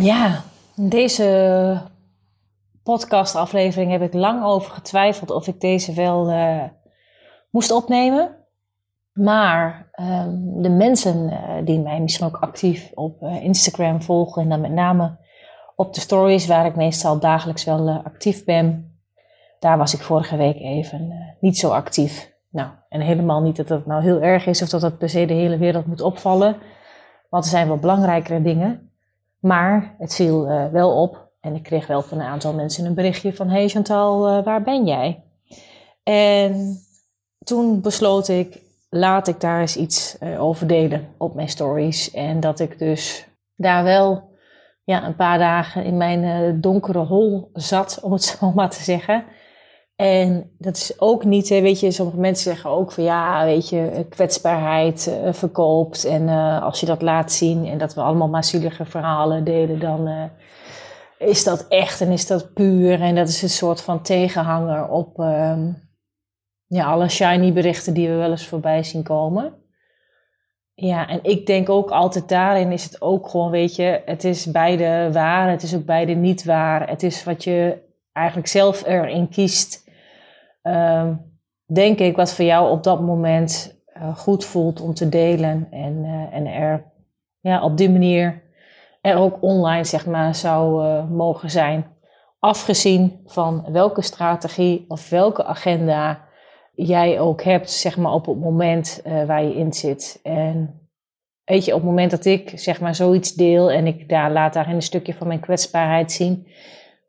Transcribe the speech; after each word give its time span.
Ja, 0.00 0.42
deze 0.74 1.80
podcastaflevering 2.82 3.90
heb 3.90 4.02
ik 4.02 4.14
lang 4.14 4.44
over 4.44 4.70
getwijfeld 4.70 5.30
of 5.30 5.46
ik 5.46 5.60
deze 5.60 5.92
wel 5.92 6.30
uh, 6.30 6.62
moest 7.50 7.70
opnemen. 7.70 8.36
Maar 9.12 9.90
um, 10.00 10.62
de 10.62 10.68
mensen 10.68 11.30
uh, 11.30 11.64
die 11.64 11.80
mij 11.80 12.00
misschien 12.00 12.26
ook 12.26 12.36
actief 12.36 12.90
op 12.94 13.22
uh, 13.22 13.42
Instagram 13.44 14.02
volgen, 14.02 14.42
en 14.42 14.48
dan 14.48 14.60
met 14.60 14.72
name 14.72 15.16
op 15.76 15.94
de 15.94 16.00
stories 16.00 16.46
waar 16.46 16.66
ik 16.66 16.76
meestal 16.76 17.18
dagelijks 17.18 17.64
wel 17.64 17.88
actief 17.88 18.44
ben, 18.44 18.98
daar 19.58 19.78
was 19.78 19.94
ik 19.94 20.00
vorige 20.00 20.36
week 20.36 20.56
even 20.56 21.12
niet 21.40 21.58
zo 21.58 21.70
actief. 21.70 22.34
Nou, 22.50 22.68
en 22.88 23.00
helemaal 23.00 23.42
niet 23.42 23.56
dat 23.56 23.68
dat 23.68 23.86
nou 23.86 24.02
heel 24.02 24.20
erg 24.20 24.46
is 24.46 24.62
of 24.62 24.68
dat 24.68 24.80
dat 24.80 24.98
per 24.98 25.08
se 25.08 25.26
de 25.26 25.34
hele 25.34 25.58
wereld 25.58 25.86
moet 25.86 26.00
opvallen. 26.00 26.56
Want 27.30 27.44
er 27.44 27.50
zijn 27.50 27.68
wel 27.68 27.78
belangrijkere 27.78 28.42
dingen. 28.42 28.85
Maar 29.46 29.94
het 29.98 30.14
viel 30.14 30.48
uh, 30.48 30.66
wel 30.66 31.02
op 31.02 31.28
en 31.40 31.54
ik 31.54 31.62
kreeg 31.62 31.86
wel 31.86 32.02
van 32.02 32.20
een 32.20 32.26
aantal 32.26 32.52
mensen 32.52 32.84
een 32.84 32.94
berichtje 32.94 33.34
van: 33.34 33.48
Hey 33.48 33.68
Chantal, 33.68 34.38
uh, 34.38 34.44
waar 34.44 34.62
ben 34.62 34.84
jij? 34.86 35.22
En 36.02 36.78
toen 37.44 37.80
besloot 37.80 38.28
ik: 38.28 38.62
laat 38.90 39.28
ik 39.28 39.40
daar 39.40 39.60
eens 39.60 39.76
iets 39.76 40.16
uh, 40.22 40.42
over 40.42 40.66
delen 40.66 41.08
op 41.16 41.34
mijn 41.34 41.48
stories. 41.48 42.10
En 42.10 42.40
dat 42.40 42.60
ik 42.60 42.78
dus 42.78 43.28
daar 43.56 43.84
wel 43.84 44.30
ja, 44.84 45.06
een 45.06 45.16
paar 45.16 45.38
dagen 45.38 45.84
in 45.84 45.96
mijn 45.96 46.60
donkere 46.60 47.04
hol 47.04 47.50
zat, 47.52 48.00
om 48.02 48.12
het 48.12 48.24
zo 48.40 48.52
maar 48.52 48.70
te 48.70 48.82
zeggen. 48.82 49.24
En 49.96 50.50
dat 50.58 50.76
is 50.76 51.00
ook 51.00 51.24
niet, 51.24 51.48
weet 51.48 51.80
je, 51.80 51.90
sommige 51.90 52.18
mensen 52.18 52.52
zeggen 52.52 52.70
ook 52.70 52.92
van 52.92 53.04
ja, 53.04 53.44
weet 53.44 53.68
je, 53.68 54.06
kwetsbaarheid 54.08 55.06
uh, 55.08 55.32
verkoopt. 55.32 56.04
En 56.04 56.22
uh, 56.22 56.62
als 56.62 56.80
je 56.80 56.86
dat 56.86 57.02
laat 57.02 57.32
zien 57.32 57.66
en 57.66 57.78
dat 57.78 57.94
we 57.94 58.00
allemaal 58.00 58.28
maar 58.28 58.44
zielige 58.44 58.84
verhalen 58.84 59.44
delen, 59.44 59.78
dan 59.78 60.30
is 61.18 61.44
dat 61.44 61.68
echt 61.68 62.00
en 62.00 62.10
is 62.10 62.26
dat 62.26 62.52
puur. 62.52 63.00
En 63.00 63.14
dat 63.14 63.28
is 63.28 63.42
een 63.42 63.48
soort 63.48 63.80
van 63.80 64.02
tegenhanger 64.02 64.88
op 64.88 65.18
um, 65.18 65.86
ja, 66.66 66.84
alle 66.84 67.08
shiny 67.08 67.52
berichten 67.52 67.94
die 67.94 68.08
we 68.08 68.14
wel 68.14 68.30
eens 68.30 68.46
voorbij 68.46 68.82
zien 68.82 69.02
komen. 69.02 69.54
Ja, 70.74 71.08
en 71.08 71.18
ik 71.22 71.46
denk 71.46 71.68
ook 71.68 71.90
altijd 71.90 72.28
daarin 72.28 72.72
is 72.72 72.84
het 72.84 73.02
ook 73.02 73.28
gewoon, 73.28 73.50
weet 73.50 73.76
je, 73.76 74.02
het 74.04 74.24
is 74.24 74.46
beide 74.46 75.08
waar, 75.12 75.50
het 75.50 75.62
is 75.62 75.74
ook 75.74 75.84
beide 75.84 76.12
niet 76.12 76.44
waar. 76.44 76.88
Het 76.88 77.02
is 77.02 77.24
wat 77.24 77.44
je 77.44 77.84
eigenlijk 78.12 78.48
zelf 78.48 78.86
erin 78.86 79.28
kiest 79.28 79.85
uh, 80.66 81.08
denk 81.64 81.98
ik, 81.98 82.16
wat 82.16 82.34
voor 82.34 82.44
jou 82.44 82.70
op 82.70 82.82
dat 82.82 83.00
moment 83.00 83.80
uh, 83.96 84.16
goed 84.16 84.44
voelt 84.44 84.80
om 84.80 84.94
te 84.94 85.08
delen. 85.08 85.68
En, 85.70 86.04
uh, 86.04 86.34
en 86.34 86.46
er 86.46 86.92
ja, 87.40 87.62
op 87.62 87.76
die 87.76 87.90
manier 87.90 88.42
er 89.00 89.16
ook 89.16 89.42
online 89.42 89.84
zeg 89.84 90.06
maar, 90.06 90.34
zou 90.34 90.84
uh, 90.84 91.08
mogen 91.10 91.50
zijn. 91.50 91.86
Afgezien 92.38 93.20
van 93.26 93.64
welke 93.72 94.02
strategie 94.02 94.84
of 94.88 95.10
welke 95.10 95.44
agenda 95.44 96.24
jij 96.74 97.20
ook 97.20 97.42
hebt, 97.42 97.70
zeg 97.70 97.96
maar, 97.96 98.12
op 98.12 98.26
het 98.26 98.40
moment 98.40 99.02
waar 99.26 99.44
je 99.44 99.54
in 99.54 99.72
zit. 99.72 100.20
En 100.22 100.80
weet 101.44 101.64
je, 101.64 101.74
op 101.74 101.80
het 101.80 101.88
moment 101.88 102.10
dat 102.10 102.24
ik 102.24 102.52
zeg 102.54 102.80
maar 102.80 102.94
zoiets 102.94 103.34
deel 103.34 103.70
en 103.70 103.86
ik 103.86 104.08
daar 104.08 104.32
laat 104.32 104.52
daarin 104.52 104.74
een 104.74 104.82
stukje 104.82 105.14
van 105.14 105.26
mijn 105.26 105.40
kwetsbaarheid 105.40 106.12
zien, 106.12 106.46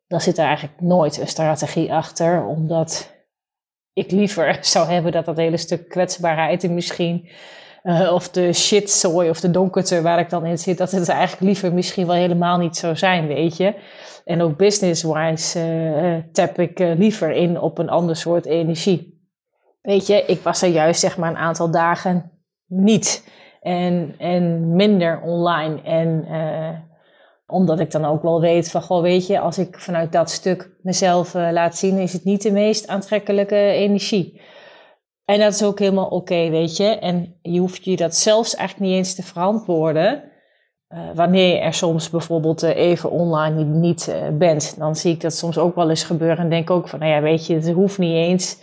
dan 0.07 0.21
zit 0.21 0.37
er 0.37 0.45
eigenlijk 0.45 0.81
nooit 0.81 1.17
een 1.17 1.27
strategie 1.27 1.93
achter, 1.93 2.45
omdat 2.45 3.16
ik 3.97 4.11
liever 4.11 4.57
zou 4.61 4.87
hebben 4.89 5.11
dat 5.11 5.25
dat 5.25 5.37
hele 5.37 5.57
stuk 5.57 5.89
kwetsbaarheid 5.89 6.63
en 6.63 6.73
misschien, 6.73 7.29
uh, 7.83 8.13
of 8.13 8.29
de 8.29 8.53
shitzooi 8.53 9.29
of 9.29 9.39
de 9.39 9.51
donkerte 9.51 10.01
waar 10.01 10.19
ik 10.19 10.29
dan 10.29 10.45
in 10.45 10.57
zit, 10.57 10.77
dat 10.77 10.91
het 10.91 11.09
eigenlijk 11.09 11.41
liever 11.41 11.73
misschien 11.73 12.07
wel 12.07 12.15
helemaal 12.15 12.57
niet 12.57 12.77
zou 12.77 12.95
zijn, 12.95 13.27
weet 13.27 13.57
je. 13.57 13.75
En 14.25 14.41
ook 14.41 14.57
business-wise 14.57 15.59
uh, 15.59 16.15
tap 16.31 16.59
ik 16.59 16.79
liever 16.79 17.31
in 17.31 17.59
op 17.59 17.77
een 17.77 17.89
ander 17.89 18.15
soort 18.15 18.45
energie. 18.45 19.21
Weet 19.81 20.07
je, 20.07 20.23
ik 20.25 20.41
was 20.41 20.61
er 20.61 20.69
juist 20.69 20.99
zeg 20.99 21.17
maar 21.17 21.29
een 21.29 21.37
aantal 21.37 21.71
dagen 21.71 22.31
niet. 22.67 23.29
En, 23.61 24.15
en 24.17 24.75
minder 24.75 25.21
online. 25.21 25.81
En 25.81 26.25
omdat 27.47 27.79
ik 27.79 27.91
dan 27.91 28.05
ook 28.05 28.21
wel 28.21 28.41
weet 28.41 28.71
van, 28.71 28.81
goh, 28.81 29.01
weet 29.01 29.27
je, 29.27 29.39
als 29.39 29.57
ik 29.57 29.79
vanuit 29.79 30.11
dat 30.11 30.29
stuk 30.29 30.69
mezelf 30.81 31.33
uh, 31.33 31.51
laat 31.51 31.77
zien, 31.77 31.97
is 31.97 32.13
het 32.13 32.23
niet 32.23 32.41
de 32.41 32.51
meest 32.51 32.87
aantrekkelijke 32.87 33.55
energie. 33.55 34.41
En 35.25 35.39
dat 35.39 35.53
is 35.53 35.63
ook 35.63 35.79
helemaal 35.79 36.07
oké, 36.07 36.49
weet 36.49 36.77
je. 36.77 36.85
En 36.85 37.39
je 37.41 37.59
hoeft 37.59 37.85
je 37.85 37.95
dat 37.95 38.15
zelfs 38.15 38.55
eigenlijk 38.55 38.89
niet 38.89 38.97
eens 38.97 39.15
te 39.15 39.23
verantwoorden. 39.23 40.23
Uh, 40.89 40.99
wanneer 41.13 41.53
je 41.55 41.59
er 41.59 41.73
soms 41.73 42.09
bijvoorbeeld 42.09 42.63
uh, 42.63 42.75
even 42.75 43.11
online 43.11 43.63
niet, 43.63 44.07
niet 44.07 44.37
bent, 44.37 44.75
dan 44.77 44.95
zie 44.95 45.13
ik 45.13 45.21
dat 45.21 45.33
soms 45.33 45.57
ook 45.57 45.75
wel 45.75 45.89
eens 45.89 46.03
gebeuren. 46.03 46.37
En 46.37 46.49
denk 46.49 46.69
ook 46.69 46.87
van, 46.87 46.99
nou 46.99 47.11
ja, 47.11 47.21
weet 47.21 47.45
je, 47.45 47.55
het 47.55 47.71
hoeft 47.71 47.97
niet 47.97 48.15
eens. 48.15 48.61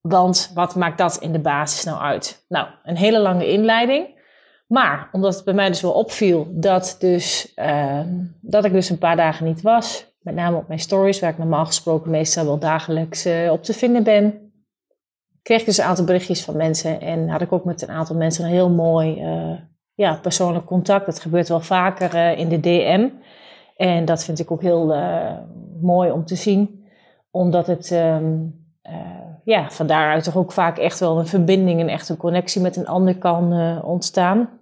Want 0.00 0.50
wat 0.54 0.74
maakt 0.74 0.98
dat 0.98 1.16
in 1.16 1.32
de 1.32 1.40
basis 1.40 1.84
nou 1.84 2.00
uit? 2.00 2.44
Nou, 2.48 2.68
een 2.82 2.96
hele 2.96 3.18
lange 3.18 3.48
inleiding. 3.48 4.15
Maar 4.66 5.08
omdat 5.12 5.34
het 5.34 5.44
bij 5.44 5.54
mij 5.54 5.68
dus 5.68 5.80
wel 5.80 5.92
opviel 5.92 6.46
dat, 6.50 6.96
dus, 6.98 7.52
uh, 7.56 8.00
dat 8.40 8.64
ik 8.64 8.72
dus 8.72 8.90
een 8.90 8.98
paar 8.98 9.16
dagen 9.16 9.46
niet 9.46 9.62
was, 9.62 10.14
met 10.20 10.34
name 10.34 10.56
op 10.56 10.68
mijn 10.68 10.80
stories, 10.80 11.20
waar 11.20 11.30
ik 11.30 11.38
normaal 11.38 11.66
gesproken 11.66 12.10
meestal 12.10 12.44
wel 12.44 12.58
dagelijks 12.58 13.26
uh, 13.26 13.52
op 13.52 13.62
te 13.62 13.72
vinden 13.72 14.02
ben, 14.02 14.52
kreeg 15.42 15.60
ik 15.60 15.66
dus 15.66 15.78
een 15.78 15.84
aantal 15.84 16.04
berichtjes 16.04 16.44
van 16.44 16.56
mensen 16.56 17.00
en 17.00 17.28
had 17.28 17.40
ik 17.40 17.52
ook 17.52 17.64
met 17.64 17.82
een 17.82 17.90
aantal 17.90 18.16
mensen 18.16 18.44
een 18.44 18.50
heel 18.50 18.70
mooi 18.70 19.22
uh, 19.22 19.58
ja, 19.94 20.14
persoonlijk 20.14 20.64
contact. 20.64 21.06
Dat 21.06 21.20
gebeurt 21.20 21.48
wel 21.48 21.60
vaker 21.60 22.38
in 22.38 22.48
de 22.48 22.60
DM. 22.60 23.08
En 23.76 24.04
dat 24.04 24.24
vind 24.24 24.38
ik 24.38 24.50
ook 24.50 24.62
heel 24.62 24.86
mooi 25.80 26.10
om 26.10 26.24
te 26.24 26.36
zien, 26.36 26.86
omdat 27.30 27.66
het 27.66 27.90
um, 27.90 28.66
ja, 29.46 29.70
van 29.70 29.86
daaruit 29.86 30.24
toch 30.24 30.36
ook 30.36 30.52
vaak 30.52 30.78
echt 30.78 31.00
wel 31.00 31.18
een 31.18 31.26
verbinding, 31.26 31.80
een 31.80 31.88
echte 31.88 32.16
connectie 32.16 32.60
met 32.60 32.76
een 32.76 32.86
ander 32.86 33.18
kan 33.18 33.52
uh, 33.52 33.84
ontstaan. 33.84 34.60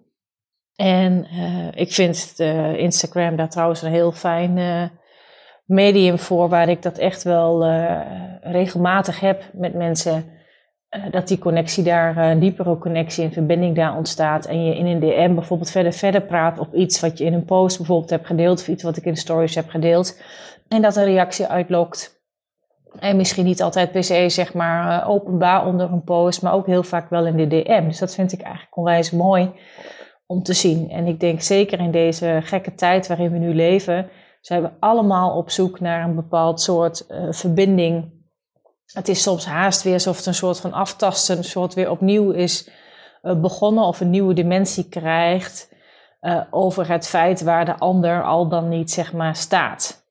En 0.76 1.26
uh, 1.32 1.68
ik 1.74 1.92
vind 1.92 2.34
uh, 2.38 2.78
Instagram 2.78 3.36
daar 3.36 3.48
trouwens 3.48 3.82
een 3.82 3.90
heel 3.90 4.12
fijn 4.12 4.90
medium 5.64 6.18
voor, 6.18 6.48
waar 6.48 6.68
ik 6.68 6.82
dat 6.82 6.98
echt 6.98 7.22
wel 7.22 7.64
regelmatig 8.42 9.20
heb 9.20 9.42
met 9.52 9.74
mensen. 9.74 10.24
dat 11.10 11.28
die 11.28 11.38
connectie 11.38 11.84
daar, 11.84 12.16
een 12.16 12.38
diepere 12.38 12.78
connectie 12.78 13.24
en 13.24 13.32
verbinding 13.32 13.76
daar 13.76 13.96
ontstaat. 13.96 14.46
En 14.46 14.64
je 14.64 14.76
in 14.76 14.86
een 14.86 15.00
DM 15.00 15.34
bijvoorbeeld 15.34 15.70
verder 15.70 15.92
verder 15.92 16.22
praat 16.22 16.58
op 16.58 16.74
iets 16.74 17.00
wat 17.00 17.18
je 17.18 17.24
in 17.24 17.34
een 17.34 17.44
post 17.44 17.76
bijvoorbeeld 17.76 18.10
hebt 18.10 18.26
gedeeld, 18.26 18.60
of 18.60 18.68
iets 18.68 18.82
wat 18.82 18.96
ik 18.96 19.04
in 19.04 19.16
stories 19.16 19.54
heb 19.54 19.68
gedeeld. 19.68 20.20
En 20.68 20.82
dat 20.82 20.96
een 20.96 21.04
reactie 21.04 21.46
uitlokt. 21.46 22.13
En 22.98 23.16
misschien 23.16 23.44
niet 23.44 23.62
altijd 23.62 23.92
per 23.92 24.04
se 24.04 24.28
zeg 24.28 24.54
maar 24.54 25.02
uh, 25.02 25.08
openbaar 25.10 25.66
onder 25.66 25.92
een 25.92 26.04
post, 26.04 26.42
maar 26.42 26.52
ook 26.52 26.66
heel 26.66 26.82
vaak 26.82 27.10
wel 27.10 27.26
in 27.26 27.36
de 27.36 27.46
DM. 27.46 27.86
Dus 27.86 27.98
dat 27.98 28.14
vind 28.14 28.32
ik 28.32 28.40
eigenlijk 28.40 28.76
onwijs 28.76 29.10
mooi 29.10 29.52
om 30.26 30.42
te 30.42 30.52
zien. 30.52 30.90
En 30.90 31.06
ik 31.06 31.20
denk 31.20 31.40
zeker 31.40 31.78
in 31.80 31.90
deze 31.90 32.40
gekke 32.42 32.74
tijd 32.74 33.06
waarin 33.06 33.32
we 33.32 33.38
nu 33.38 33.54
leven, 33.54 34.08
zijn 34.40 34.62
we 34.62 34.70
allemaal 34.80 35.36
op 35.36 35.50
zoek 35.50 35.80
naar 35.80 36.04
een 36.04 36.14
bepaald 36.14 36.60
soort 36.60 37.04
uh, 37.08 37.32
verbinding. 37.32 38.12
Het 38.86 39.08
is 39.08 39.22
soms 39.22 39.46
haast 39.46 39.82
weer 39.82 39.92
alsof 39.92 40.16
het 40.16 40.26
een 40.26 40.34
soort 40.34 40.60
van 40.60 40.72
aftasten, 40.72 41.36
een 41.36 41.44
soort 41.44 41.74
weer 41.74 41.90
opnieuw 41.90 42.30
is 42.30 42.70
uh, 43.22 43.40
begonnen 43.40 43.84
of 43.84 44.00
een 44.00 44.10
nieuwe 44.10 44.34
dimensie 44.34 44.88
krijgt 44.88 45.72
over 46.50 46.88
het 46.88 47.06
feit 47.08 47.42
waar 47.42 47.64
de 47.64 47.78
ander 47.78 48.22
al 48.22 48.48
dan 48.48 48.68
niet 48.68 48.90
zeg 48.90 49.12
maar 49.12 49.36
staat. 49.36 50.03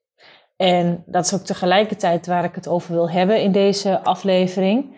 En 0.64 1.02
dat 1.06 1.24
is 1.24 1.34
ook 1.34 1.40
tegelijkertijd 1.40 2.26
waar 2.26 2.44
ik 2.44 2.54
het 2.54 2.68
over 2.68 2.92
wil 2.92 3.10
hebben 3.10 3.42
in 3.42 3.52
deze 3.52 4.04
aflevering. 4.04 4.96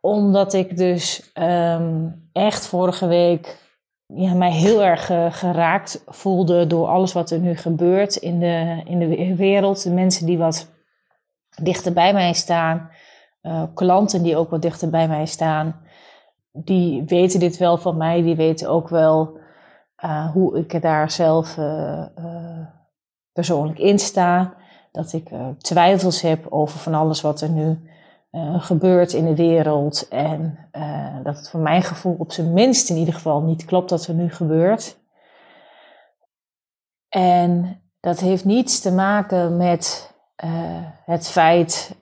Omdat 0.00 0.52
ik 0.52 0.76
dus 0.76 1.32
um, 1.34 2.28
echt 2.32 2.66
vorige 2.66 3.06
week 3.06 3.58
ja, 4.06 4.34
mij 4.34 4.52
heel 4.52 4.82
erg 4.82 5.10
uh, 5.10 5.32
geraakt 5.32 6.02
voelde 6.06 6.66
door 6.66 6.86
alles 6.86 7.12
wat 7.12 7.30
er 7.30 7.38
nu 7.38 7.56
gebeurt 7.56 8.16
in 8.16 8.38
de, 8.38 8.82
in 8.84 8.98
de 8.98 9.36
wereld. 9.36 9.82
De 9.82 9.90
mensen 9.90 10.26
die 10.26 10.38
wat 10.38 10.70
dichter 11.62 11.92
bij 11.92 12.12
mij 12.12 12.32
staan. 12.32 12.90
Uh, 13.42 13.62
klanten 13.74 14.22
die 14.22 14.36
ook 14.36 14.50
wat 14.50 14.62
dichter 14.62 14.90
bij 14.90 15.08
mij 15.08 15.26
staan. 15.26 15.80
die 16.52 17.04
weten 17.06 17.40
dit 17.40 17.56
wel 17.56 17.78
van 17.78 17.96
mij. 17.96 18.22
Die 18.22 18.36
weten 18.36 18.68
ook 18.68 18.88
wel 18.88 19.40
hoe 20.32 20.58
ik 20.58 20.82
daar 20.82 21.10
zelf 21.10 21.58
persoonlijk 23.32 23.78
in 23.78 23.98
sta. 23.98 24.60
Dat 24.92 25.12
ik 25.12 25.30
twijfels 25.58 26.20
heb 26.20 26.46
over 26.48 26.78
van 26.78 26.94
alles 26.94 27.20
wat 27.20 27.40
er 27.40 27.50
nu 27.50 27.90
gebeurt 28.58 29.12
in 29.12 29.24
de 29.24 29.34
wereld. 29.34 30.08
En 30.08 30.58
dat 31.22 31.36
het 31.36 31.50
voor 31.50 31.60
mijn 31.60 31.82
gevoel 31.82 32.16
op 32.18 32.32
zijn 32.32 32.52
minst 32.52 32.90
in 32.90 32.96
ieder 32.96 33.14
geval 33.14 33.40
niet 33.40 33.64
klopt 33.64 33.88
dat 33.88 34.06
er 34.06 34.14
nu 34.14 34.30
gebeurt. 34.30 35.00
En 37.08 37.80
dat 38.00 38.20
heeft 38.20 38.44
niets 38.44 38.80
te 38.80 38.92
maken 38.92 39.56
met 39.56 40.14
het 41.04 41.28
feit, 41.28 41.96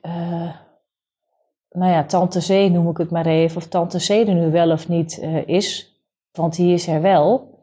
nou 1.69 1.91
ja, 1.91 2.03
Tante 2.03 2.41
Zee 2.41 2.69
noem 2.69 2.89
ik 2.89 2.97
het 2.97 3.11
maar 3.11 3.25
even, 3.25 3.57
of 3.57 3.67
Tante 3.67 3.99
Zee 3.99 4.25
er 4.25 4.33
nu 4.33 4.51
wel 4.51 4.71
of 4.71 4.87
niet 4.87 5.17
is, 5.45 5.95
want 6.31 6.55
die 6.55 6.73
is 6.73 6.87
er 6.87 7.01
wel. 7.01 7.59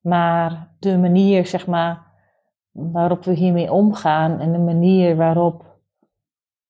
Maar 0.00 0.74
de 0.78 0.98
manier, 0.98 1.46
zeg 1.46 1.66
maar, 1.66 2.08
waarop 2.70 3.24
we 3.24 3.32
hiermee 3.32 3.72
omgaan 3.72 4.40
en 4.40 4.52
de 4.52 4.58
manier 4.58 5.16
waarop 5.16 5.78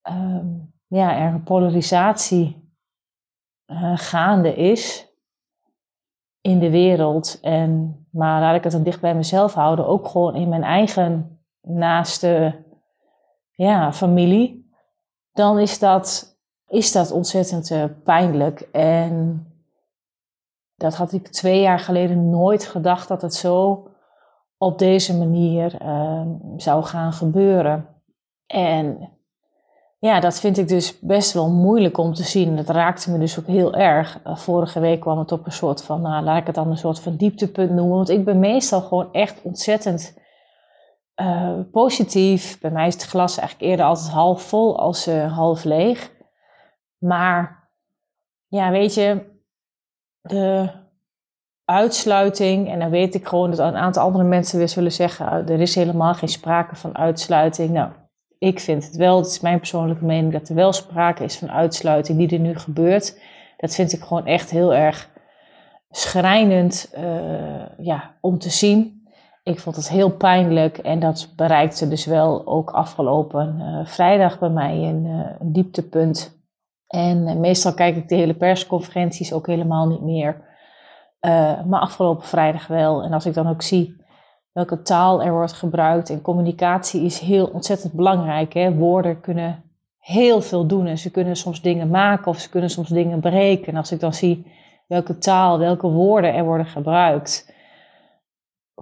um, 0.08 0.74
ja, 0.86 1.16
er 1.16 1.40
polarisatie 1.40 2.58
gaande 3.94 4.54
is 4.54 5.08
in 6.40 6.58
de 6.58 6.70
wereld 6.70 7.38
en 7.40 8.00
maar 8.10 8.40
laat 8.40 8.56
ik 8.56 8.62
het 8.62 8.72
dan 8.72 8.82
dicht 8.82 9.00
bij 9.00 9.14
mezelf 9.14 9.54
houden. 9.54 9.86
Ook 9.86 10.08
gewoon 10.08 10.34
in 10.34 10.48
mijn 10.48 10.62
eigen 10.62 11.40
naaste 11.60 12.64
ja, 13.50 13.92
familie. 13.92 14.72
Dan 15.32 15.58
is 15.58 15.78
dat, 15.78 16.36
is 16.66 16.92
dat 16.92 17.10
ontzettend 17.10 17.70
uh, 17.70 17.84
pijnlijk. 18.04 18.60
En 18.72 19.46
dat 20.74 20.94
had 20.94 21.12
ik 21.12 21.28
twee 21.28 21.60
jaar 21.60 21.78
geleden 21.78 22.30
nooit 22.30 22.64
gedacht 22.64 23.08
dat 23.08 23.22
het 23.22 23.34
zo 23.34 23.88
op 24.62 24.78
deze 24.78 25.16
manier 25.16 25.82
uh, 25.82 26.22
zou 26.56 26.84
gaan 26.84 27.12
gebeuren. 27.12 27.86
En 28.46 29.10
ja, 29.98 30.20
dat 30.20 30.40
vind 30.40 30.58
ik 30.58 30.68
dus 30.68 30.98
best 31.00 31.32
wel 31.32 31.50
moeilijk 31.50 31.98
om 31.98 32.14
te 32.14 32.22
zien. 32.22 32.56
Dat 32.56 32.68
raakte 32.68 33.10
me 33.10 33.18
dus 33.18 33.38
ook 33.38 33.46
heel 33.46 33.74
erg. 33.74 34.20
Eh, 34.24 34.36
vorige 34.36 34.80
week 34.80 35.00
kwam 35.00 35.18
het 35.18 35.32
op 35.32 35.46
een 35.46 35.52
soort 35.52 35.82
van, 35.82 36.00
nou, 36.00 36.24
laat 36.24 36.40
ik 36.40 36.46
het 36.46 36.54
dan 36.54 36.70
een 36.70 36.76
soort 36.76 37.00
van 37.00 37.16
dieptepunt 37.16 37.70
noemen. 37.70 37.96
Want 37.96 38.08
ik 38.08 38.24
ben 38.24 38.38
meestal 38.38 38.80
gewoon 38.80 39.12
echt 39.12 39.42
ontzettend 39.42 40.18
uh, 41.16 41.58
positief. 41.72 42.60
Bij 42.60 42.70
mij 42.70 42.86
is 42.86 42.94
het 42.94 43.04
glas 43.04 43.38
eigenlijk 43.38 43.70
eerder 43.70 43.86
altijd 43.86 44.10
half 44.10 44.42
vol 44.42 44.78
als 44.78 45.08
uh, 45.08 45.36
half 45.36 45.64
leeg. 45.64 46.12
Maar 46.98 47.68
ja, 48.46 48.70
weet 48.70 48.94
je, 48.94 49.38
de 50.20 50.70
uitsluiting, 51.70 52.70
en 52.70 52.78
dan 52.78 52.90
weet 52.90 53.14
ik 53.14 53.26
gewoon 53.26 53.50
dat 53.50 53.58
een 53.58 53.76
aantal 53.76 54.02
andere 54.02 54.24
mensen 54.24 54.58
weer 54.58 54.68
zullen 54.68 54.92
zeggen, 54.92 55.26
er 55.26 55.60
is 55.60 55.74
helemaal 55.74 56.14
geen 56.14 56.28
sprake 56.28 56.76
van 56.76 56.98
uitsluiting. 56.98 57.70
Nou, 57.70 57.90
ik 58.38 58.60
vind 58.60 58.84
het 58.84 58.96
wel, 58.96 59.16
het 59.16 59.26
is 59.26 59.40
mijn 59.40 59.58
persoonlijke 59.58 60.04
mening, 60.04 60.32
dat 60.32 60.48
er 60.48 60.54
wel 60.54 60.72
sprake 60.72 61.24
is 61.24 61.38
van 61.38 61.50
uitsluiting 61.50 62.18
die 62.18 62.38
er 62.38 62.44
nu 62.44 62.58
gebeurt. 62.58 63.20
Dat 63.56 63.74
vind 63.74 63.92
ik 63.92 64.02
gewoon 64.02 64.26
echt 64.26 64.50
heel 64.50 64.74
erg 64.74 65.10
schrijnend 65.90 66.92
uh, 66.98 67.04
ja, 67.78 68.14
om 68.20 68.38
te 68.38 68.50
zien. 68.50 69.08
Ik 69.42 69.60
vond 69.60 69.76
het 69.76 69.88
heel 69.88 70.10
pijnlijk 70.10 70.78
en 70.78 71.00
dat 71.00 71.32
bereikte 71.36 71.88
dus 71.88 72.06
wel 72.06 72.46
ook 72.46 72.70
afgelopen 72.70 73.56
uh, 73.58 73.86
vrijdag 73.86 74.38
bij 74.38 74.48
mij 74.48 74.74
een, 74.76 75.04
uh, 75.04 75.26
een 75.38 75.52
dieptepunt. 75.52 76.38
En 76.86 77.40
meestal 77.40 77.74
kijk 77.74 77.96
ik 77.96 78.08
de 78.08 78.14
hele 78.14 78.34
persconferenties 78.34 79.32
ook 79.32 79.46
helemaal 79.46 79.88
niet 79.88 80.02
meer. 80.02 80.48
Maar 81.66 81.80
afgelopen 81.80 82.26
vrijdag 82.26 82.66
wel. 82.66 83.02
En 83.02 83.12
als 83.12 83.26
ik 83.26 83.34
dan 83.34 83.48
ook 83.48 83.62
zie 83.62 83.98
welke 84.52 84.82
taal 84.82 85.22
er 85.22 85.32
wordt 85.32 85.52
gebruikt. 85.52 86.10
En 86.10 86.20
communicatie 86.20 87.02
is 87.02 87.18
heel 87.18 87.46
ontzettend 87.46 87.92
belangrijk. 87.92 88.52
Hè? 88.54 88.74
Woorden 88.74 89.20
kunnen 89.20 89.64
heel 89.98 90.42
veel 90.42 90.66
doen 90.66 90.86
en 90.86 90.98
ze 90.98 91.10
kunnen 91.10 91.36
soms 91.36 91.62
dingen 91.62 91.88
maken 91.88 92.26
of 92.26 92.38
ze 92.38 92.48
kunnen 92.48 92.70
soms 92.70 92.88
dingen 92.88 93.20
breken. 93.20 93.66
En 93.66 93.76
als 93.76 93.92
ik 93.92 94.00
dan 94.00 94.14
zie 94.14 94.46
welke 94.86 95.18
taal, 95.18 95.58
welke 95.58 95.88
woorden 95.88 96.34
er 96.34 96.44
worden 96.44 96.66
gebruikt 96.66 97.58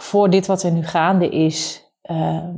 voor 0.00 0.30
dit 0.30 0.46
wat 0.46 0.62
er 0.62 0.72
nu 0.72 0.84
gaande 0.84 1.28
is, 1.28 1.86
uh, 2.02 2.48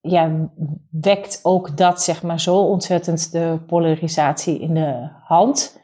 ja, 0.00 0.50
wekt 0.90 1.40
ook 1.42 1.76
dat 1.76 2.02
zeg 2.02 2.22
maar 2.22 2.40
zo 2.40 2.56
ontzettend 2.58 3.32
de 3.32 3.58
polarisatie 3.66 4.58
in 4.58 4.74
de 4.74 5.08
hand. 5.24 5.80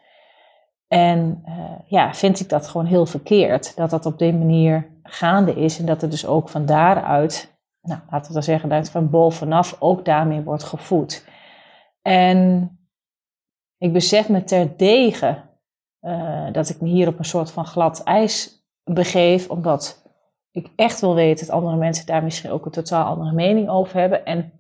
En 0.94 1.42
uh, 1.48 1.54
ja, 1.86 2.14
vind 2.14 2.40
ik 2.40 2.48
dat 2.48 2.68
gewoon 2.68 2.86
heel 2.86 3.06
verkeerd 3.06 3.76
dat 3.76 3.90
dat 3.90 4.06
op 4.06 4.18
die 4.18 4.34
manier 4.34 4.90
gaande 5.02 5.54
is 5.54 5.78
en 5.78 5.86
dat 5.86 6.02
er 6.02 6.10
dus 6.10 6.26
ook 6.26 6.48
van 6.48 6.66
daaruit, 6.66 7.58
nou, 7.80 8.00
laten 8.10 8.26
we 8.26 8.32
dan 8.32 8.42
zeggen, 8.42 8.68
dat 8.68 8.90
van 8.90 9.10
bovenaf 9.10 9.76
ook 9.78 10.04
daarmee 10.04 10.40
wordt 10.40 10.62
gevoed. 10.62 11.28
En 12.02 12.70
ik 13.78 13.92
besef 13.92 14.28
me 14.28 14.44
terdege 14.44 15.36
uh, 16.00 16.52
dat 16.52 16.68
ik 16.68 16.80
me 16.80 16.88
hier 16.88 17.08
op 17.08 17.18
een 17.18 17.24
soort 17.24 17.50
van 17.50 17.66
glad 17.66 18.02
ijs 18.02 18.64
begeef, 18.84 19.50
omdat 19.50 20.02
ik 20.50 20.68
echt 20.76 21.00
wil 21.00 21.14
weten 21.14 21.46
dat 21.46 21.54
andere 21.54 21.76
mensen 21.76 22.06
daar 22.06 22.22
misschien 22.22 22.50
ook 22.50 22.64
een 22.64 22.72
totaal 22.72 23.04
andere 23.04 23.32
mening 23.32 23.68
over 23.68 23.98
hebben. 23.98 24.24
En 24.24 24.52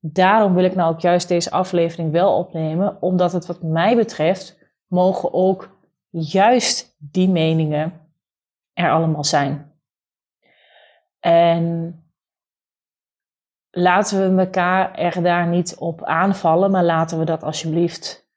daarom 0.00 0.54
wil 0.54 0.64
ik 0.64 0.74
nou 0.74 0.94
ook 0.94 1.00
juist 1.00 1.28
deze 1.28 1.50
aflevering 1.50 2.12
wel 2.12 2.36
opnemen, 2.38 2.96
omdat 3.00 3.32
het 3.32 3.46
wat 3.46 3.62
mij 3.62 3.96
betreft 3.96 4.64
mogen 4.86 5.32
ook 5.32 5.78
juist 6.10 6.96
die 6.98 7.28
meningen 7.28 8.00
er 8.72 8.90
allemaal 8.90 9.24
zijn. 9.24 9.72
En 11.20 12.00
laten 13.70 14.36
we 14.36 14.42
elkaar 14.42 14.94
er 14.94 15.22
daar 15.22 15.46
niet 15.46 15.76
op 15.76 16.04
aanvallen, 16.04 16.70
maar 16.70 16.84
laten 16.84 17.18
we 17.18 17.24
dat 17.24 17.42
alsjeblieft 17.42 18.28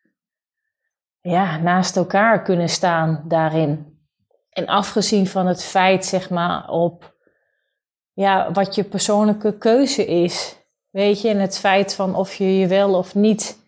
ja, 1.22 1.58
naast 1.58 1.96
elkaar 1.96 2.42
kunnen 2.44 2.70
staan 2.70 3.24
daarin. 3.28 4.00
En 4.50 4.66
afgezien 4.66 5.28
van 5.28 5.48
het 5.48 5.64
feit, 5.64 6.06
zeg 6.06 6.30
maar, 6.30 6.70
op 6.70 7.16
ja, 8.14 8.52
wat 8.52 8.76
je 8.76 8.84
persoonlijke 8.84 9.58
keuze 9.58 10.06
is. 10.06 10.58
Weet 10.90 11.22
je, 11.22 11.30
en 11.30 11.40
het 11.40 11.60
feit 11.60 11.96
van 11.96 12.16
of 12.16 12.36
je 12.36 12.58
je 12.58 12.68
wel 12.68 12.94
of 12.94 13.16
niet 13.16 13.59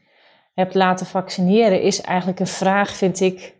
hebt 0.61 0.75
laten 0.75 1.05
vaccineren, 1.05 1.81
is 1.81 2.01
eigenlijk 2.01 2.39
een 2.39 2.47
vraag, 2.47 2.89
vind 2.89 3.19
ik, 3.19 3.55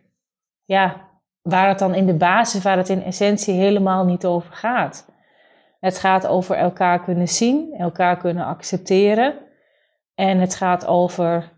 ja, 0.64 1.10
waar 1.42 1.68
het 1.68 1.78
dan 1.78 1.94
in 1.94 2.06
de 2.06 2.14
basis, 2.14 2.62
waar 2.62 2.76
het 2.76 2.88
in 2.88 3.02
essentie 3.02 3.54
helemaal 3.54 4.04
niet 4.04 4.24
over 4.24 4.52
gaat. 4.52 5.10
Het 5.80 5.98
gaat 5.98 6.26
over 6.26 6.56
elkaar 6.56 7.02
kunnen 7.02 7.28
zien, 7.28 7.74
elkaar 7.78 8.16
kunnen 8.16 8.44
accepteren. 8.44 9.38
En 10.14 10.38
het 10.38 10.54
gaat 10.54 10.86
over 10.86 11.52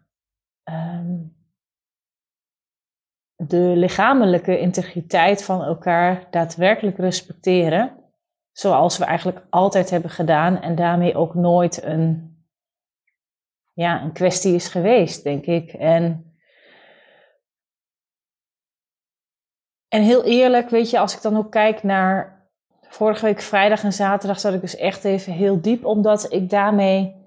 um, 0.65 1.37
de 3.37 3.73
lichamelijke 3.77 4.59
integriteit 4.59 5.45
van 5.45 5.63
elkaar 5.63 6.27
daadwerkelijk 6.31 6.99
respecteren. 6.99 7.93
Zoals 8.53 8.99
we 8.99 9.05
eigenlijk 9.05 9.47
altijd 9.51 9.91
hebben 9.91 10.11
gedaan 10.11 10.61
en 10.61 10.75
daarmee 10.75 11.17
ook 11.17 11.35
nooit 11.35 11.83
een 11.83 12.34
ja, 13.75 14.03
een 14.03 14.13
kwestie 14.13 14.55
is 14.55 14.69
geweest, 14.69 15.23
denk 15.23 15.45
ik. 15.47 15.73
En, 15.73 16.35
en 19.89 20.03
heel 20.03 20.25
eerlijk, 20.25 20.71
weet 20.71 20.91
je, 20.91 20.99
als 20.99 21.15
ik 21.15 21.23
dan 21.23 21.37
ook 21.37 21.51
kijk 21.51 21.83
naar 21.83 22.49
vorige 22.89 23.25
week 23.25 23.41
vrijdag 23.41 23.83
en 23.83 23.93
zaterdag, 23.93 24.41
zat 24.41 24.55
ik 24.55 24.61
dus 24.61 24.77
echt 24.77 25.05
even 25.05 25.33
heel 25.33 25.61
diep, 25.61 25.85
omdat 25.85 26.33
ik 26.33 26.51
daarmee 26.51 27.23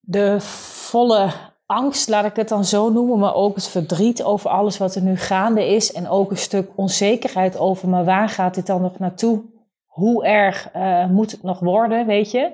de 0.00 0.40
volle 0.40 1.30
angst, 1.66 2.08
laat 2.08 2.24
ik 2.24 2.36
het 2.36 2.48
dan 2.48 2.64
zo 2.64 2.90
noemen, 2.90 3.18
maar 3.18 3.34
ook 3.34 3.54
het 3.54 3.68
verdriet 3.68 4.22
over 4.22 4.50
alles 4.50 4.78
wat 4.78 4.94
er 4.94 5.02
nu 5.02 5.16
gaande 5.16 5.74
is 5.74 5.92
en 5.92 6.08
ook 6.08 6.30
een 6.30 6.36
stuk 6.36 6.70
onzekerheid 6.74 7.58
over, 7.58 7.88
maar 7.88 8.04
waar 8.04 8.28
gaat 8.28 8.54
dit 8.54 8.66
dan 8.66 8.82
nog 8.82 8.98
naartoe? 8.98 9.42
Hoe 9.86 10.24
erg 10.24 10.74
uh, 10.76 11.06
moet 11.06 11.30
het 11.30 11.42
nog 11.42 11.60
worden, 11.60 12.06
weet 12.06 12.30
je? 12.30 12.52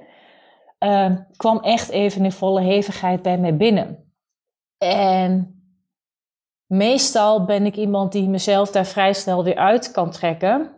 Uh, 0.85 1.16
kwam 1.37 1.59
echt 1.61 1.88
even 1.88 2.25
in 2.25 2.33
volle 2.33 2.61
hevigheid 2.61 3.23
bij 3.23 3.38
mij 3.38 3.56
binnen. 3.56 4.12
En 4.78 5.61
meestal 6.66 7.45
ben 7.45 7.66
ik 7.66 7.76
iemand 7.76 8.12
die 8.12 8.28
mezelf 8.28 8.71
daar 8.71 8.87
vrij 8.87 9.12
snel 9.12 9.45
weer 9.45 9.56
uit 9.56 9.90
kan 9.90 10.11
trekken. 10.11 10.71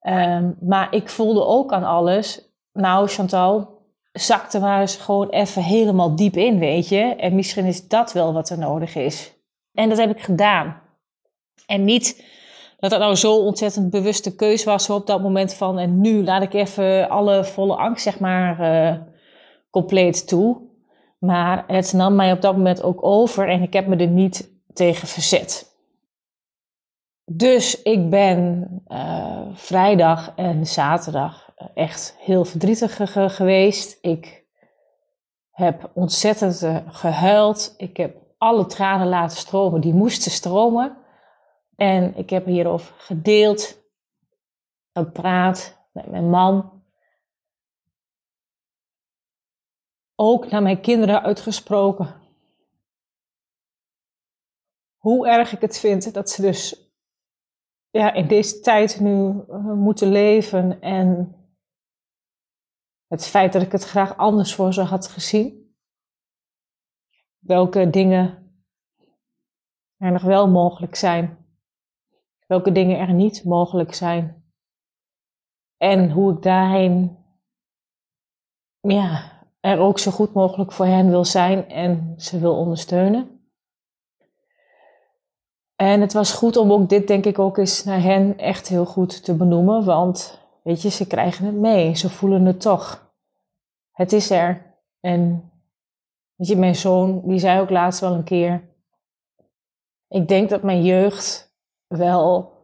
Um, 0.00 0.56
maar 0.60 0.94
ik 0.94 1.08
voelde 1.08 1.44
ook 1.44 1.72
aan 1.72 1.84
alles, 1.84 2.52
nou 2.72 3.08
Chantal, 3.08 3.78
zakte 4.12 4.60
maar 4.60 4.80
eens 4.80 4.96
gewoon 4.96 5.28
even 5.28 5.62
helemaal 5.62 6.16
diep 6.16 6.36
in, 6.36 6.58
weet 6.58 6.88
je. 6.88 7.00
En 7.00 7.34
misschien 7.34 7.64
is 7.64 7.88
dat 7.88 8.12
wel 8.12 8.32
wat 8.32 8.48
er 8.50 8.58
nodig 8.58 8.94
is. 8.94 9.34
En 9.72 9.88
dat 9.88 9.98
heb 9.98 10.10
ik 10.10 10.22
gedaan. 10.22 10.82
En 11.66 11.84
niet 11.84 12.24
dat 12.80 12.90
dat 12.90 13.00
nou 13.00 13.14
zo 13.14 13.36
ontzettend 13.36 13.90
bewuste 13.90 14.34
keus 14.34 14.64
was 14.64 14.90
op 14.90 15.06
dat 15.06 15.22
moment 15.22 15.54
van 15.54 15.78
en 15.78 16.00
nu 16.00 16.24
laat 16.24 16.42
ik 16.42 16.54
even 16.54 17.08
alle 17.08 17.44
volle 17.44 17.76
angst 17.76 18.02
zeg 18.02 18.18
maar 18.18 18.60
uh, 18.60 18.96
compleet 19.70 20.28
toe. 20.28 20.68
Maar 21.18 21.64
het 21.66 21.92
nam 21.92 22.14
mij 22.14 22.32
op 22.32 22.40
dat 22.40 22.56
moment 22.56 22.82
ook 22.82 23.04
over 23.04 23.48
en 23.48 23.62
ik 23.62 23.72
heb 23.72 23.86
me 23.86 23.96
er 23.96 24.06
niet 24.06 24.50
tegen 24.72 25.08
verzet. 25.08 25.68
Dus 27.24 27.82
ik 27.82 28.10
ben 28.10 28.68
uh, 28.88 29.40
vrijdag 29.54 30.32
en 30.36 30.66
zaterdag 30.66 31.50
echt 31.74 32.16
heel 32.18 32.44
verdrietig 32.44 33.00
geweest. 33.36 33.98
Ik 34.00 34.44
heb 35.50 35.90
ontzettend 35.94 36.62
uh, 36.62 36.76
gehuild. 36.86 37.74
Ik 37.76 37.96
heb 37.96 38.16
alle 38.38 38.66
tranen 38.66 39.08
laten 39.08 39.36
stromen 39.36 39.80
die 39.80 39.94
moesten 39.94 40.30
stromen. 40.30 40.96
En 41.80 42.16
ik 42.16 42.30
heb 42.30 42.44
hierover 42.44 42.94
gedeeld, 42.94 43.82
gepraat 44.92 45.88
met 45.92 46.10
mijn 46.10 46.30
man. 46.30 46.82
Ook 50.14 50.50
naar 50.50 50.62
mijn 50.62 50.80
kinderen 50.80 51.22
uitgesproken. 51.22 52.20
Hoe 54.96 55.28
erg 55.28 55.52
ik 55.52 55.60
het 55.60 55.78
vind 55.78 56.14
dat 56.14 56.30
ze 56.30 56.42
dus 56.42 56.92
ja, 57.90 58.12
in 58.12 58.28
deze 58.28 58.60
tijd 58.60 59.00
nu 59.00 59.44
uh, 59.48 59.72
moeten 59.72 60.08
leven 60.08 60.80
en 60.80 61.34
het 63.06 63.26
feit 63.26 63.52
dat 63.52 63.62
ik 63.62 63.72
het 63.72 63.84
graag 63.84 64.16
anders 64.16 64.54
voor 64.54 64.72
ze 64.72 64.82
had 64.82 65.06
gezien. 65.06 65.74
Welke 67.38 67.90
dingen 67.90 68.54
er 69.96 70.12
nog 70.12 70.22
wel 70.22 70.48
mogelijk 70.48 70.94
zijn. 70.94 71.39
Welke 72.50 72.72
dingen 72.72 72.98
er 72.98 73.12
niet 73.12 73.44
mogelijk 73.44 73.94
zijn. 73.94 74.44
En 75.76 76.10
hoe 76.10 76.32
ik 76.32 76.42
daarheen 76.42 77.18
ja, 78.80 79.32
er 79.60 79.78
ook 79.78 79.98
zo 79.98 80.10
goed 80.10 80.32
mogelijk 80.32 80.72
voor 80.72 80.86
hen 80.86 81.10
wil 81.10 81.24
zijn 81.24 81.68
en 81.68 82.14
ze 82.16 82.38
wil 82.38 82.56
ondersteunen. 82.56 83.50
En 85.76 86.00
het 86.00 86.12
was 86.12 86.32
goed 86.32 86.56
om 86.56 86.72
ook 86.72 86.88
dit, 86.88 87.06
denk 87.06 87.24
ik, 87.24 87.38
ook 87.38 87.58
eens 87.58 87.84
naar 87.84 88.02
hen 88.02 88.38
echt 88.38 88.68
heel 88.68 88.86
goed 88.86 89.24
te 89.24 89.36
benoemen. 89.36 89.84
Want, 89.84 90.40
weet 90.62 90.82
je, 90.82 90.90
ze 90.90 91.06
krijgen 91.06 91.44
het 91.44 91.56
mee. 91.56 91.96
Ze 91.96 92.10
voelen 92.10 92.44
het 92.44 92.60
toch. 92.60 93.12
Het 93.92 94.12
is 94.12 94.30
er. 94.30 94.76
En, 95.00 95.50
weet 96.34 96.48
je, 96.48 96.56
mijn 96.56 96.76
zoon, 96.76 97.22
die 97.28 97.38
zei 97.38 97.60
ook 97.60 97.70
laatst 97.70 98.00
wel 98.00 98.12
een 98.12 98.24
keer. 98.24 98.68
Ik 100.08 100.28
denk 100.28 100.48
dat 100.48 100.62
mijn 100.62 100.82
jeugd 100.82 101.49
wel 101.96 102.58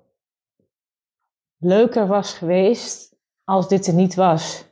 leuker 1.57 2.07
was 2.07 2.33
geweest 2.33 3.17
als 3.45 3.69
dit 3.69 3.87
er 3.87 3.95
niet 3.95 4.15
was. 4.15 4.65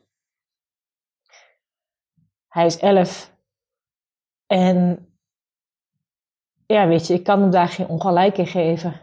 Hij 2.49 2.67
is 2.67 2.79
elf. 2.79 3.37
En 4.47 5.09
ja, 6.67 6.87
weet 6.87 7.07
je, 7.07 7.15
ik 7.15 7.25
kan 7.25 7.41
hem 7.41 7.51
daar 7.51 7.69
geen 7.69 7.89
ongelijk 7.89 8.39
in 8.39 8.47
geven. 8.47 9.01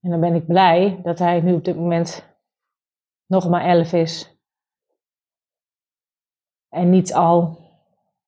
En 0.00 0.10
dan 0.10 0.20
ben 0.20 0.34
ik 0.34 0.46
blij 0.46 1.00
dat 1.02 1.18
hij 1.18 1.40
nu 1.40 1.54
op 1.54 1.64
dit 1.64 1.76
moment 1.76 2.24
nog 3.26 3.48
maar 3.48 3.64
11 3.64 3.92
is. 3.92 4.38
En 6.68 6.90
niet 6.90 7.14
al 7.14 7.58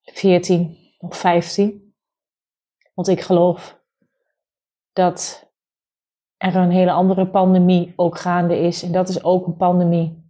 14 0.01 0.95
of 0.97 1.17
15. 1.17 1.95
Want 2.93 3.07
ik 3.07 3.21
geloof 3.21 3.82
dat 4.93 5.51
er 6.37 6.55
een 6.55 6.71
hele 6.71 6.91
andere 6.91 7.27
pandemie 7.27 7.93
ook 7.95 8.17
gaande 8.17 8.57
is. 8.57 8.83
En 8.83 8.91
dat 8.91 9.09
is 9.09 9.23
ook 9.23 9.45
een 9.47 9.57
pandemie 9.57 10.23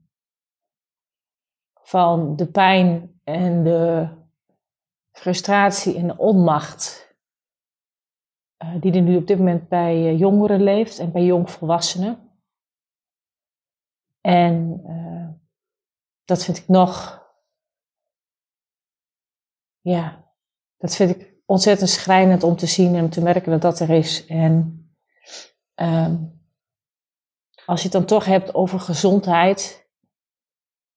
van 1.74 2.36
de 2.36 2.52
pijn 2.52 3.20
en 3.24 3.64
de 3.64 4.10
frustratie 5.12 5.98
en 5.98 6.08
de 6.08 6.18
onmacht 6.18 7.16
uh, 8.64 8.82
die 8.82 8.94
er 8.94 9.02
nu 9.02 9.18
op 9.18 9.28
dit 9.28 9.38
moment 9.38 9.68
bij 9.68 10.14
uh, 10.14 10.20
jongeren 10.20 10.64
leeft 10.64 11.00
en 11.00 11.12
bij 11.12 11.24
jongvolwassenen. 11.24 12.32
En 14.22 14.84
uh, 14.86 15.30
dat 16.26 16.44
vind 16.44 16.58
ik 16.58 16.68
nog, 16.68 17.22
ja, 19.80 20.34
dat 20.78 20.96
vind 20.96 21.10
ik 21.10 21.33
ontzettend 21.46 21.90
schrijnend 21.90 22.44
om 22.44 22.56
te 22.56 22.66
zien 22.66 22.96
en 22.96 23.10
te 23.10 23.22
merken 23.22 23.52
dat 23.52 23.62
dat 23.62 23.80
er 23.80 23.90
is. 23.90 24.26
En 24.26 24.84
um, 25.76 26.42
als 27.66 27.80
je 27.82 27.84
het 27.84 27.98
dan 27.98 28.06
toch 28.06 28.26
hebt 28.26 28.54
over 28.54 28.80
gezondheid, 28.80 29.88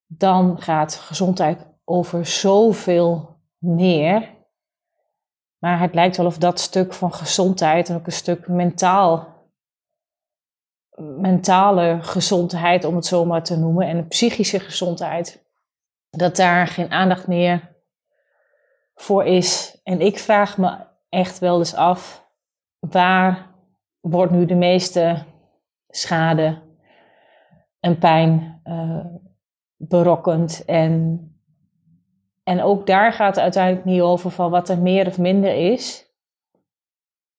dan 0.06 0.62
gaat 0.62 0.94
gezondheid 0.94 1.66
over 1.84 2.26
zoveel 2.26 3.40
meer. 3.58 4.34
Maar 5.58 5.80
het 5.80 5.94
lijkt 5.94 6.16
wel 6.16 6.26
of 6.26 6.38
dat 6.38 6.60
stuk 6.60 6.92
van 6.92 7.12
gezondheid 7.12 7.88
en 7.88 7.96
ook 7.96 8.06
een 8.06 8.12
stuk 8.12 8.48
mentaal, 8.48 9.34
mentale 11.18 11.98
gezondheid, 12.02 12.84
om 12.84 12.94
het 12.94 13.06
zo 13.06 13.24
maar 13.24 13.42
te 13.42 13.58
noemen, 13.58 13.86
en 13.86 14.08
psychische 14.08 14.60
gezondheid, 14.60 15.44
dat 16.10 16.36
daar 16.36 16.66
geen 16.66 16.90
aandacht 16.90 17.26
meer 17.26 17.75
voor 18.96 19.24
is. 19.24 19.80
En 19.84 20.00
ik 20.00 20.18
vraag 20.18 20.58
me 20.58 20.76
echt 21.08 21.38
wel 21.38 21.58
eens 21.58 21.74
af, 21.74 22.28
waar 22.78 23.54
wordt 24.00 24.32
nu 24.32 24.46
de 24.46 24.54
meeste 24.54 25.24
schade 25.88 26.62
en 27.80 27.98
pijn 27.98 28.60
uh, 28.64 29.04
berokkend 29.76 30.64
en 30.64 31.20
en 32.48 32.62
ook 32.62 32.86
daar 32.86 33.12
gaat 33.12 33.34
het 33.34 33.44
uiteindelijk 33.44 33.84
niet 33.84 34.00
over 34.00 34.30
van 34.30 34.50
wat 34.50 34.68
er 34.68 34.78
meer 34.78 35.06
of 35.06 35.18
minder 35.18 35.72
is. 35.72 36.10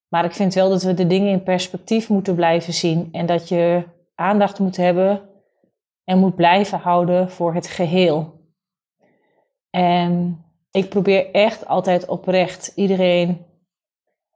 Maar 0.08 0.26
ik 0.26 0.34
vind 0.34 0.54
wel 0.54 0.70
dat 0.70 0.84
we 0.84 0.94
de 0.94 1.08
dingen 1.08 1.32
in 1.32 1.44
perspectief 1.44 2.10
moeten 2.10 2.36
blijven 2.36 2.74
zien. 2.74 3.10
En 3.12 3.26
dat 3.26 3.50
je 3.50 3.84
aandacht 4.16 4.60
moet 4.60 4.78
hebben 4.78 5.30
en 6.04 6.20
moet 6.20 6.36
blijven 6.36 6.80
houden 6.80 7.32
voor 7.32 7.54
het 7.54 7.68
geheel. 7.68 8.42
En 9.70 10.42
ik 10.78 10.90
probeer 10.90 11.32
echt 11.32 11.68
altijd 11.68 12.06
oprecht 12.06 12.72
iedereen 12.76 13.46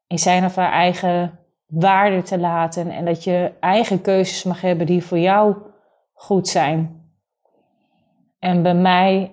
in 0.07 0.19
zijn 0.19 0.45
of 0.45 0.55
haar 0.55 0.71
eigen 0.71 1.39
waarde 1.65 2.21
te 2.21 2.39
laten. 2.39 2.89
En 2.89 3.05
dat 3.05 3.23
je 3.23 3.53
eigen 3.59 4.01
keuzes 4.01 4.43
mag 4.43 4.61
hebben 4.61 4.85
die 4.85 5.03
voor 5.03 5.17
jou 5.17 5.55
goed 6.13 6.47
zijn. 6.47 7.05
En 8.39 8.63
bij 8.63 8.75
mij 8.75 9.31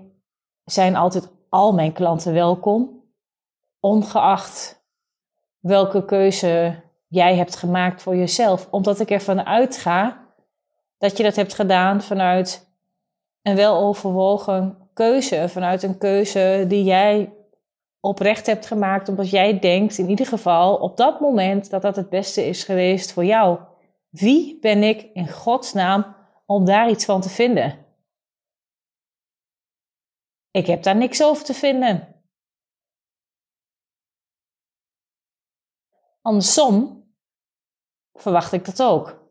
zijn 0.64 0.96
altijd 0.96 1.30
al 1.48 1.72
mijn 1.72 1.92
klanten 1.92 2.32
welkom, 2.32 3.04
ongeacht 3.80 4.84
welke 5.58 6.04
keuze 6.04 6.82
jij 7.08 7.36
hebt 7.36 7.56
gemaakt 7.56 8.02
voor 8.02 8.16
jezelf, 8.16 8.68
omdat 8.70 9.00
ik 9.00 9.10
ervan 9.10 9.46
uitga 9.46 10.26
dat 10.98 11.16
je 11.16 11.22
dat 11.22 11.36
hebt 11.36 11.54
gedaan 11.54 12.02
vanuit 12.02 12.68
een 13.42 13.54
weloverwogen 13.54 14.87
keuze, 14.98 15.48
vanuit 15.48 15.82
een 15.82 15.98
keuze 15.98 16.64
die 16.68 16.84
jij 16.84 17.32
oprecht 18.00 18.46
hebt 18.46 18.66
gemaakt, 18.66 19.08
omdat 19.08 19.30
jij 19.30 19.58
denkt 19.58 19.98
in 19.98 20.08
ieder 20.08 20.26
geval 20.26 20.76
op 20.76 20.96
dat 20.96 21.20
moment 21.20 21.70
dat 21.70 21.82
dat 21.82 21.96
het 21.96 22.08
beste 22.08 22.46
is 22.46 22.64
geweest 22.64 23.12
voor 23.12 23.24
jou. 23.24 23.60
Wie 24.08 24.58
ben 24.58 24.82
ik 24.82 25.02
in 25.12 25.28
godsnaam 25.28 26.16
om 26.46 26.64
daar 26.64 26.90
iets 26.90 27.04
van 27.04 27.20
te 27.20 27.28
vinden? 27.28 27.86
Ik 30.50 30.66
heb 30.66 30.82
daar 30.82 30.96
niks 30.96 31.22
over 31.22 31.44
te 31.44 31.54
vinden. 31.54 32.22
Andersom 36.22 37.04
verwacht 38.12 38.52
ik 38.52 38.64
dat 38.64 38.82
ook. 38.82 39.27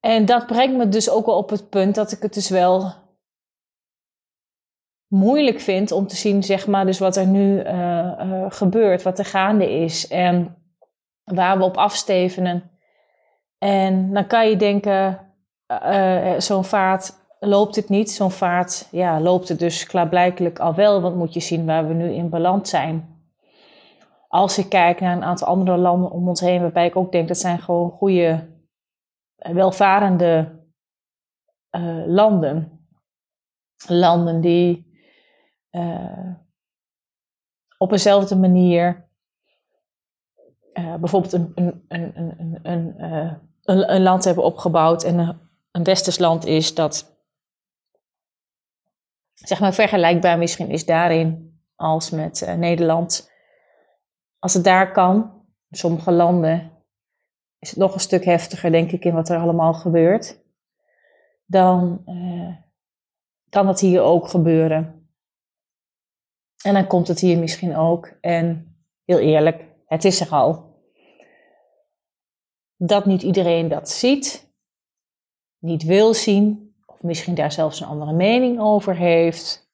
En 0.00 0.24
dat 0.24 0.46
brengt 0.46 0.76
me 0.76 0.88
dus 0.88 1.10
ook 1.10 1.26
wel 1.26 1.36
op 1.36 1.50
het 1.50 1.68
punt 1.68 1.94
dat 1.94 2.12
ik 2.12 2.22
het 2.22 2.34
dus 2.34 2.48
wel 2.48 2.92
moeilijk 5.08 5.60
vind 5.60 5.92
om 5.92 6.06
te 6.06 6.16
zien, 6.16 6.42
zeg 6.42 6.66
maar, 6.66 6.86
dus 6.86 6.98
wat 6.98 7.16
er 7.16 7.26
nu 7.26 7.62
uh, 7.62 7.72
uh, 7.72 8.46
gebeurt, 8.48 9.02
wat 9.02 9.18
er 9.18 9.24
gaande 9.24 9.70
is 9.70 10.08
en 10.08 10.56
waar 11.24 11.58
we 11.58 11.64
op 11.64 11.76
afstevenen. 11.76 12.70
En 13.58 14.12
dan 14.12 14.26
kan 14.26 14.48
je 14.48 14.56
denken, 14.56 15.20
uh, 15.66 16.38
zo'n 16.38 16.64
vaart 16.64 17.12
loopt 17.40 17.76
het 17.76 17.88
niet, 17.88 18.10
zo'n 18.10 18.30
vaart, 18.30 18.88
ja, 18.90 19.20
loopt 19.20 19.48
het 19.48 19.58
dus 19.58 19.86
klaarblijkelijk 19.86 20.58
al 20.58 20.74
wel, 20.74 21.00
want 21.00 21.16
moet 21.16 21.34
je 21.34 21.40
zien 21.40 21.66
waar 21.66 21.88
we 21.88 21.94
nu 21.94 22.12
in 22.12 22.28
beland 22.28 22.68
zijn. 22.68 23.16
Als 24.28 24.58
ik 24.58 24.68
kijk 24.68 25.00
naar 25.00 25.16
een 25.16 25.24
aantal 25.24 25.48
andere 25.48 25.76
landen 25.76 26.10
om 26.10 26.28
ons 26.28 26.40
heen, 26.40 26.60
waarbij 26.60 26.86
ik 26.86 26.96
ook 26.96 27.12
denk 27.12 27.28
dat 27.28 27.38
zijn 27.38 27.58
gewoon 27.58 27.90
goede, 27.90 28.26
eh, 28.26 28.38
welvarende 29.38 30.62
uh, 31.70 32.06
landen. 32.06 32.86
Landen 33.86 34.40
die 34.40 34.96
uh, 35.70 36.34
op 37.78 37.92
eenzelfde 37.92 38.36
manier 38.36 39.06
bijvoorbeeld 40.72 41.32
een, 41.32 41.52
een, 41.54 41.84
een, 41.88 42.60
een, 42.62 42.96
een, 43.62 43.94
een, 43.94 44.02
land 44.02 44.24
hebben 44.24 44.44
opgebouwd 44.44 45.04
en 45.04 45.18
een, 45.18 45.38
een 45.70 45.84
westers 45.84 46.18
land 46.18 46.44
is 46.46 46.74
dat 46.74 47.16
zeg 49.34 49.60
maar 49.60 49.72
vergelijkbaar 49.74 50.38
misschien 50.38 50.70
is 50.70 50.86
daarin 50.86 51.60
als 51.76 52.10
met 52.10 52.54
Nederland. 52.56 53.30
Als 54.38 54.54
het 54.54 54.64
daar 54.64 54.92
kan, 54.92 55.44
sommige 55.70 56.12
landen 56.12 56.77
is 57.58 57.70
het 57.70 57.78
nog 57.78 57.94
een 57.94 58.00
stuk 58.00 58.24
heftiger, 58.24 58.70
denk 58.70 58.92
ik, 58.92 59.04
in 59.04 59.14
wat 59.14 59.28
er 59.28 59.38
allemaal 59.38 59.74
gebeurt. 59.74 60.40
Dan 61.46 62.02
uh, 62.06 62.56
kan 63.48 63.66
dat 63.66 63.80
hier 63.80 64.02
ook 64.02 64.28
gebeuren. 64.28 65.10
En 66.64 66.74
dan 66.74 66.86
komt 66.86 67.08
het 67.08 67.20
hier 67.20 67.38
misschien 67.38 67.76
ook. 67.76 68.12
En 68.20 68.76
heel 69.04 69.18
eerlijk, 69.18 69.64
het 69.86 70.04
is 70.04 70.20
er 70.20 70.28
al. 70.28 70.66
Dat 72.76 73.06
niet 73.06 73.22
iedereen 73.22 73.68
dat 73.68 73.90
ziet, 73.90 74.52
niet 75.58 75.82
wil 75.82 76.14
zien, 76.14 76.74
of 76.86 77.02
misschien 77.02 77.34
daar 77.34 77.52
zelfs 77.52 77.80
een 77.80 77.86
andere 77.86 78.12
mening 78.12 78.60
over 78.60 78.96
heeft. 78.96 79.72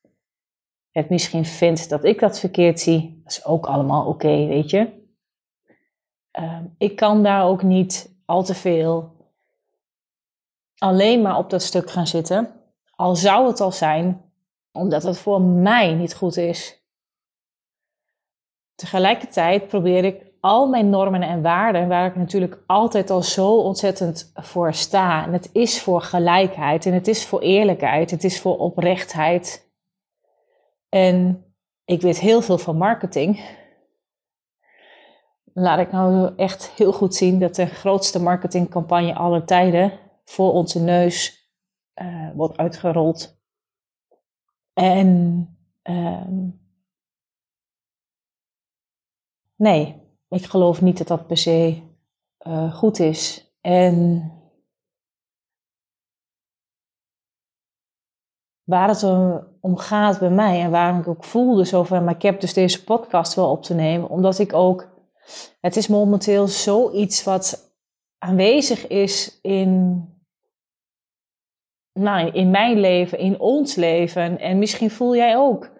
Het 0.91 1.11
misschien 1.11 1.45
vindt 1.45 1.89
dat 1.89 2.05
ik 2.05 2.19
dat 2.19 2.39
verkeerd 2.39 2.81
zie, 2.81 3.21
dat 3.23 3.33
is 3.33 3.45
ook 3.45 3.67
allemaal 3.67 4.07
oké, 4.07 4.47
weet 4.47 4.71
je. 4.71 5.04
Ehm, 6.35 6.65
ik 6.79 6.97
kan 6.97 7.23
daar 7.23 7.45
ook 7.45 7.63
niet 7.63 8.15
al 8.25 8.45
te 8.45 8.55
veel 8.55 9.13
alleen 10.79 11.23
maar 11.23 11.39
op 11.39 11.51
dat 11.51 11.63
stuk 11.63 11.91
gaan 11.91 12.07
zitten. 12.07 12.51
Al 12.91 13.17
zou 13.17 13.47
het 13.47 13.61
al 13.61 13.73
zijn 13.73 14.23
omdat 14.73 15.03
het 15.03 15.19
voor 15.19 15.41
mij 15.41 15.95
niet 15.95 16.15
goed 16.15 16.37
is. 16.37 16.83
Tegelijkertijd 18.75 19.67
probeer 19.67 20.05
ik 20.05 20.33
al 20.41 20.69
mijn 20.69 20.91
normen 20.91 21.23
en 21.23 21.43
waarden, 21.43 21.89
waar 21.89 22.07
ik 22.07 22.17
natuurlijk 22.17 22.63
altijd 22.67 23.11
al 23.11 23.23
zo 23.23 23.57
ontzettend 23.57 24.31
voor 24.35 24.75
sta. 24.75 25.25
En 25.25 25.33
het 25.33 25.51
is 25.53 25.83
voor 25.83 26.03
gelijkheid 26.03 26.87
en 26.87 26.93
het 26.93 27.09
is 27.09 27.27
voor 27.27 27.41
eerlijkheid, 27.41 28.11
het 28.11 28.25
is 28.25 28.41
voor 28.41 28.59
oprechtheid. 28.59 29.73
En 30.89 31.45
ik 31.85 32.01
weet 32.01 32.19
heel 32.19 32.43
veel 32.43 32.59
van 32.59 32.77
marketing. 32.77 33.63
Laat 35.57 35.79
ik 35.79 35.93
nou 35.93 36.35
echt 36.37 36.71
heel 36.71 36.93
goed 36.93 37.15
zien 37.15 37.39
dat 37.39 37.55
de 37.55 37.67
grootste 37.67 38.23
marketingcampagne 38.23 39.15
aller 39.15 39.45
tijden 39.45 39.99
voor 40.25 40.53
onze 40.53 40.81
neus 40.81 41.49
uh, 42.03 42.31
wordt 42.35 42.57
uitgerold. 42.57 43.43
En 44.73 45.49
uh, 45.83 46.27
nee, 49.57 50.03
ik 50.29 50.45
geloof 50.45 50.81
niet 50.81 50.99
dat 50.99 51.07
dat 51.07 51.27
per 51.27 51.37
se 51.37 51.83
uh, 52.47 52.75
goed 52.75 52.99
is. 52.99 53.53
En 53.61 54.29
waar 58.65 58.89
het 58.89 59.03
om 59.61 59.77
gaat 59.77 60.19
bij 60.19 60.31
mij 60.31 60.61
en 60.61 60.71
waarom 60.71 61.01
ik 61.01 61.09
ook 61.09 61.25
voelde 61.25 61.67
zo 61.67 61.83
van, 61.83 62.05
maar 62.05 62.15
ik 62.15 62.23
heb 62.23 62.41
dus 62.41 62.53
deze 62.53 62.85
podcast 62.85 63.35
wel 63.35 63.51
op 63.51 63.63
te 63.63 63.75
nemen, 63.75 64.09
omdat 64.09 64.39
ik 64.39 64.53
ook, 64.53 64.94
het 65.61 65.77
is 65.77 65.89
momenteel 65.89 66.47
zoiets 66.47 67.25
wat 67.25 67.73
aanwezig 68.19 68.87
is 68.87 69.39
in 69.43 70.03
nou, 71.93 72.31
in 72.31 72.51
mijn 72.51 72.81
leven, 72.81 73.19
in 73.19 73.41
ons 73.41 73.75
leven. 73.75 74.39
En 74.39 74.59
misschien 74.59 74.91
voel 74.91 75.17
jij 75.17 75.37
ook 75.37 75.71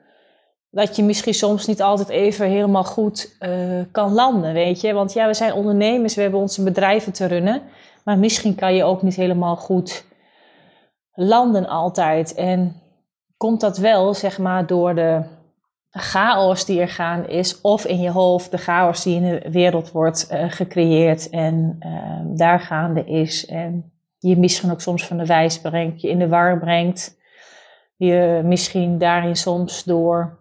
dat 0.71 0.97
je 0.97 1.03
misschien 1.03 1.35
soms 1.35 1.67
niet 1.67 1.83
altijd 1.83 2.09
even 2.09 2.49
helemaal 2.49 2.85
goed 2.85 3.37
uh, 3.41 3.81
kan 3.93 4.13
landen, 4.13 4.53
weet 4.53 4.81
je. 4.81 4.93
Want 4.93 5.13
ja, 5.13 5.27
we 5.27 5.35
zijn 5.35 5.53
ondernemers, 5.53 6.15
we 6.15 6.23
hebben 6.23 6.41
onze 6.41 6.63
bedrijven 6.63 7.13
te 7.13 7.27
runnen. 7.27 7.63
Maar 8.05 8.19
misschien 8.19 8.55
kan 8.55 8.75
je 8.75 8.85
ook 8.85 9.03
niet 9.03 9.15
helemaal 9.15 9.57
goed 9.57 10.05
landen 11.13 11.67
altijd. 11.67 12.35
En 12.35 12.83
komt 13.37 13.61
dat 13.61 13.79
wel, 13.79 14.15
zeg 14.15 14.39
maar, 14.39 14.67
door 14.67 14.95
de 14.95 15.23
chaos 16.01 16.65
die 16.65 16.81
er 16.81 16.89
gaan 16.89 17.29
is, 17.29 17.61
of 17.61 17.87
in 17.87 18.01
je 18.01 18.11
hoofd 18.11 18.51
de 18.51 18.59
chaos 18.59 19.03
die 19.03 19.17
in 19.17 19.23
de 19.23 19.51
wereld 19.51 19.91
wordt 19.91 20.29
uh, 20.31 20.45
gecreëerd 20.51 21.29
en 21.29 21.77
uh, 21.81 22.37
daar 22.37 22.61
gaande 22.61 23.05
is. 23.05 23.47
En 23.47 23.93
je 24.19 24.37
misschien 24.37 24.71
ook 24.71 24.81
soms 24.81 25.07
van 25.07 25.17
de 25.17 25.27
wijs 25.27 25.61
brengt, 25.61 26.01
je 26.01 26.09
in 26.09 26.19
de 26.19 26.29
war 26.29 26.59
brengt. 26.59 27.23
Je 27.97 28.41
misschien 28.45 28.99
daarin 28.99 29.37
soms 29.37 29.85
door 29.85 30.39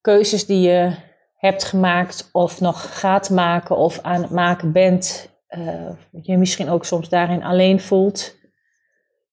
keuzes 0.00 0.46
die 0.46 0.68
je 0.68 0.92
hebt 1.36 1.64
gemaakt 1.64 2.28
of 2.32 2.60
nog 2.60 3.00
gaat 3.00 3.30
maken 3.30 3.76
of 3.76 4.00
aan 4.02 4.22
het 4.22 4.30
maken 4.30 4.72
bent, 4.72 5.34
uh, 5.48 5.90
je 6.10 6.36
misschien 6.36 6.68
ook 6.68 6.84
soms 6.84 7.08
daarin 7.08 7.44
alleen 7.44 7.80
voelt, 7.80 8.36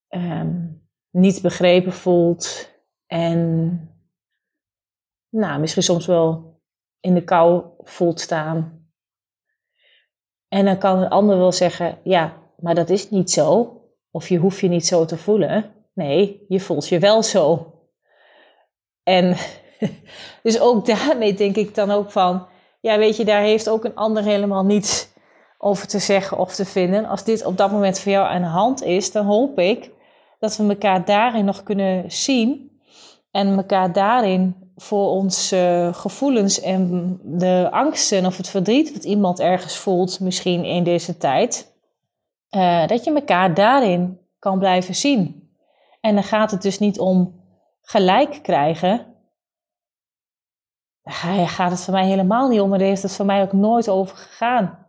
um, 0.10 0.82
niet 1.12 1.42
begrepen 1.42 1.94
voelt 1.94 2.70
en 3.08 3.93
nou, 5.34 5.60
misschien 5.60 5.84
soms 5.84 6.06
wel 6.06 6.60
in 7.00 7.14
de 7.14 7.24
kou 7.24 7.64
voelt 7.80 8.20
staan. 8.20 8.88
En 10.48 10.66
dan 10.66 10.78
kan 10.78 10.98
een 10.98 11.10
ander 11.10 11.38
wel 11.38 11.52
zeggen, 11.52 11.98
ja, 12.04 12.34
maar 12.58 12.76
dat 12.76 12.90
is 12.90 13.10
niet 13.10 13.32
zo. 13.32 13.78
Of 14.12 14.30
je 14.30 14.38
hoeft 14.38 14.60
je 14.60 14.68
niet 14.68 14.86
zo 14.86 15.06
te 15.06 15.18
voelen. 15.18 15.74
Nee, 15.94 16.46
je 16.48 16.60
voelt 16.60 16.88
je 16.88 17.00
wel 17.00 17.24
zo. 17.24 17.74
En 19.04 19.38
dus 20.44 20.60
ook 20.60 20.86
daarmee 20.86 21.34
denk 21.34 21.56
ik 21.56 21.76
dan 21.76 21.92
ook 21.92 22.12
van, 22.12 22.48
ja 22.82 22.98
weet 22.98 23.18
je, 23.18 23.26
daar 23.26 23.42
heeft 23.42 23.70
ook 23.70 23.84
een 23.84 23.96
ander 23.96 24.24
helemaal 24.24 24.66
niets 24.66 25.10
over 25.58 25.88
te 25.88 26.00
zeggen 26.00 26.38
of 26.38 26.56
te 26.56 26.66
vinden. 26.66 27.06
Als 27.06 27.24
dit 27.24 27.46
op 27.46 27.58
dat 27.58 27.72
moment 27.72 28.00
voor 28.00 28.12
jou 28.12 28.28
aan 28.28 28.42
de 28.42 28.48
hand 28.48 28.84
is, 28.84 29.12
dan 29.12 29.26
hoop 29.26 29.60
ik 29.60 29.92
dat 30.40 30.58
we 30.58 30.68
elkaar 30.68 31.06
daarin 31.06 31.46
nog 31.46 31.64
kunnen 31.64 32.12
zien 32.12 32.72
en 33.32 33.58
elkaar 33.58 33.94
daarin 33.94 34.63
voor 34.76 35.10
onze 35.10 35.90
gevoelens 35.94 36.62
en 36.62 37.20
de 37.24 37.68
angsten 37.72 38.26
of 38.26 38.38
het 38.38 38.50
verdriet 38.50 38.94
wat 38.94 39.04
iemand 39.04 39.40
ergens 39.40 39.78
voelt, 39.78 40.20
misschien 40.20 40.66
in 40.66 40.84
deze 40.84 41.18
tijd, 41.18 41.74
uh, 42.52 42.88
dat 42.88 43.04
je 43.04 43.14
elkaar 43.14 43.54
daarin 43.54 44.20
kan 44.40 44.60
blijven 44.60 44.96
zien. 44.96 45.52
En 46.02 46.14
dan 46.14 46.24
gaat 46.24 46.52
het 46.52 46.62
dus 46.62 46.80
niet 46.80 47.00
om 47.00 47.42
gelijk 47.82 48.40
krijgen. 48.42 49.06
Daar 51.04 51.48
gaat 51.48 51.72
het 51.72 51.82
voor 51.82 51.94
mij 51.94 52.06
helemaal 52.06 52.48
niet 52.48 52.62
om. 52.62 52.74
En 52.74 52.80
daar 52.80 52.88
heeft 52.88 53.02
het 53.02 53.16
voor 53.16 53.26
mij 53.26 53.42
ook 53.42 53.54
nooit 53.54 53.90
over 53.90 54.18
gegaan. 54.18 54.88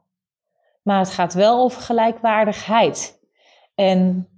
Maar 0.82 0.98
het 0.98 1.10
gaat 1.10 1.34
wel 1.34 1.62
over 1.62 1.82
gelijkwaardigheid. 1.82 3.20
En 3.74 4.28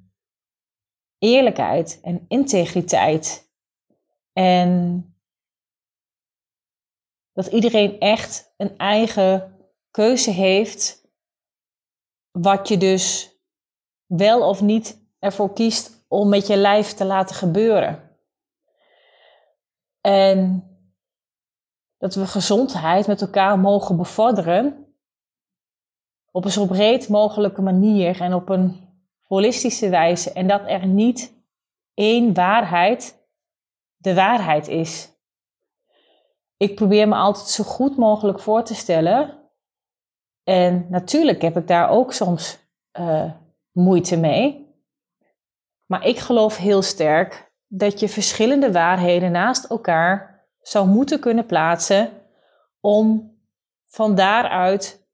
eerlijkheid 1.18 2.00
en 2.02 2.24
integriteit. 2.28 3.50
En 4.32 5.15
dat 7.36 7.46
iedereen 7.46 8.00
echt 8.00 8.54
een 8.56 8.76
eigen 8.76 9.58
keuze 9.90 10.30
heeft 10.30 11.08
wat 12.30 12.68
je 12.68 12.76
dus 12.76 13.36
wel 14.06 14.48
of 14.48 14.60
niet 14.60 15.06
ervoor 15.18 15.52
kiest 15.52 16.04
om 16.08 16.28
met 16.28 16.46
je 16.46 16.56
lijf 16.56 16.92
te 16.92 17.04
laten 17.04 17.36
gebeuren. 17.36 18.18
En 20.00 20.70
dat 21.98 22.14
we 22.14 22.26
gezondheid 22.26 23.06
met 23.06 23.20
elkaar 23.20 23.58
mogen 23.58 23.96
bevorderen 23.96 24.94
op 26.30 26.44
een 26.44 26.50
zo 26.50 26.66
breed 26.66 27.08
mogelijke 27.08 27.62
manier 27.62 28.20
en 28.20 28.34
op 28.34 28.48
een 28.48 28.88
holistische 29.22 29.88
wijze. 29.88 30.32
En 30.32 30.46
dat 30.46 30.62
er 30.66 30.86
niet 30.86 31.34
één 31.94 32.34
waarheid 32.34 33.26
de 33.96 34.14
waarheid 34.14 34.68
is. 34.68 35.15
Ik 36.56 36.74
probeer 36.74 37.08
me 37.08 37.14
altijd 37.14 37.48
zo 37.48 37.64
goed 37.64 37.96
mogelijk 37.96 38.40
voor 38.40 38.62
te 38.62 38.74
stellen 38.74 39.46
en 40.44 40.86
natuurlijk 40.88 41.42
heb 41.42 41.56
ik 41.56 41.66
daar 41.66 41.88
ook 41.88 42.12
soms 42.12 42.58
uh, 43.00 43.32
moeite 43.72 44.16
mee. 44.16 44.74
Maar 45.86 46.06
ik 46.06 46.18
geloof 46.18 46.56
heel 46.56 46.82
sterk 46.82 47.52
dat 47.66 48.00
je 48.00 48.08
verschillende 48.08 48.72
waarheden 48.72 49.32
naast 49.32 49.64
elkaar 49.64 50.44
zou 50.60 50.88
moeten 50.88 51.20
kunnen 51.20 51.46
plaatsen 51.46 52.10
om 52.80 53.34
van 53.88 54.14
daaruit 54.14 55.06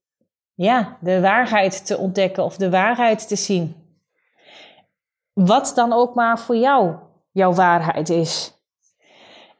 ja, 0.54 0.98
de 1.00 1.20
waarheid 1.20 1.86
te 1.86 1.98
ontdekken 1.98 2.44
of 2.44 2.56
de 2.56 2.70
waarheid 2.70 3.28
te 3.28 3.36
zien. 3.36 3.76
Wat 5.32 5.72
dan 5.74 5.92
ook 5.92 6.14
maar 6.14 6.38
voor 6.38 6.56
jou 6.56 6.96
jouw 7.30 7.52
waarheid 7.52 8.08
is. 8.08 8.52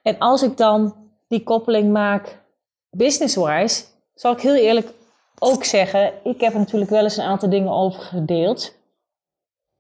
En 0.03 0.18
als 0.18 0.42
ik 0.42 0.57
dan 0.57 1.01
die 1.33 1.42
koppeling 1.42 1.92
maak 1.92 2.40
business-wise, 2.90 3.85
zal 4.14 4.33
ik 4.33 4.40
heel 4.40 4.55
eerlijk 4.55 4.92
ook 5.38 5.64
zeggen, 5.64 6.12
ik 6.25 6.40
heb 6.40 6.55
natuurlijk 6.55 6.90
wel 6.90 7.03
eens 7.03 7.16
een 7.16 7.25
aantal 7.25 7.49
dingen 7.49 7.73
over 7.73 8.03
gedeeld. 8.03 8.75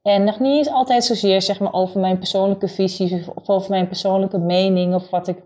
En 0.02 0.24
nog 0.24 0.38
niet 0.38 0.56
eens 0.56 0.68
altijd 0.68 1.04
zozeer 1.04 1.42
zeg 1.42 1.60
maar, 1.60 1.72
over 1.72 2.00
mijn 2.00 2.18
persoonlijke 2.18 2.68
visies 2.68 3.28
of 3.34 3.48
over 3.48 3.70
mijn 3.70 3.86
persoonlijke 3.86 4.38
mening 4.38 4.94
of 4.94 5.10
wat 5.10 5.28
ik, 5.28 5.38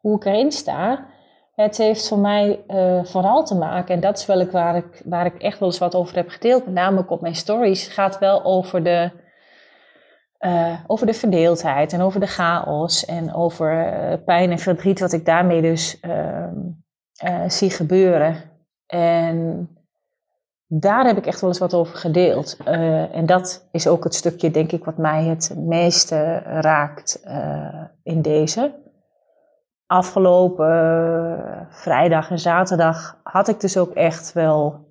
hoe 0.00 0.16
ik 0.16 0.24
erin 0.24 0.52
sta. 0.52 1.06
Het 1.54 1.76
heeft 1.76 2.08
voor 2.08 2.18
mij 2.18 2.64
uh, 2.68 3.04
vooral 3.04 3.44
te 3.44 3.54
maken, 3.54 3.94
en 3.94 4.00
dat 4.00 4.18
is 4.18 4.26
wel 4.26 4.46
waar, 4.50 4.76
ik 4.76 5.02
waar 5.04 5.26
ik 5.26 5.42
echt 5.42 5.58
wel 5.58 5.68
eens 5.68 5.78
wat 5.78 5.94
over 5.94 6.16
heb 6.16 6.28
gedeeld, 6.28 6.64
met 6.64 6.74
name 6.74 7.04
op 7.08 7.20
mijn 7.20 7.36
stories, 7.36 7.86
gaat 7.86 8.18
wel 8.18 8.44
over 8.44 8.84
de, 8.84 9.10
uh, 10.38 10.80
over 10.86 11.06
de 11.06 11.14
verdeeldheid 11.14 11.92
en 11.92 12.00
over 12.00 12.20
de 12.20 12.26
chaos 12.26 13.04
en 13.04 13.34
over 13.34 13.92
uh, 14.10 14.24
pijn 14.24 14.50
en 14.50 14.58
verdriet, 14.58 15.00
wat 15.00 15.12
ik 15.12 15.24
daarmee 15.24 15.62
dus 15.62 16.00
uh, 16.02 17.44
zie 17.46 17.70
gebeuren. 17.70 18.36
En 18.86 19.68
daar 20.66 21.06
heb 21.06 21.16
ik 21.16 21.26
echt 21.26 21.40
wel 21.40 21.50
eens 21.50 21.58
wat 21.58 21.74
over 21.74 21.96
gedeeld. 21.96 22.56
en 23.12 23.26
dat 23.26 23.68
is 23.72 23.86
ook 23.86 24.04
het 24.04 24.14
stukje, 24.14 24.50
denk 24.50 24.72
ik, 24.72 24.84
wat 24.84 24.96
mij 24.96 25.24
het 25.24 25.54
meeste 25.56 26.38
raakt 26.38 27.22
in 28.02 28.22
deze. 28.22 28.74
Afgelopen 29.86 31.66
vrijdag 31.70 32.30
en 32.30 32.38
zaterdag 32.38 33.20
had 33.22 33.48
ik 33.48 33.60
dus 33.60 33.76
ook 33.76 33.94
echt 33.94 34.32
wel, 34.32 34.86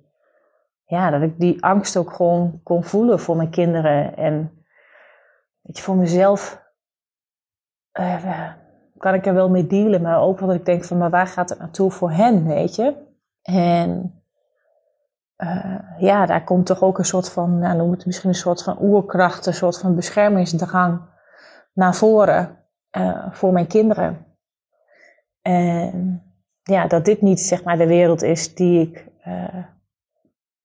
ja, 0.84 1.10
dat 1.10 1.22
ik 1.22 1.38
die 1.38 1.64
angst 1.64 1.96
ook 1.96 2.12
gewoon 2.12 2.60
kon 2.62 2.84
voelen 2.84 3.20
voor 3.20 3.36
mijn 3.36 3.50
kinderen. 3.50 4.16
En 4.16 4.57
weet 5.68 5.76
je, 5.76 5.82
voor 5.82 5.96
mezelf 5.96 6.62
uh, 8.00 8.52
kan 8.96 9.14
ik 9.14 9.26
er 9.26 9.34
wel 9.34 9.50
mee 9.50 9.66
dealen, 9.66 10.02
maar 10.02 10.20
ook 10.20 10.38
wat 10.38 10.54
ik 10.54 10.64
denk 10.64 10.84
van, 10.84 10.98
maar 10.98 11.10
waar 11.10 11.26
gaat 11.26 11.48
het 11.48 11.58
naartoe 11.58 11.90
voor 11.90 12.10
hen, 12.10 12.46
weet 12.46 12.74
je? 12.74 12.94
En 13.42 14.22
uh, 15.36 15.78
ja, 15.98 16.26
daar 16.26 16.44
komt 16.44 16.66
toch 16.66 16.82
ook 16.82 16.98
een 16.98 17.04
soort 17.04 17.30
van, 17.30 17.58
nou, 17.58 17.76
noem 17.76 17.96
misschien 18.04 18.28
een 18.28 18.34
soort 18.34 18.62
van 18.62 18.82
oerkracht, 18.82 19.46
een 19.46 19.54
soort 19.54 19.78
van 19.78 19.94
beschermingsdrang 19.94 21.00
naar 21.72 21.94
voren 21.94 22.58
uh, 22.90 23.32
voor 23.32 23.52
mijn 23.52 23.66
kinderen. 23.66 24.26
En 25.42 26.22
ja, 26.62 26.86
dat 26.86 27.04
dit 27.04 27.22
niet 27.22 27.40
zeg 27.40 27.64
maar 27.64 27.76
de 27.76 27.86
wereld 27.86 28.22
is 28.22 28.54
die 28.54 28.80
ik 28.80 29.06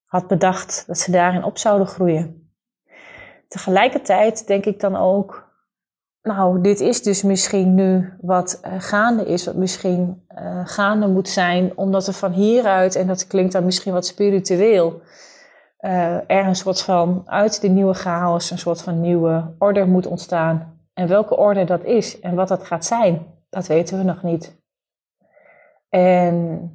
had 0.05 0.27
bedacht 0.27 0.83
dat 0.87 0.97
ze 0.97 1.11
daarin 1.11 1.43
op 1.43 1.57
zouden 1.57 1.87
groeien. 1.87 2.42
Tegelijkertijd 3.53 4.47
denk 4.47 4.65
ik 4.65 4.79
dan 4.79 4.95
ook, 4.95 5.51
nou, 6.21 6.61
dit 6.61 6.79
is 6.79 7.03
dus 7.03 7.23
misschien 7.23 7.75
nu 7.75 8.13
wat 8.21 8.61
uh, 8.65 8.73
gaande 8.77 9.25
is, 9.25 9.45
wat 9.45 9.55
misschien 9.55 10.25
uh, 10.37 10.61
gaande 10.67 11.07
moet 11.07 11.29
zijn, 11.29 11.77
omdat 11.77 12.07
er 12.07 12.13
van 12.13 12.31
hieruit, 12.31 12.95
en 12.95 13.07
dat 13.07 13.27
klinkt 13.27 13.51
dan 13.51 13.65
misschien 13.65 13.93
wat 13.93 14.05
spiritueel, 14.05 15.01
uh, 15.79 16.15
er 16.15 16.45
een 16.45 16.55
soort 16.55 16.81
van 16.81 17.23
uit 17.25 17.61
de 17.61 17.67
nieuwe 17.67 17.93
chaos 17.93 18.51
een 18.51 18.57
soort 18.57 18.81
van 18.81 19.01
nieuwe 19.01 19.55
orde 19.59 19.85
moet 19.85 20.07
ontstaan. 20.07 20.79
En 20.93 21.07
welke 21.07 21.37
orde 21.37 21.63
dat 21.63 21.83
is 21.83 22.19
en 22.19 22.35
wat 22.35 22.47
dat 22.47 22.63
gaat 22.63 22.85
zijn, 22.85 23.25
dat 23.49 23.67
weten 23.67 23.97
we 23.97 24.03
nog 24.03 24.23
niet. 24.23 24.61
En 25.89 26.69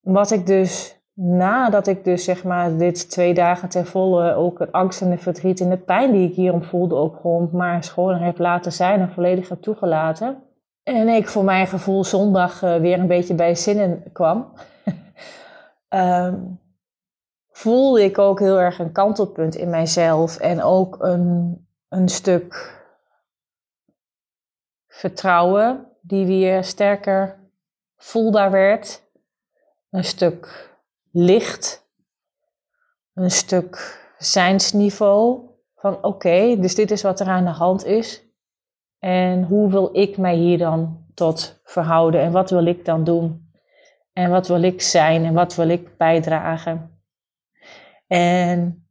wat 0.00 0.30
ik 0.30 0.46
dus 0.46 1.01
nadat 1.14 1.86
ik 1.86 2.04
dus 2.04 2.24
zeg 2.24 2.44
maar 2.44 2.76
dit 2.76 3.10
twee 3.10 3.34
dagen 3.34 3.68
ten 3.68 3.86
volle 3.86 4.34
ook 4.34 4.58
het 4.58 4.72
angst 4.72 5.00
en 5.00 5.10
de 5.10 5.18
verdriet 5.18 5.60
en 5.60 5.70
de 5.70 5.76
pijn 5.76 6.12
die 6.12 6.28
ik 6.28 6.34
hierom 6.34 6.64
voelde 6.64 6.94
ook 6.94 7.16
gewoon 7.20 7.48
maar 7.52 7.84
schoon 7.84 8.14
heb 8.14 8.38
laten 8.38 8.72
zijn 8.72 9.00
en 9.00 9.10
volledig 9.10 9.48
heb 9.48 9.62
toegelaten. 9.62 10.42
En 10.82 11.08
ik 11.08 11.28
voor 11.28 11.44
mijn 11.44 11.66
gevoel 11.66 12.04
zondag 12.04 12.62
uh, 12.62 12.76
weer 12.76 12.98
een 12.98 13.06
beetje 13.06 13.34
bij 13.34 13.54
zinnen 13.54 14.02
kwam. 14.12 14.52
um, 15.88 16.60
voelde 17.50 18.04
ik 18.04 18.18
ook 18.18 18.38
heel 18.38 18.60
erg 18.60 18.78
een 18.78 18.92
kantelpunt 18.92 19.54
in 19.54 19.70
mijzelf 19.70 20.36
en 20.36 20.62
ook 20.62 20.96
een, 21.00 21.66
een 21.88 22.08
stuk 22.08 22.80
vertrouwen 24.88 25.86
die 26.00 26.26
weer 26.26 26.64
sterker 26.64 27.38
voelbaar 27.96 28.50
werd. 28.50 29.02
Een 29.90 30.04
stuk 30.04 30.71
licht, 31.12 31.88
een 33.14 33.30
stuk 33.30 34.00
zijnsniveau. 34.18 35.50
Van 35.74 36.04
oké, 36.04 36.56
dus 36.60 36.74
dit 36.74 36.90
is 36.90 37.02
wat 37.02 37.20
er 37.20 37.26
aan 37.26 37.44
de 37.44 37.50
hand 37.50 37.84
is. 37.84 38.22
En 38.98 39.44
hoe 39.44 39.70
wil 39.70 39.96
ik 39.96 40.16
mij 40.16 40.34
hier 40.34 40.58
dan 40.58 41.06
tot 41.14 41.60
verhouden? 41.64 42.20
En 42.20 42.32
wat 42.32 42.50
wil 42.50 42.66
ik 42.66 42.84
dan 42.84 43.04
doen? 43.04 43.52
En 44.12 44.30
wat 44.30 44.48
wil 44.48 44.62
ik 44.62 44.82
zijn? 44.82 45.24
En 45.24 45.34
wat 45.34 45.54
wil 45.54 45.68
ik 45.68 45.96
bijdragen? 45.96 47.02
En 48.06 48.86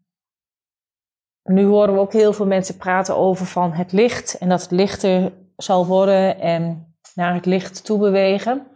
nu 1.44 1.66
horen 1.66 1.94
we 1.94 2.00
ook 2.00 2.14
heel 2.14 2.34
veel 2.34 2.46
mensen 2.46 2.78
praten 2.78 3.16
over 3.18 3.46
van 3.46 3.72
het 3.72 3.92
licht. 3.92 4.38
En 4.38 4.50
dat 4.50 4.62
het 4.62 4.72
lichter 4.72 5.34
zal 5.56 5.86
worden 5.86 6.40
en 6.40 6.96
naar 7.16 7.34
het 7.34 7.46
licht 7.46 7.86
toe 7.86 8.00
bewegen. 8.00 8.68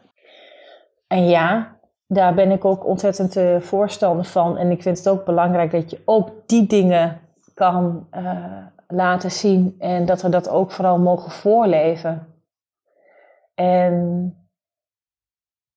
En 1.08 1.28
ja, 1.28 1.75
daar 2.08 2.34
ben 2.34 2.52
ik 2.52 2.66
ook 2.66 2.86
ontzettend 2.86 3.38
uh, 3.38 3.60
voorstander 3.60 4.26
van. 4.26 4.58
En 4.58 4.72
ik 4.72 4.82
vind 4.82 4.98
het 4.98 5.10
ook 5.10 5.26
belangrijk 5.26 5.72
dat 5.72 5.90
je 5.90 6.02
ook 6.06 6.30
die 6.46 6.68
dingen 6.68 7.20
kan 7.54 8.08
uh, 8.18 8.58
laten 8.88 9.32
zien. 9.32 9.76
En 9.80 10.06
dat 10.06 10.22
we 10.22 10.30
dat 10.30 10.50
ook 10.50 10.72
vooral 10.72 11.00
mogen 11.00 11.32
voorleven. 11.32 12.28
En 13.56 14.36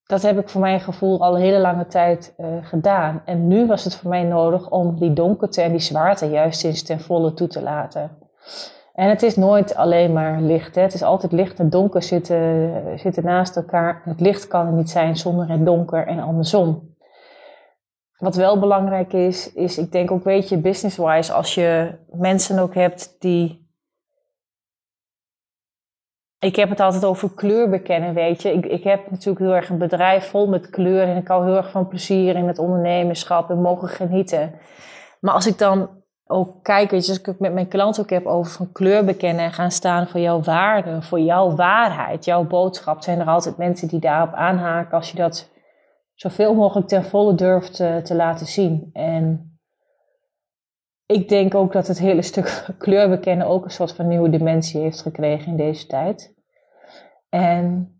dat 0.02 0.22
heb 0.22 0.38
ik 0.38 0.48
voor 0.48 0.60
mijn 0.60 0.80
gevoel 0.80 1.20
al 1.20 1.34
een 1.34 1.40
hele 1.40 1.58
lange 1.58 1.86
tijd 1.86 2.34
uh, 2.38 2.46
gedaan. 2.62 3.22
En 3.24 3.46
nu 3.46 3.66
was 3.66 3.84
het 3.84 3.96
voor 3.96 4.10
mij 4.10 4.22
nodig 4.22 4.70
om 4.70 4.98
die 4.98 5.12
donkerte 5.12 5.62
en 5.62 5.70
die 5.70 5.80
zwaarte 5.80 6.26
juist 6.26 6.64
eens 6.64 6.82
ten 6.82 7.00
volle 7.00 7.34
toe 7.34 7.48
te 7.48 7.62
laten. 7.62 8.18
En 8.98 9.08
het 9.08 9.22
is 9.22 9.36
nooit 9.36 9.74
alleen 9.74 10.12
maar 10.12 10.40
licht. 10.40 10.74
Hè. 10.74 10.82
Het 10.82 10.94
is 10.94 11.02
altijd 11.02 11.32
licht 11.32 11.58
en 11.58 11.70
donker 11.70 12.02
zitten, 12.02 12.98
zitten 12.98 13.24
naast 13.24 13.56
elkaar. 13.56 14.02
Het 14.04 14.20
licht 14.20 14.46
kan 14.46 14.66
er 14.66 14.72
niet 14.72 14.90
zijn 14.90 15.16
zonder 15.16 15.48
het 15.48 15.66
donker 15.66 16.06
en 16.06 16.18
andersom. 16.18 16.96
Wat 18.16 18.36
wel 18.36 18.58
belangrijk 18.58 19.12
is, 19.12 19.52
is 19.52 19.78
ik 19.78 19.92
denk 19.92 20.10
ook, 20.10 20.24
weet 20.24 20.48
je, 20.48 20.58
business-wise, 20.58 21.32
als 21.32 21.54
je 21.54 21.98
mensen 22.10 22.58
ook 22.58 22.74
hebt 22.74 23.16
die. 23.18 23.70
Ik 26.38 26.56
heb 26.56 26.68
het 26.68 26.80
altijd 26.80 27.04
over 27.04 27.34
kleur 27.34 27.68
bekennen, 27.68 28.14
weet 28.14 28.42
je. 28.42 28.52
Ik, 28.52 28.66
ik 28.66 28.84
heb 28.84 29.10
natuurlijk 29.10 29.38
heel 29.38 29.54
erg 29.54 29.68
een 29.68 29.78
bedrijf 29.78 30.28
vol 30.28 30.48
met 30.48 30.70
kleur 30.70 31.02
en 31.02 31.16
ik 31.16 31.28
hou 31.28 31.44
heel 31.44 31.56
erg 31.56 31.70
van 31.70 31.88
plezier 31.88 32.36
in 32.36 32.46
het 32.46 32.58
ondernemerschap 32.58 33.50
en 33.50 33.60
mogen 33.60 33.88
genieten. 33.88 34.54
Maar 35.20 35.34
als 35.34 35.46
ik 35.46 35.58
dan 35.58 35.97
ook 36.30 36.62
kijk, 36.62 36.92
als 36.92 37.18
ik 37.18 37.26
het 37.26 37.38
met 37.38 37.52
mijn 37.52 37.68
klanten 37.68 38.02
ook 38.02 38.10
heb 38.10 38.26
over 38.26 38.52
van 38.52 38.72
kleur 38.72 39.04
bekennen 39.04 39.44
en 39.44 39.52
gaan 39.52 39.70
staan 39.70 40.08
voor 40.08 40.20
jouw 40.20 40.42
waarde, 40.42 41.02
voor 41.02 41.20
jouw 41.20 41.54
waarheid, 41.54 42.24
jouw 42.24 42.44
boodschap, 42.44 43.02
zijn 43.02 43.20
er 43.20 43.26
altijd 43.26 43.56
mensen 43.56 43.88
die 43.88 44.00
daarop 44.00 44.34
aanhaken 44.34 44.96
als 44.96 45.10
je 45.10 45.16
dat 45.16 45.50
zoveel 46.14 46.54
mogelijk 46.54 46.88
ten 46.88 47.04
volle 47.04 47.34
durft 47.34 47.74
te, 47.74 48.00
te 48.04 48.14
laten 48.14 48.46
zien. 48.46 48.90
En 48.92 49.52
ik 51.06 51.28
denk 51.28 51.54
ook 51.54 51.72
dat 51.72 51.86
het 51.86 51.98
hele 51.98 52.22
stuk 52.22 52.64
kleur 52.78 53.08
bekennen 53.08 53.46
ook 53.46 53.64
een 53.64 53.70
soort 53.70 53.92
van 53.92 54.08
nieuwe 54.08 54.30
dimensie 54.30 54.80
heeft 54.80 55.02
gekregen 55.02 55.50
in 55.50 55.56
deze 55.56 55.86
tijd. 55.86 56.34
En 57.28 57.92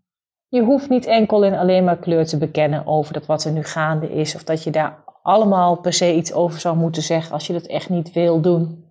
je 0.47 0.61
hoeft 0.61 0.89
niet 0.89 1.05
enkel 1.05 1.45
en 1.45 1.57
alleen 1.57 1.83
maar 1.83 1.97
kleur 1.97 2.25
te 2.25 2.37
bekennen 2.37 2.87
over 2.87 3.13
dat 3.13 3.25
wat 3.25 3.43
er 3.43 3.51
nu 3.51 3.63
gaande 3.63 4.11
is, 4.11 4.35
of 4.35 4.43
dat 4.43 4.63
je 4.63 4.71
daar 4.71 5.03
allemaal 5.29 5.75
per 5.75 5.93
se 5.93 6.15
iets 6.15 6.33
over 6.33 6.59
zou 6.59 6.77
moeten 6.77 7.01
zeggen 7.01 7.33
als 7.33 7.47
je 7.47 7.53
dat 7.53 7.65
echt 7.65 7.89
niet 7.89 8.13
wil 8.13 8.41
doen. 8.41 8.85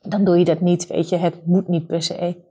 Dan 0.00 0.24
doe 0.24 0.38
je 0.38 0.44
dat 0.44 0.60
niet, 0.60 0.86
weet 0.86 1.08
je, 1.08 1.16
het 1.16 1.46
moet 1.46 1.68
niet 1.68 1.86
per 1.86 2.02
se. 2.02 2.50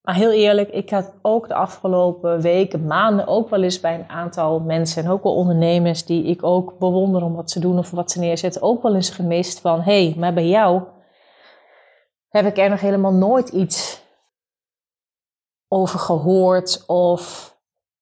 Maar 0.00 0.14
heel 0.14 0.30
eerlijk, 0.30 0.70
ik 0.70 0.90
had 0.90 1.14
ook 1.22 1.48
de 1.48 1.54
afgelopen 1.54 2.40
weken, 2.40 2.86
maanden 2.86 3.26
ook 3.26 3.48
wel 3.48 3.62
eens 3.62 3.80
bij 3.80 3.94
een 3.94 4.08
aantal 4.08 4.60
mensen 4.60 5.04
en 5.04 5.10
ook 5.10 5.22
wel 5.22 5.34
ondernemers 5.34 6.04
die 6.04 6.24
ik 6.24 6.42
ook 6.42 6.78
bewonder 6.78 7.22
om 7.22 7.34
wat 7.34 7.50
ze 7.50 7.60
doen 7.60 7.78
of 7.78 7.90
wat 7.90 8.10
ze 8.10 8.18
neerzetten, 8.18 8.62
ook 8.62 8.82
wel 8.82 8.94
eens 8.94 9.10
gemist 9.10 9.60
van, 9.60 9.80
hé, 9.80 10.04
hey, 10.04 10.14
maar 10.18 10.34
bij 10.34 10.48
jou 10.48 10.82
heb 12.28 12.46
ik 12.46 12.58
er 12.58 12.70
nog 12.70 12.80
helemaal 12.80 13.12
nooit 13.12 13.48
iets 13.48 14.02
over 15.68 15.98
gehoord 15.98 16.84
of 16.86 17.56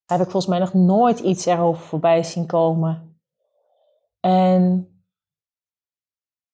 heb 0.06 0.20
ik 0.20 0.30
volgens 0.30 0.46
mij 0.46 0.58
nog 0.58 0.74
nooit 0.74 1.18
iets 1.18 1.46
erover 1.46 1.82
voorbij 1.82 2.22
zien 2.22 2.46
komen. 2.46 3.05
En 4.26 4.88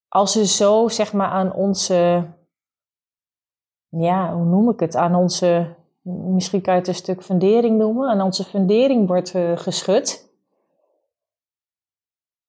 als 0.08 0.34
we 0.34 0.46
zo 0.46 0.88
zeg 0.88 1.12
maar 1.12 1.28
aan 1.28 1.52
onze, 1.52 2.26
ja, 3.88 4.34
hoe 4.34 4.44
noem 4.44 4.70
ik 4.70 4.80
het, 4.80 4.96
aan 4.96 5.14
onze, 5.14 5.74
misschien 6.02 6.60
kan 6.60 6.74
je 6.74 6.78
het 6.78 6.88
een 6.88 6.94
stuk 6.94 7.22
fundering 7.22 7.78
noemen, 7.78 8.08
aan 8.08 8.20
onze 8.20 8.44
fundering 8.44 9.06
wordt 9.06 9.34
uh, 9.34 9.56
geschud. 9.56 10.30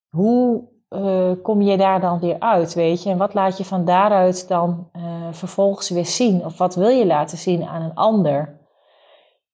Hoe 0.08 0.68
uh, 0.90 1.32
kom 1.42 1.62
je 1.62 1.76
daar 1.76 2.00
dan 2.00 2.20
weer 2.20 2.40
uit, 2.40 2.74
weet 2.74 3.02
je? 3.02 3.10
En 3.10 3.18
wat 3.18 3.34
laat 3.34 3.58
je 3.58 3.64
van 3.64 3.84
daaruit 3.84 4.48
dan 4.48 4.90
uh, 4.92 5.32
vervolgens 5.32 5.88
weer 5.88 6.06
zien? 6.06 6.44
Of 6.44 6.58
wat 6.58 6.74
wil 6.74 6.88
je 6.88 7.06
laten 7.06 7.38
zien 7.38 7.62
aan 7.62 7.82
een 7.82 7.94
ander? 7.94 8.60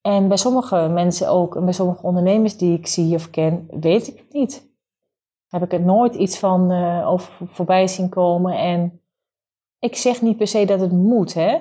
En 0.00 0.28
bij 0.28 0.36
sommige 0.36 0.88
mensen 0.88 1.28
ook, 1.28 1.56
en 1.56 1.64
bij 1.64 1.72
sommige 1.72 2.02
ondernemers 2.02 2.56
die 2.56 2.78
ik 2.78 2.86
zie 2.86 3.14
of 3.14 3.30
ken, 3.30 3.66
weet 3.80 4.08
ik 4.08 4.18
het 4.18 4.32
niet 4.32 4.69
heb 5.50 5.62
ik 5.62 5.72
er 5.72 5.80
nooit 5.80 6.14
iets 6.14 6.38
van 6.38 6.72
uh, 6.72 7.08
over 7.08 7.48
voorbij 7.48 7.86
zien 7.86 8.08
komen. 8.08 8.58
En 8.58 9.02
ik 9.78 9.96
zeg 9.96 10.22
niet 10.22 10.36
per 10.36 10.46
se 10.46 10.64
dat 10.64 10.80
het 10.80 10.92
moet, 10.92 11.34
hè. 11.34 11.58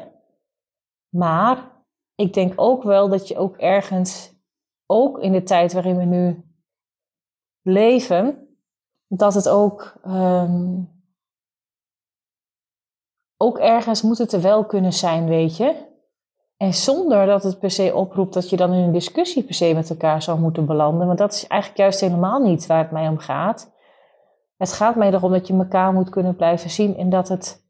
Maar 1.10 1.72
ik 2.16 2.34
denk 2.34 2.54
ook 2.56 2.84
wel 2.84 3.10
dat 3.10 3.28
je 3.28 3.38
ook 3.38 3.58
ergens, 3.58 4.34
ook 4.86 5.20
in 5.20 5.32
de 5.32 5.44
tijd 5.44 5.74
waarin 5.74 5.98
we 5.98 6.04
nu 6.04 6.44
leven, 7.62 8.48
dat 9.08 9.34
het 9.34 9.50
ook 9.50 10.00
um, 10.06 10.98
ook 13.38 13.58
ergens 13.58 14.02
moet 14.02 14.18
het 14.18 14.34
er 14.34 14.42
wel 14.42 14.66
kunnen 14.66 14.94
zijn, 14.94 15.26
weet 15.28 15.58
je. 15.58 15.88
En 16.58 16.74
zonder 16.74 17.26
dat 17.26 17.44
het 17.44 17.60
per 17.60 17.72
se 17.72 17.96
oproept 17.96 18.34
dat 18.34 18.50
je 18.50 18.58
dan 18.58 18.74
in 18.74 18.84
een 18.84 18.92
discussie 18.92 19.44
per 19.44 19.54
se 19.54 19.74
met 19.74 19.90
elkaar 19.90 20.22
zou 20.22 20.40
moeten 20.40 20.66
belanden. 20.66 21.08
Want 21.08 21.20
dat 21.20 21.34
is 21.34 21.48
eigenlijk 21.48 21.82
juist 21.82 22.00
helemaal 22.00 22.40
niet 22.40 22.66
waar 22.66 22.84
het 22.84 22.92
mij 22.92 23.08
om 23.08 23.18
gaat. 23.18 23.78
Het 24.60 24.74
gaat 24.74 24.96
mij 24.96 25.14
erom 25.14 25.32
dat 25.32 25.48
je 25.48 25.54
elkaar 25.54 25.94
moet 25.94 26.10
kunnen 26.10 26.36
blijven 26.36 26.70
zien 26.70 26.98
en 26.98 27.10
dat 27.10 27.28
het, 27.28 27.68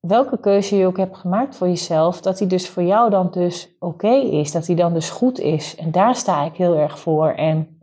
welke 0.00 0.40
keuze 0.40 0.76
je 0.76 0.86
ook 0.86 0.96
hebt 0.96 1.16
gemaakt 1.16 1.56
voor 1.56 1.68
jezelf, 1.68 2.20
dat 2.20 2.38
die 2.38 2.46
dus 2.46 2.68
voor 2.68 2.82
jou 2.82 3.10
dan 3.10 3.30
dus 3.30 3.76
oké 3.78 4.14
is, 4.14 4.52
dat 4.52 4.64
die 4.64 4.76
dan 4.76 4.92
dus 4.92 5.10
goed 5.10 5.38
is. 5.38 5.76
En 5.76 5.90
daar 5.90 6.14
sta 6.16 6.44
ik 6.44 6.54
heel 6.54 6.74
erg 6.74 6.98
voor. 6.98 7.28
En 7.28 7.82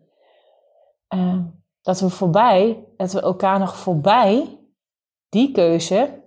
uh, 1.15 1.43
dat 1.81 1.99
we 1.99 2.09
voorbij, 2.09 2.85
dat 2.97 3.11
we 3.11 3.21
elkaar 3.21 3.59
nog 3.59 3.77
voorbij 3.77 4.59
die 5.29 5.51
keuze 5.51 6.21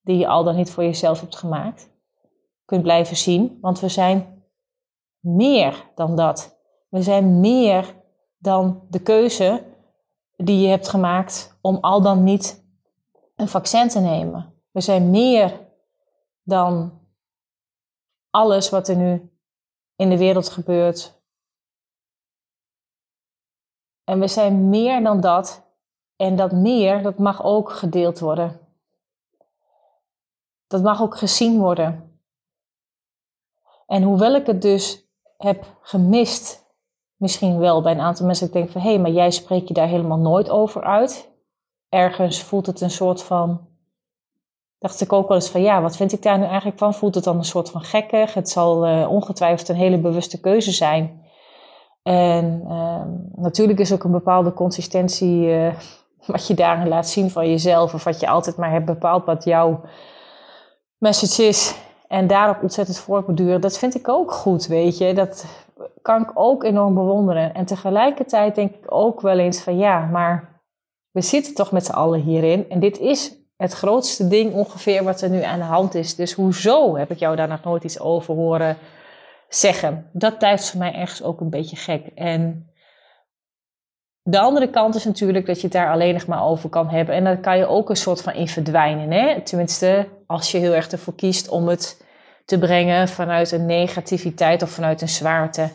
die 0.00 0.18
je 0.18 0.28
al 0.28 0.44
dan 0.44 0.56
niet 0.56 0.70
voor 0.70 0.84
jezelf 0.84 1.20
hebt 1.20 1.36
gemaakt, 1.36 1.90
kunt 2.64 2.82
blijven 2.82 3.16
zien. 3.16 3.58
Want 3.60 3.80
we 3.80 3.88
zijn 3.88 4.42
meer 5.20 5.90
dan 5.94 6.16
dat. 6.16 6.58
We 6.88 7.02
zijn 7.02 7.40
meer 7.40 7.94
dan 8.38 8.82
de 8.90 9.00
keuze 9.00 9.62
die 10.44 10.60
je 10.60 10.68
hebt 10.68 10.88
gemaakt 10.88 11.58
om 11.60 11.76
al 11.76 12.02
dan 12.02 12.24
niet 12.24 12.64
een 13.36 13.48
vaccin 13.48 13.88
te 13.88 14.00
nemen. 14.00 14.54
We 14.70 14.80
zijn 14.80 15.10
meer 15.10 15.60
dan 16.42 17.00
alles 18.30 18.70
wat 18.70 18.88
er 18.88 18.96
nu 18.96 19.32
in 19.96 20.10
de 20.10 20.18
wereld 20.18 20.48
gebeurt. 20.48 21.20
En 24.04 24.20
we 24.20 24.28
zijn 24.28 24.68
meer 24.68 25.02
dan 25.02 25.20
dat. 25.20 25.66
En 26.16 26.36
dat 26.36 26.52
meer, 26.52 27.02
dat 27.02 27.18
mag 27.18 27.42
ook 27.42 27.70
gedeeld 27.70 28.18
worden. 28.18 28.60
Dat 30.66 30.82
mag 30.82 31.02
ook 31.02 31.16
gezien 31.16 31.58
worden. 31.58 32.20
En 33.86 34.02
hoewel 34.02 34.34
ik 34.34 34.46
het 34.46 34.62
dus 34.62 35.06
heb 35.36 35.76
gemist 35.80 36.67
misschien 37.18 37.58
wel 37.58 37.82
bij 37.82 37.92
een 37.92 38.00
aantal 38.00 38.26
mensen. 38.26 38.46
Ik 38.46 38.52
denk 38.52 38.70
van 38.70 38.80
hé, 38.80 38.88
hey, 38.88 38.98
maar 38.98 39.10
jij 39.10 39.30
spreekt 39.30 39.68
je 39.68 39.74
daar 39.74 39.88
helemaal 39.88 40.18
nooit 40.18 40.50
over 40.50 40.82
uit. 40.82 41.30
Ergens 41.88 42.42
voelt 42.42 42.66
het 42.66 42.80
een 42.80 42.90
soort 42.90 43.22
van. 43.22 43.66
Dacht 44.78 45.00
ik 45.00 45.12
ook 45.12 45.28
wel 45.28 45.36
eens 45.36 45.50
van 45.50 45.62
ja, 45.62 45.82
wat 45.82 45.96
vind 45.96 46.12
ik 46.12 46.22
daar 46.22 46.38
nu 46.38 46.44
eigenlijk 46.44 46.78
van? 46.78 46.94
Voelt 46.94 47.14
het 47.14 47.24
dan 47.24 47.36
een 47.36 47.44
soort 47.44 47.70
van 47.70 47.80
gekkig? 47.80 48.34
Het 48.34 48.48
zal 48.48 48.88
uh, 48.88 49.10
ongetwijfeld 49.10 49.68
een 49.68 49.76
hele 49.76 49.98
bewuste 49.98 50.40
keuze 50.40 50.72
zijn. 50.72 51.26
En 52.02 52.62
uh, 52.64 53.02
natuurlijk 53.42 53.78
is 53.78 53.92
ook 53.92 54.04
een 54.04 54.10
bepaalde 54.10 54.52
consistentie 54.52 55.46
uh, 55.46 55.74
wat 56.26 56.46
je 56.46 56.54
daarin 56.54 56.88
laat 56.88 57.08
zien 57.08 57.30
van 57.30 57.48
jezelf. 57.48 57.94
Of 57.94 58.04
wat 58.04 58.20
je 58.20 58.28
altijd 58.28 58.56
maar 58.56 58.70
hebt 58.70 58.84
bepaald 58.84 59.24
wat 59.24 59.44
jouw 59.44 59.80
message 60.98 61.42
is. 61.42 61.74
En 62.08 62.26
daarop 62.26 62.62
ontzettend 62.62 62.98
voortborduren. 62.98 63.60
Dat 63.60 63.78
vind 63.78 63.94
ik 63.94 64.08
ook 64.08 64.32
goed, 64.32 64.66
weet 64.66 64.98
je. 64.98 65.14
Dat, 65.14 65.46
kan 66.02 66.22
ik 66.22 66.30
ook 66.34 66.64
enorm 66.64 66.94
bewonderen. 66.94 67.54
En 67.54 67.64
tegelijkertijd 67.64 68.54
denk 68.54 68.74
ik 68.74 68.84
ook 68.92 69.20
wel 69.20 69.38
eens 69.38 69.60
van 69.60 69.78
ja, 69.78 70.06
maar 70.06 70.62
we 71.10 71.20
zitten 71.20 71.54
toch 71.54 71.72
met 71.72 71.86
z'n 71.86 71.92
allen 71.92 72.20
hierin. 72.20 72.68
En 72.68 72.80
dit 72.80 72.98
is 72.98 73.36
het 73.56 73.72
grootste 73.72 74.28
ding 74.28 74.54
ongeveer 74.54 75.04
wat 75.04 75.20
er 75.20 75.30
nu 75.30 75.42
aan 75.42 75.58
de 75.58 75.64
hand 75.64 75.94
is. 75.94 76.14
Dus 76.14 76.32
hoezo 76.32 76.96
heb 76.96 77.10
ik 77.10 77.18
jou 77.18 77.36
daar 77.36 77.48
nog 77.48 77.64
nooit 77.64 77.84
iets 77.84 78.00
over 78.00 78.34
horen 78.34 78.76
zeggen? 79.48 80.10
Dat 80.12 80.38
blijft 80.38 80.70
voor 80.70 80.78
mij 80.78 80.94
ergens 80.94 81.22
ook 81.22 81.40
een 81.40 81.50
beetje 81.50 81.76
gek. 81.76 82.06
En 82.14 82.70
de 84.22 84.38
andere 84.38 84.70
kant 84.70 84.94
is 84.94 85.04
natuurlijk 85.04 85.46
dat 85.46 85.56
je 85.56 85.62
het 85.62 85.72
daar 85.72 85.90
alleen 85.90 86.14
nog 86.14 86.26
maar 86.26 86.44
over 86.44 86.68
kan 86.68 86.88
hebben. 86.88 87.14
En 87.14 87.24
dan 87.24 87.40
kan 87.40 87.58
je 87.58 87.66
ook 87.66 87.90
een 87.90 87.96
soort 87.96 88.22
van 88.22 88.32
in 88.32 88.48
verdwijnen. 88.48 89.10
Hè? 89.10 89.40
Tenminste, 89.40 90.08
als 90.26 90.50
je 90.50 90.58
heel 90.58 90.74
erg 90.74 90.88
ervoor 90.88 91.14
kiest 91.14 91.48
om 91.48 91.68
het 91.68 92.04
te 92.48 92.58
brengen 92.58 93.08
vanuit 93.08 93.50
een 93.50 93.66
negativiteit 93.66 94.62
of 94.62 94.70
vanuit 94.70 95.00
een 95.00 95.08
zwaarte. 95.08 95.70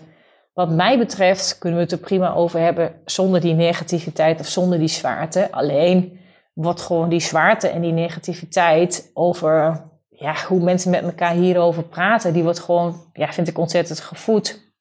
Wat 0.54 0.70
mij 0.70 0.98
betreft 0.98 1.58
kunnen 1.58 1.78
we 1.78 1.84
het 1.84 1.94
er 1.94 1.98
prima 2.00 2.34
over 2.34 2.60
hebben 2.60 3.02
zonder 3.06 3.42
die 3.42 3.54
negativiteit 3.54 4.40
of 4.40 4.48
zonder 4.48 4.80
die 4.80 4.88
zwaarte. 4.88 5.52
Alleen 5.52 6.20
wordt 6.54 6.82
gewoon 6.82 7.10
die 7.10 7.20
zwaarte 7.20 7.68
en 7.68 7.82
die 7.82 7.92
negativiteit 7.92 9.12
over 9.14 9.84
ja, 10.10 10.36
hoe 10.48 10.60
mensen 10.60 10.92
met 10.92 11.04
elkaar 11.04 11.34
hierover 11.34 11.84
praten, 11.84 12.34
die 12.34 12.44
wordt 12.44 12.60
gewoon, 12.60 13.10
ja, 13.12 13.34
vind 13.34 13.48
ik 13.48 13.58
ontzettend 13.58 14.00
gevoed 14.00 14.74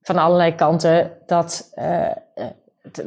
van 0.00 0.16
allerlei 0.16 0.54
kanten. 0.54 1.12
Dat, 1.26 1.72
uh, 1.74 2.10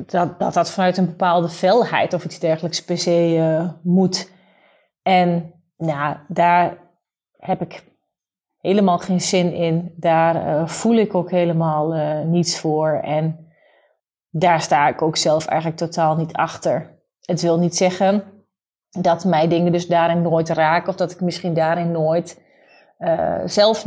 dat, 0.06 0.40
dat 0.40 0.54
dat 0.54 0.72
vanuit 0.72 0.98
een 0.98 1.06
bepaalde 1.06 1.50
felheid 1.50 2.14
of 2.14 2.26
iets 2.26 2.40
dergelijks 2.40 2.84
per 2.84 2.98
se 2.98 3.36
uh, 3.36 3.70
moet. 3.84 4.32
En 5.02 5.54
nou, 5.78 6.16
daar 6.28 6.78
heb 7.38 7.62
ik 7.62 7.87
helemaal 8.68 8.98
geen 8.98 9.22
zin 9.22 9.54
in. 9.54 9.94
Daar 9.96 10.36
uh, 10.36 10.68
voel 10.68 10.96
ik 10.96 11.16
ook 11.16 11.32
helemaal 11.32 11.96
uh, 11.96 12.20
niets 12.22 12.60
voor. 12.60 13.00
En 13.04 13.48
daar 14.30 14.62
sta 14.62 14.88
ik 14.88 15.02
ook 15.02 15.18
zelf 15.18 15.46
eigenlijk 15.46 15.80
totaal 15.80 16.16
niet 16.16 16.34
achter. 16.34 17.00
Het 17.22 17.42
wil 17.42 17.60
niet 17.60 17.76
zeggen 17.76 18.24
dat 18.90 19.26
mij 19.26 19.48
dingen 19.48 19.72
dus 19.72 19.88
daarin 19.88 20.22
nooit 20.22 20.50
raken. 20.50 20.90
Of 20.90 20.96
dat 20.96 21.12
ik 21.12 21.22
misschien 21.22 21.54
daarin 21.54 21.92
nooit 21.92 22.42
uh, 23.00 23.40
zelf, 23.46 23.86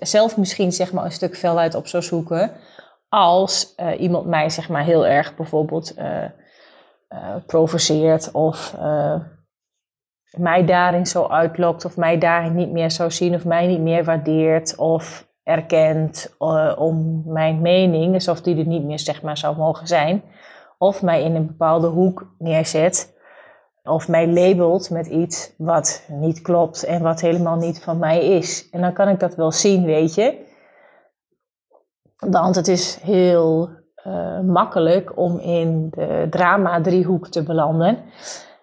zelf 0.00 0.36
misschien 0.36 0.72
zeg 0.72 0.92
maar 0.92 1.04
een 1.04 1.12
stuk 1.12 1.36
veluit 1.36 1.74
op 1.74 1.86
zou 1.86 2.02
zoeken. 2.02 2.50
Als 3.08 3.74
iemand 3.98 4.26
mij 4.26 4.50
zeg 4.50 4.68
maar 4.68 4.84
heel 4.84 5.06
erg 5.06 5.36
bijvoorbeeld 5.36 5.94
provoceert 7.46 8.30
of 8.30 8.74
mij 10.38 10.64
daarin 10.64 11.06
zo 11.06 11.26
uitlokt 11.26 11.84
of 11.84 11.96
mij 11.96 12.18
daarin 12.18 12.54
niet 12.54 12.70
meer 12.70 12.90
zou 12.90 13.10
zien 13.10 13.34
of 13.34 13.44
mij 13.44 13.66
niet 13.66 13.80
meer 13.80 14.04
waardeert 14.04 14.76
of 14.76 15.30
erkent 15.42 16.34
uh, 16.38 16.72
om 16.76 17.22
mijn 17.26 17.60
mening, 17.60 18.14
alsof 18.14 18.40
die 18.40 18.58
er 18.58 18.66
niet 18.66 18.84
meer 18.84 18.98
zeg 18.98 19.22
maar 19.22 19.38
zou 19.38 19.56
mogen 19.56 19.86
zijn, 19.86 20.22
of 20.78 21.02
mij 21.02 21.22
in 21.22 21.34
een 21.34 21.46
bepaalde 21.46 21.86
hoek 21.86 22.34
neerzet 22.38 23.12
of 23.84 24.08
mij 24.08 24.28
labelt 24.28 24.90
met 24.90 25.06
iets 25.06 25.54
wat 25.58 26.04
niet 26.08 26.42
klopt 26.42 26.84
en 26.84 27.02
wat 27.02 27.20
helemaal 27.20 27.56
niet 27.56 27.82
van 27.82 27.98
mij 27.98 28.26
is. 28.26 28.68
En 28.70 28.80
dan 28.80 28.92
kan 28.92 29.08
ik 29.08 29.20
dat 29.20 29.34
wel 29.34 29.52
zien, 29.52 29.84
weet 29.84 30.14
je. 30.14 30.50
Want 32.16 32.54
het 32.56 32.68
is 32.68 32.98
heel 33.02 33.70
uh, 34.06 34.40
makkelijk 34.40 35.18
om 35.18 35.38
in 35.38 35.88
de 35.90 36.26
drama-driehoek 36.30 37.28
te 37.28 37.42
belanden. 37.42 37.98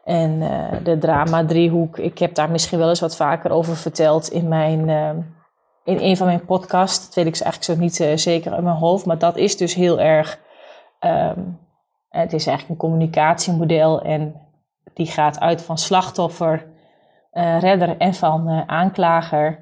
En 0.10 0.42
uh, 0.42 0.66
de 0.84 0.98
drama-driehoek, 0.98 1.98
ik 1.98 2.20
heb 2.20 2.34
daar 2.36 2.52
misschien 2.52 2.80
wel 2.80 2.90
eens 2.90 3.00
wat 3.00 3.16
vaker 3.16 3.52
over 3.52 3.76
verteld 3.76 4.28
in, 4.28 4.48
mijn, 4.48 4.88
uh, 4.88 5.10
in 5.84 6.00
een 6.00 6.18
van 6.18 6.28
mijn 6.28 6.46
podcasts. 6.46 7.06
Dat 7.06 7.16
weet 7.16 7.26
ik 7.26 7.42
eigenlijk 7.42 7.64
zo 7.64 7.76
niet 7.76 8.00
uh, 8.00 8.18
zeker 8.18 8.58
in 8.58 8.64
mijn 8.64 8.76
hoofd. 8.76 9.06
Maar 9.06 9.18
dat 9.18 9.38
is 9.38 9.58
dus 9.58 9.74
heel 9.74 10.00
erg. 10.00 10.40
Um, 11.00 11.60
het 12.10 12.34
is 12.34 12.48
eigenlijk 12.48 12.70
een 12.70 12.90
communicatiemodel 12.90 14.02
en 14.02 14.36
die 14.94 15.06
gaat 15.06 15.40
uit 15.40 15.62
van 15.62 15.78
slachtoffer, 15.78 16.66
redder 17.60 17.98
en 17.98 18.14
van 18.14 18.64
aanklager. 18.68 19.60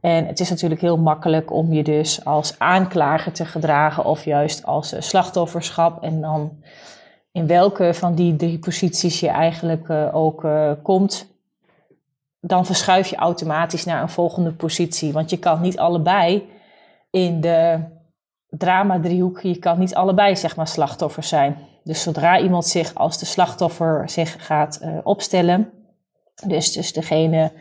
En 0.00 0.26
het 0.26 0.40
is 0.40 0.50
natuurlijk 0.50 0.80
heel 0.80 0.98
makkelijk 0.98 1.52
om 1.52 1.72
je 1.72 1.82
dus 1.82 2.24
als 2.24 2.58
aanklager 2.58 3.32
te 3.32 3.44
gedragen 3.44 4.04
of 4.04 4.24
juist 4.24 4.66
als 4.66 4.94
slachtofferschap. 4.98 6.02
En 6.02 6.20
dan 6.20 6.62
in 7.32 7.46
welke 7.46 7.94
van 7.94 8.14
die 8.14 8.36
drie 8.36 8.58
posities 8.58 9.20
je 9.20 9.28
eigenlijk 9.28 9.88
uh, 9.88 10.14
ook 10.14 10.44
uh, 10.44 10.72
komt, 10.82 11.26
dan 12.40 12.66
verschuif 12.66 13.06
je 13.06 13.16
automatisch 13.16 13.84
naar 13.84 14.02
een 14.02 14.08
volgende 14.08 14.52
positie. 14.52 15.12
Want 15.12 15.30
je 15.30 15.38
kan 15.38 15.60
niet 15.60 15.78
allebei 15.78 16.48
in 17.10 17.40
de 17.40 17.80
drama-driehoek, 18.48 19.40
je 19.40 19.58
kan 19.58 19.78
niet 19.78 19.94
allebei 19.94 20.36
zeg 20.36 20.56
maar 20.56 20.68
slachtoffer 20.68 21.22
zijn. 21.22 21.56
Dus 21.84 22.02
zodra 22.02 22.40
iemand 22.40 22.66
zich 22.66 22.94
als 22.94 23.18
de 23.18 23.26
slachtoffer 23.26 24.08
zich 24.10 24.46
gaat 24.46 24.80
uh, 24.82 24.98
opstellen, 25.02 25.70
dus, 26.46 26.72
dus 26.72 26.92
degene 26.92 27.52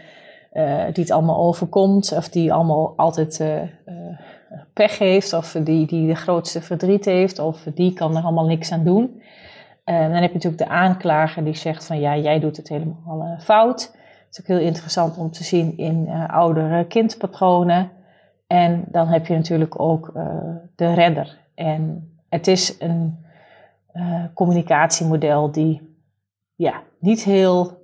die 0.93 1.03
het 1.03 1.11
allemaal 1.11 1.37
overkomt, 1.37 2.11
of 2.11 2.29
die 2.29 2.53
allemaal 2.53 2.93
altijd 2.95 3.43
pech 4.73 4.97
heeft, 4.97 5.33
of 5.33 5.51
die, 5.63 5.87
die 5.87 6.07
de 6.07 6.15
grootste 6.15 6.61
verdriet 6.61 7.05
heeft, 7.05 7.39
of 7.39 7.63
die 7.73 7.93
kan 7.93 8.17
er 8.17 8.23
allemaal 8.23 8.45
niks 8.45 8.71
aan 8.71 8.83
doen 8.83 9.21
en 9.21 9.46
dan 9.95 10.11
heb 10.11 10.27
je 10.27 10.33
natuurlijk 10.33 10.63
de 10.63 10.67
aanklager 10.67 11.43
die 11.43 11.55
zegt 11.55 11.85
van 11.85 11.99
ja, 11.99 12.17
jij 12.17 12.39
doet 12.39 12.57
het 12.57 12.69
helemaal 12.69 13.21
uh, 13.21 13.39
fout. 13.39 13.81
Het 14.25 14.27
is 14.31 14.39
ook 14.39 14.47
heel 14.47 14.67
interessant 14.67 15.17
om 15.17 15.31
te 15.31 15.43
zien 15.43 15.77
in 15.77 16.05
uh, 16.07 16.29
oudere 16.29 16.87
kindpatronen. 16.87 17.91
En 18.47 18.83
dan 18.87 19.07
heb 19.07 19.25
je 19.25 19.35
natuurlijk 19.35 19.79
ook 19.79 20.13
de 20.75 20.93
redder. 20.93 21.37
En 21.55 22.11
het 22.29 22.47
is 22.47 22.75
een 22.79 23.25
communicatiemodel 24.33 25.51
die 25.51 25.97
ja, 26.55 26.81
niet 26.99 27.23
heel 27.23 27.77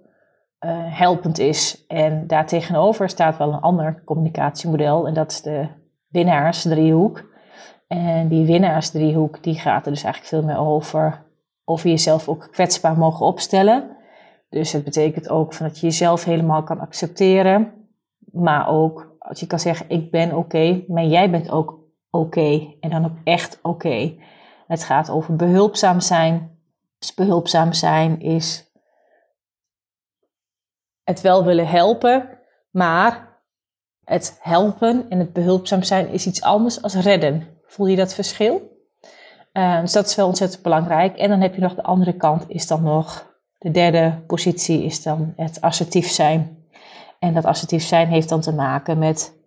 helpend 0.89 1.39
is. 1.39 1.85
En 1.87 2.27
daartegenover 2.27 3.09
staat 3.09 3.37
wel 3.37 3.53
een 3.53 3.59
ander 3.59 4.01
communicatiemodel. 4.05 5.07
En 5.07 5.13
dat 5.13 5.31
is 5.31 5.41
de 5.41 5.67
winnaarsdriehoek. 6.07 7.23
En 7.87 8.27
die 8.27 8.45
winnaarsdriehoek 8.45 9.43
die 9.43 9.59
gaat 9.59 9.85
er 9.85 9.91
dus 9.91 10.03
eigenlijk 10.03 10.33
veel 10.33 10.43
meer 10.43 10.67
over 10.67 11.23
of 11.63 11.83
je 11.83 11.89
jezelf 11.89 12.27
ook 12.27 12.47
kwetsbaar 12.51 12.97
mogen 12.97 13.25
opstellen. 13.25 13.97
Dus 14.49 14.71
het 14.71 14.83
betekent 14.83 15.29
ook 15.29 15.53
van 15.53 15.67
dat 15.67 15.79
je 15.79 15.85
jezelf 15.85 16.23
helemaal 16.23 16.63
kan 16.63 16.79
accepteren. 16.79 17.73
Maar 18.31 18.67
ook 18.67 19.15
als 19.19 19.39
je 19.39 19.47
kan 19.47 19.59
zeggen, 19.59 19.89
ik 19.89 20.11
ben 20.11 20.35
oké, 20.35 20.83
maar 20.87 21.03
jij 21.03 21.29
bent 21.29 21.49
ook 21.49 21.79
oké. 22.09 22.75
en 22.79 22.89
dan 22.89 23.05
ook 23.05 23.17
echt 23.23 23.59
oké. 23.61 24.15
Het 24.67 24.83
gaat 24.83 25.09
over 25.09 25.35
behulpzaam 25.35 25.99
zijn. 25.99 26.57
Dus 26.99 27.13
behulpzaam 27.13 27.73
zijn 27.73 28.19
is 28.19 28.71
het 31.03 31.21
wel 31.21 31.45
willen 31.45 31.67
helpen, 31.67 32.39
maar 32.71 33.41
het 34.03 34.37
helpen 34.41 35.09
en 35.09 35.19
het 35.19 35.33
behulpzaam 35.33 35.83
zijn 35.83 36.07
is 36.09 36.27
iets 36.27 36.41
anders 36.41 36.81
als 36.81 36.95
redden. 36.95 37.47
Voel 37.65 37.87
je 37.87 37.95
dat 37.95 38.13
verschil? 38.13 38.72
Uh, 39.53 39.81
dus 39.81 39.91
dat 39.91 40.05
is 40.05 40.15
wel 40.15 40.27
ontzettend 40.27 40.63
belangrijk. 40.63 41.17
En 41.17 41.29
dan 41.29 41.41
heb 41.41 41.55
je 41.55 41.61
nog 41.61 41.75
de 41.75 41.83
andere 41.83 42.13
kant, 42.13 42.45
is 42.47 42.67
dan 42.67 42.83
nog 42.83 43.31
de 43.57 43.71
derde 43.71 44.23
positie, 44.27 44.83
is 44.83 45.03
dan 45.03 45.33
het 45.35 45.61
assertief 45.61 46.07
zijn. 46.07 46.57
En 47.19 47.33
dat 47.33 47.45
assertief 47.45 47.83
zijn 47.83 48.07
heeft 48.07 48.29
dan 48.29 48.41
te 48.41 48.53
maken 48.53 48.97
met 48.97 49.41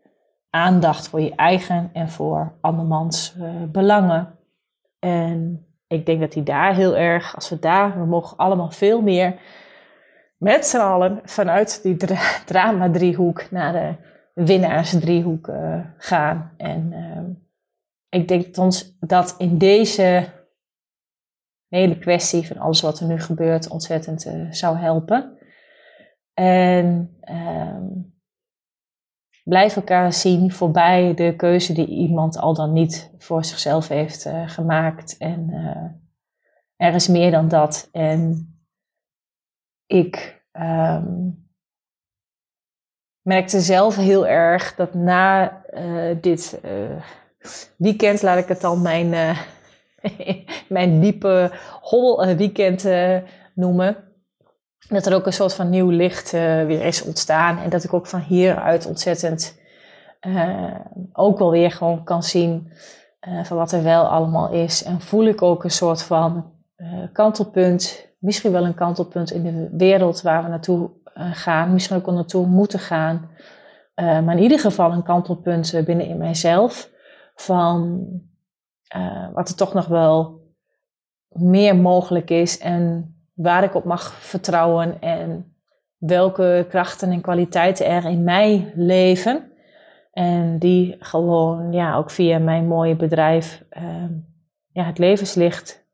aandacht 0.50 1.08
voor 1.08 1.20
je 1.20 1.34
eigen 1.34 1.90
en 1.92 2.08
voor 2.08 2.58
andermans 2.60 3.34
uh, 3.38 3.48
belangen. 3.68 4.38
En 4.98 5.66
ik 5.86 6.06
denk 6.06 6.20
dat 6.20 6.34
hij 6.34 6.42
daar 6.42 6.74
heel 6.74 6.96
erg, 6.96 7.34
als 7.34 7.48
we 7.48 7.58
daar, 7.58 7.98
we 7.98 8.06
mogen 8.06 8.36
allemaal 8.36 8.70
veel 8.70 9.02
meer 9.02 9.34
met 10.36 10.66
z'n 10.66 10.76
allen 10.76 11.20
vanuit 11.24 11.82
die 11.82 11.96
drama-driehoek 12.44 13.50
naar 13.50 13.72
de 13.72 13.94
winnaars-driehoek 14.34 15.48
uh, 15.48 15.78
gaan. 15.96 16.52
En 16.56 16.92
uh, 16.92 17.45
ik 18.16 18.29
denk 18.29 18.57
ons 18.57 18.96
dat 19.00 19.35
in 19.38 19.59
deze 19.59 20.35
hele 21.68 21.98
kwestie 21.98 22.46
van 22.46 22.59
alles 22.59 22.81
wat 22.81 23.00
er 23.00 23.07
nu 23.07 23.20
gebeurt 23.20 23.68
ontzettend 23.68 24.26
uh, 24.26 24.50
zou 24.50 24.76
helpen. 24.76 25.38
En 26.35 27.16
ehm, 27.20 27.87
blijf 29.44 29.76
elkaar 29.76 30.12
zien 30.12 30.52
voorbij 30.52 31.14
de 31.14 31.37
keuze 31.37 31.72
die 31.72 31.87
iemand 31.87 32.37
al 32.37 32.55
dan 32.55 32.72
niet 32.72 33.14
voor 33.18 33.44
zichzelf 33.44 33.88
heeft 33.88 34.26
uh, 34.26 34.48
gemaakt. 34.48 35.16
En 35.18 35.50
er 36.76 36.94
is 36.94 37.09
meer 37.09 37.31
dan 37.31 37.48
dat. 37.48 37.88
En 37.92 38.50
ik 39.87 40.44
um, 40.52 41.48
merkte 43.22 43.61
zelf 43.61 43.96
heel 43.96 44.26
erg 44.26 44.74
dat 44.74 44.94
na 44.94 45.62
dit 46.20 46.61
weekend, 47.76 48.22
laat 48.22 48.38
ik 48.38 48.48
het 48.48 48.61
dan 48.61 48.82
mijn, 48.82 49.12
uh, 49.12 49.38
mijn 50.68 51.00
diepe 51.00 51.50
hobbel 51.80 52.37
weekend 52.37 52.88
noemen, 53.54 53.96
dat 54.88 55.06
er 55.06 55.14
ook 55.14 55.26
een 55.26 55.32
soort 55.32 55.54
van 55.54 55.70
nieuw 55.70 55.90
licht 55.90 56.30
weer 56.30 56.85
is 56.85 57.02
ontstaan. 57.02 57.59
En 57.59 57.70
dat 57.70 57.85
ik 57.85 57.92
ook 57.92 58.06
van 58.06 58.20
hieruit 58.20 58.87
ontzettend 58.87 59.61
ook 61.12 61.38
wel 61.38 61.50
weer 61.50 61.70
gewoon 61.70 62.04
kan 62.04 62.22
zien 62.22 62.72
van 63.42 63.56
wat 63.56 63.72
er 63.72 63.82
wel 63.82 64.04
allemaal 64.04 64.52
is. 64.52 64.85
En 64.85 65.00
voel 65.00 65.24
ik 65.24 65.42
ook 65.42 65.64
een 65.64 65.70
soort 65.70 66.02
van 66.02 66.52
kantelpunt 67.12 68.06
misschien 68.18 68.52
wel 68.52 68.64
een 68.64 68.74
kantelpunt 68.74 69.30
in 69.30 69.42
de 69.42 69.68
wereld 69.76 70.22
waar 70.22 70.42
we 70.42 70.48
naartoe 70.48 70.90
gaan, 71.14 71.72
misschien 71.72 71.96
ook 71.96 72.06
wel 72.06 72.14
naartoe 72.14 72.46
moeten 72.46 72.78
gaan. 72.78 73.30
Maar 73.94 74.37
in 74.37 74.42
ieder 74.42 74.59
geval 74.59 74.92
een 74.92 75.02
kantelpunt 75.02 75.80
binnen 75.85 76.06
in 76.06 76.18
mijzelf 76.18 76.90
van 77.37 78.07
wat 79.33 79.49
er 79.49 79.55
toch 79.57 79.75
nog 79.75 79.87
wel 79.87 80.40
meer 81.29 81.77
mogelijk 81.77 82.31
is 82.31 82.59
en 82.59 83.14
waar 83.35 83.64
ik 83.64 83.75
op 83.75 83.85
mag 83.85 84.12
vertrouwen 84.12 85.01
en 85.01 85.57
welke 85.96 86.66
krachten 86.68 87.11
en 87.11 87.20
kwaliteiten 87.20 87.87
er 87.87 88.05
in 88.05 88.25
mij 88.25 88.72
leven. 88.75 89.53
En 90.12 90.59
die 90.59 90.96
gewoon 90.99 91.72
ja, 91.72 91.96
ook 91.96 92.11
via 92.11 92.38
mijn 92.38 92.66
mooie 92.66 92.96
bedrijf 92.96 93.64
ja, 94.72 94.85
het 94.85 94.99
levenslicht 94.99 95.87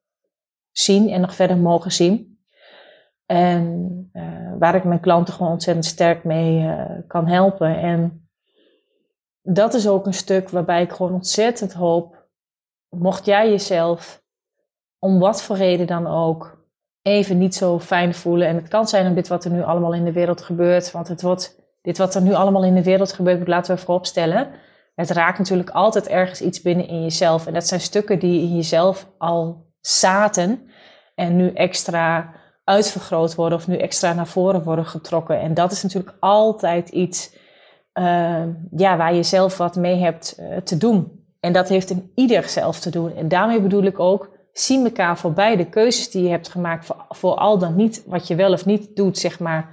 zien 0.72 1.08
en 1.08 1.20
nog 1.20 1.34
verder 1.34 1.56
mogen 1.56 1.92
zien. 1.92 2.38
En 3.26 4.10
uh, 4.12 4.22
waar 4.58 4.74
ik 4.74 4.84
mijn 4.84 5.00
klanten 5.00 5.34
gewoon 5.34 5.52
ontzettend 5.52 5.86
sterk 5.86 6.24
mee 6.24 6.62
uh, 6.62 6.84
kan 7.06 7.28
helpen. 7.28 7.78
En 7.78 8.21
dat 9.42 9.74
is 9.74 9.88
ook 9.88 10.06
een 10.06 10.14
stuk 10.14 10.48
waarbij 10.48 10.82
ik 10.82 10.92
gewoon 10.92 11.12
ontzettend 11.12 11.72
hoop, 11.72 12.28
mocht 12.88 13.24
jij 13.24 13.50
jezelf 13.50 14.22
om 14.98 15.18
wat 15.18 15.42
voor 15.42 15.56
reden 15.56 15.86
dan 15.86 16.06
ook 16.06 16.60
even 17.02 17.38
niet 17.38 17.54
zo 17.54 17.78
fijn 17.78 18.14
voelen. 18.14 18.48
En 18.48 18.56
het 18.56 18.68
kan 18.68 18.88
zijn 18.88 19.06
om 19.06 19.14
dit 19.14 19.28
wat 19.28 19.44
er 19.44 19.50
nu 19.50 19.62
allemaal 19.62 19.94
in 19.94 20.04
de 20.04 20.12
wereld 20.12 20.42
gebeurt, 20.42 20.90
want 20.90 21.08
het 21.08 21.22
wordt, 21.22 21.60
dit 21.82 21.98
wat 21.98 22.14
er 22.14 22.22
nu 22.22 22.34
allemaal 22.34 22.64
in 22.64 22.74
de 22.74 22.82
wereld 22.82 23.12
gebeurt, 23.12 23.48
laten 23.48 23.74
we 23.74 23.80
vooropstellen. 23.80 24.50
Het 24.94 25.10
raakt 25.10 25.38
natuurlijk 25.38 25.70
altijd 25.70 26.08
ergens 26.08 26.40
iets 26.40 26.62
binnen 26.62 26.88
in 26.88 27.02
jezelf. 27.02 27.46
En 27.46 27.54
dat 27.54 27.66
zijn 27.66 27.80
stukken 27.80 28.18
die 28.18 28.40
in 28.40 28.56
jezelf 28.56 29.08
al 29.18 29.66
zaten 29.80 30.70
en 31.14 31.36
nu 31.36 31.52
extra 31.52 32.34
uitvergroot 32.64 33.34
worden 33.34 33.58
of 33.58 33.66
nu 33.66 33.76
extra 33.76 34.12
naar 34.12 34.26
voren 34.26 34.62
worden 34.62 34.86
getrokken. 34.86 35.40
En 35.40 35.54
dat 35.54 35.72
is 35.72 35.82
natuurlijk 35.82 36.16
altijd 36.20 36.88
iets 36.88 37.36
uh, 37.98 38.42
ja, 38.76 38.96
waar 38.96 39.14
je 39.14 39.22
zelf 39.22 39.56
wat 39.56 39.76
mee 39.76 39.96
hebt 39.96 40.36
uh, 40.40 40.56
te 40.56 40.76
doen. 40.76 41.20
En 41.40 41.52
dat 41.52 41.68
heeft 41.68 41.90
in 41.90 42.12
ieder 42.14 42.48
zelf 42.48 42.80
te 42.80 42.90
doen. 42.90 43.16
En 43.16 43.28
daarmee 43.28 43.60
bedoel 43.60 43.82
ik 43.82 44.00
ook, 44.00 44.30
zie 44.52 44.84
elkaar 44.84 45.18
voorbij 45.18 45.56
de 45.56 45.68
keuzes 45.68 46.10
die 46.10 46.22
je 46.22 46.28
hebt 46.28 46.48
gemaakt 46.48 46.84
voor, 46.84 47.06
voor 47.08 47.34
al 47.34 47.58
dan 47.58 47.76
niet 47.76 48.04
wat 48.06 48.26
je 48.26 48.34
wel 48.34 48.52
of 48.52 48.66
niet 48.66 48.96
doet, 48.96 49.18
zeg 49.18 49.40
maar. 49.40 49.68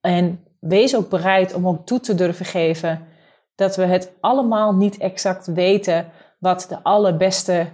En 0.00 0.40
wees 0.60 0.96
ook 0.96 1.08
bereid 1.08 1.54
om 1.54 1.68
ook 1.68 1.86
toe 1.86 2.00
te 2.00 2.14
durven 2.14 2.46
geven 2.46 3.06
dat 3.54 3.76
we 3.76 3.84
het 3.84 4.12
allemaal 4.20 4.74
niet 4.74 4.98
exact 4.98 5.46
weten 5.46 6.06
wat 6.38 6.66
de 6.68 6.82
allerbeste 6.82 7.66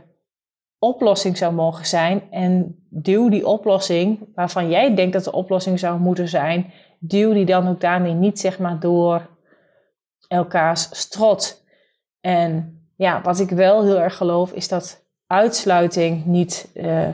oplossing 0.78 1.36
zou 1.36 1.54
mogen 1.54 1.86
zijn. 1.86 2.22
En 2.30 2.76
duw 2.88 3.28
die 3.28 3.46
oplossing, 3.46 4.28
waarvan 4.34 4.70
jij 4.70 4.94
denkt 4.94 5.12
dat 5.12 5.24
de 5.24 5.32
oplossing 5.32 5.78
zou 5.78 6.00
moeten 6.00 6.28
zijn, 6.28 6.72
duw 6.98 7.32
die 7.32 7.44
dan 7.44 7.68
ook 7.68 7.80
daarmee 7.80 8.14
niet 8.14 8.40
zeg 8.40 8.58
maar 8.58 8.80
door 8.80 9.28
elkaars 10.30 10.88
strot. 10.90 11.64
En 12.20 12.80
ja, 12.96 13.22
wat 13.22 13.40
ik 13.40 13.50
wel 13.50 13.84
heel 13.84 14.00
erg 14.00 14.16
geloof 14.16 14.52
is 14.52 14.68
dat 14.68 15.04
uitsluiting 15.26 16.24
niet, 16.24 16.70
uh, 16.74 17.08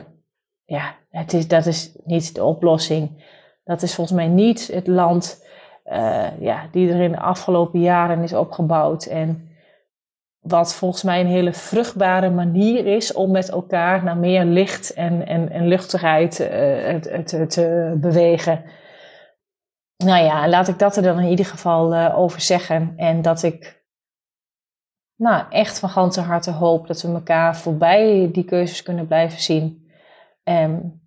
ja, 0.65 0.95
het 1.09 1.33
is, 1.33 1.47
dat 1.47 1.65
is 1.65 1.91
niet 2.03 2.35
de 2.35 2.43
oplossing. 2.43 3.23
Dat 3.63 3.81
is 3.81 3.95
volgens 3.95 4.17
mij 4.17 4.27
niet 4.27 4.67
het 4.67 4.87
land 4.87 5.45
uh, 5.85 6.39
ja, 6.39 6.67
die 6.71 6.91
er 6.91 7.01
in 7.01 7.11
de 7.11 7.19
afgelopen 7.19 7.79
jaren 7.79 8.23
is 8.23 8.33
opgebouwd. 8.33 9.05
En 9.05 9.49
wat 10.39 10.75
volgens 10.75 11.03
mij 11.03 11.19
een 11.19 11.27
hele 11.27 11.53
vruchtbare 11.53 12.29
manier 12.29 12.85
is 12.85 13.13
om 13.13 13.31
met 13.31 13.49
elkaar 13.49 14.03
naar 14.03 14.17
meer 14.17 14.45
licht 14.45 14.93
en, 14.93 15.27
en, 15.27 15.49
en 15.49 15.67
luchtigheid 15.67 16.35
te, 17.25 17.45
te, 17.47 17.97
bewegen. 17.97 18.63
Nou 20.03 20.23
ja, 20.23 20.49
laat 20.49 20.67
ik 20.67 20.79
dat 20.79 20.95
er 20.95 21.03
dan 21.03 21.19
in 21.19 21.29
ieder 21.29 21.45
geval 21.45 21.93
uh, 21.93 22.17
over 22.17 22.41
zeggen. 22.41 22.93
En 22.97 23.21
dat 23.21 23.43
ik 23.43 23.85
nou, 25.15 25.45
echt 25.49 25.79
van 25.79 25.89
ganse 25.89 26.21
harte 26.21 26.51
hoop 26.51 26.87
dat 26.87 27.01
we 27.01 27.07
elkaar 27.07 27.57
voorbij 27.57 28.29
die 28.31 28.43
keuzes 28.43 28.83
kunnen 28.83 29.07
blijven 29.07 29.39
zien. 29.39 29.91
En 30.43 31.01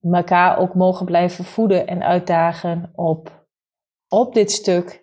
elkaar 0.00 0.58
ook 0.58 0.74
mogen 0.74 1.06
blijven 1.06 1.44
voeden 1.44 1.86
en 1.86 2.02
uitdagen 2.02 2.90
op, 2.94 3.46
op 4.08 4.34
dit 4.34 4.50
stuk. 4.50 5.02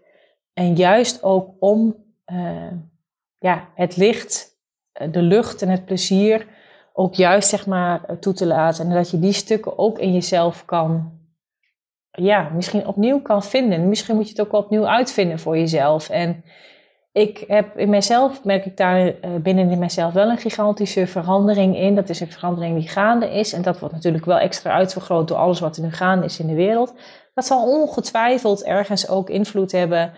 En 0.54 0.75
juist 0.75 1.23
ook 1.23 1.56
om 1.60 1.95
uh, 2.25 2.71
ja, 3.38 3.69
het 3.75 3.97
licht, 3.97 4.58
eh, 4.91 5.12
de 5.12 5.21
lucht 5.21 5.62
en 5.62 5.69
het 5.69 5.86
plezier 5.86 6.47
ook 6.93 7.13
juist 7.13 7.49
zeg 7.49 7.67
maar 7.67 8.04
eh, 8.04 8.15
toe 8.15 8.34
te 8.34 8.45
laten. 8.45 8.86
En 8.86 8.93
dat 8.93 9.12
je 9.12 9.19
die 9.19 9.34
stukken 9.34 9.78
ook 9.78 9.99
in 9.99 10.13
jezelf 10.13 10.65
kan, 10.65 11.18
ja, 12.24 12.50
misschien 12.56 12.88
opnieuw 12.88 13.22
kan 13.22 13.44
vinden. 13.44 13.90
Misschien 13.90 14.15
moet 14.15 14.30
je 14.30 14.36
het 14.38 14.48
ook 14.48 14.63
opnieuw 14.63 14.88
uitvinden 14.88 15.40
voor 15.40 15.58
jezelf. 15.58 16.10
En 16.10 16.44
ik 17.12 17.44
heb 17.48 17.78
in 17.78 17.90
mezelf, 17.90 18.44
merk 18.44 18.65
ik 18.65 18.78
daar 18.78 19.06
eh, 19.08 19.36
binnen 19.42 19.70
in 19.70 19.80
mezelf 19.80 20.13
wel 20.13 20.30
een 20.30 20.38
gigantische 20.38 21.08
verandering 21.08 21.78
in. 21.78 21.96
Dat 21.96 22.10
is 22.10 22.20
een 22.20 22.32
verandering 22.32 22.80
die 22.80 22.88
gaande 22.88 23.30
is. 23.30 23.54
En 23.54 23.62
dat 23.62 23.80
wordt 23.80 23.96
natuurlijk 23.96 24.26
wel 24.26 24.38
extra 24.38 24.72
uitvergroot 24.72 25.28
door 25.28 25.38
alles 25.38 25.60
wat 25.60 25.78
er 25.78 25.84
nu 25.84 25.92
gaande 25.92 26.26
is 26.26 26.40
in 26.40 26.48
de 26.48 26.54
wereld. 26.54 26.94
Dat 27.34 27.46
zal 27.46 27.82
ongetwijfeld 27.82 28.63
ergens 28.63 29.10
ook 29.10 29.30
invloed 29.30 29.72
hebben 29.72 30.13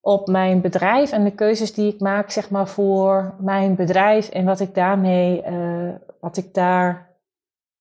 op 0.00 0.26
mijn 0.26 0.60
bedrijf 0.60 1.12
en 1.12 1.24
de 1.24 1.34
keuzes 1.34 1.74
die 1.74 1.94
ik 1.94 2.00
maak, 2.00 2.30
zeg 2.30 2.50
maar, 2.50 2.68
voor 2.68 3.34
mijn 3.40 3.74
bedrijf 3.74 4.28
en 4.28 4.44
wat 4.44 4.60
ik 4.60 4.74
daarmee, 4.74 5.42
uh, 5.46 5.94
wat 6.20 6.36
ik 6.36 6.54
daar 6.54 7.16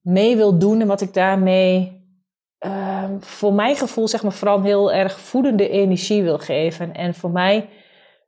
mee 0.02 0.36
wil 0.36 0.58
doen 0.58 0.82
en 0.82 0.88
wat 0.88 1.02
ik 1.02 1.14
daarmee 1.14 1.99
voor 3.20 3.54
mijn 3.54 3.76
gevoel, 3.76 4.08
zeg 4.08 4.24
maar, 4.24 4.32
vooral 4.32 4.62
heel 4.62 4.92
erg 4.92 5.20
voedende 5.20 5.70
energie 5.70 6.24
wil 6.24 6.38
geven. 6.38 6.94
En 6.94 7.14
voor 7.14 7.32
mij, 7.32 7.70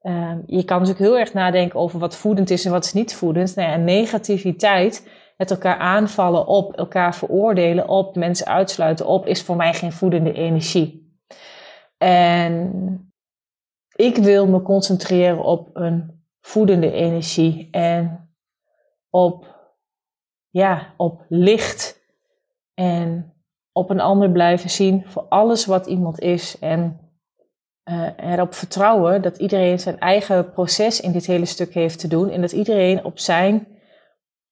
uh, 0.01 0.33
je 0.45 0.63
kan 0.63 0.79
natuurlijk 0.79 1.05
heel 1.05 1.19
erg 1.19 1.33
nadenken 1.33 1.79
over 1.79 1.99
wat 1.99 2.15
voedend 2.15 2.49
is 2.49 2.65
en 2.65 2.71
wat 2.71 2.85
is 2.85 2.93
niet 2.93 3.15
voedend. 3.15 3.55
Nou 3.55 3.69
ja, 3.69 3.75
negativiteit 3.75 5.09
het 5.37 5.51
elkaar 5.51 5.77
aanvallen 5.77 6.47
op, 6.47 6.77
elkaar 6.77 7.15
veroordelen 7.15 7.87
op, 7.87 8.15
mensen 8.15 8.47
uitsluiten 8.47 9.05
op, 9.05 9.25
is 9.25 9.43
voor 9.43 9.55
mij 9.55 9.73
geen 9.73 9.91
voedende 9.91 10.33
energie. 10.33 11.19
En 11.97 13.13
ik 13.95 14.17
wil 14.17 14.47
me 14.47 14.61
concentreren 14.61 15.43
op 15.43 15.69
een 15.73 16.25
voedende 16.39 16.91
energie 16.91 17.67
en 17.71 18.29
op, 19.09 19.55
ja, 20.49 20.93
op 20.97 21.25
licht 21.29 22.01
en 22.73 23.30
op 23.71 23.89
een 23.89 23.99
ander 23.99 24.31
blijven 24.31 24.69
zien 24.69 25.03
voor 25.07 25.25
alles 25.29 25.65
wat 25.65 25.85
iemand 25.85 26.19
is 26.19 26.59
en 26.59 26.99
uh, 27.89 28.07
erop 28.17 28.53
vertrouwen 28.53 29.21
dat 29.21 29.37
iedereen 29.37 29.79
zijn 29.79 29.99
eigen 29.99 30.51
proces 30.51 31.01
in 31.01 31.11
dit 31.11 31.25
hele 31.25 31.45
stuk 31.45 31.73
heeft 31.73 31.99
te 31.99 32.07
doen 32.07 32.29
en 32.29 32.41
dat 32.41 32.51
iedereen 32.51 33.03
op 33.03 33.19
zijn 33.19 33.67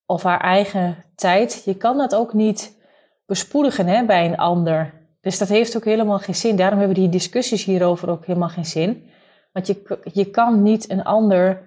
of 0.05 0.23
haar 0.23 0.41
eigen 0.41 1.05
tijd, 1.15 1.61
je 1.65 1.75
kan 1.75 1.97
dat 1.97 2.15
ook 2.15 2.33
niet 2.33 2.77
bespoedigen 3.25 3.87
hè, 3.87 4.05
bij 4.05 4.25
een 4.25 4.37
ander. 4.37 4.93
Dus 5.21 5.37
dat 5.37 5.47
heeft 5.47 5.75
ook 5.77 5.85
helemaal 5.85 6.19
geen 6.19 6.35
zin. 6.35 6.55
Daarom 6.55 6.79
hebben 6.79 6.97
die 6.97 7.09
discussies 7.09 7.65
hierover 7.65 8.09
ook 8.09 8.25
helemaal 8.25 8.49
geen 8.49 8.65
zin. 8.65 9.09
Want 9.51 9.67
je, 9.67 9.99
je 10.13 10.25
kan 10.25 10.63
niet 10.63 10.89
een 10.89 11.03
ander 11.03 11.61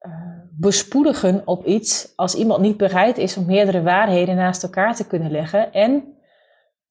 uh, 0.00 0.12
bespoedigen 0.50 1.42
op 1.44 1.66
iets 1.66 2.12
als 2.16 2.34
iemand 2.34 2.60
niet 2.60 2.76
bereid 2.76 3.18
is 3.18 3.36
om 3.36 3.46
meerdere 3.46 3.82
waarheden 3.82 4.36
naast 4.36 4.62
elkaar 4.62 4.94
te 4.94 5.06
kunnen 5.06 5.30
leggen. 5.30 5.72
En, 5.72 6.15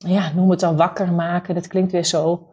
ja, 0.06 0.32
noem 0.34 0.49
het 0.49 0.60
dan 0.60 0.78
wakker 0.78 1.14
maken. 1.14 1.56
Dat 1.56 1.68
klinkt 1.68 1.91
weer 1.91 2.06
zo. 2.06 2.47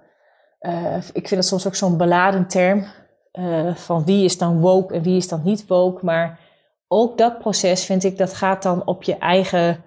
Uh, 0.61 0.97
ik 0.97 1.29
vind 1.29 1.31
het 1.31 1.45
soms 1.45 1.67
ook 1.67 1.75
zo'n 1.75 1.97
beladen 1.97 2.47
term. 2.49 2.85
Uh, 3.33 3.75
van 3.75 4.05
wie 4.05 4.25
is 4.25 4.39
dan 4.39 4.61
woke 4.61 4.95
en 4.95 5.03
wie 5.03 5.17
is 5.17 5.29
dan 5.29 5.41
niet 5.45 5.67
woke. 5.67 6.05
Maar 6.05 6.41
ook 6.89 7.19
dat 7.19 7.39
proces 7.39 7.85
vind 7.85 8.05
ik, 8.05 8.19
dat 8.19 8.35
gaat 8.35 8.63
dan 8.63 8.87
op 8.87 9.03
je 9.03 9.17
eigen 9.17 9.85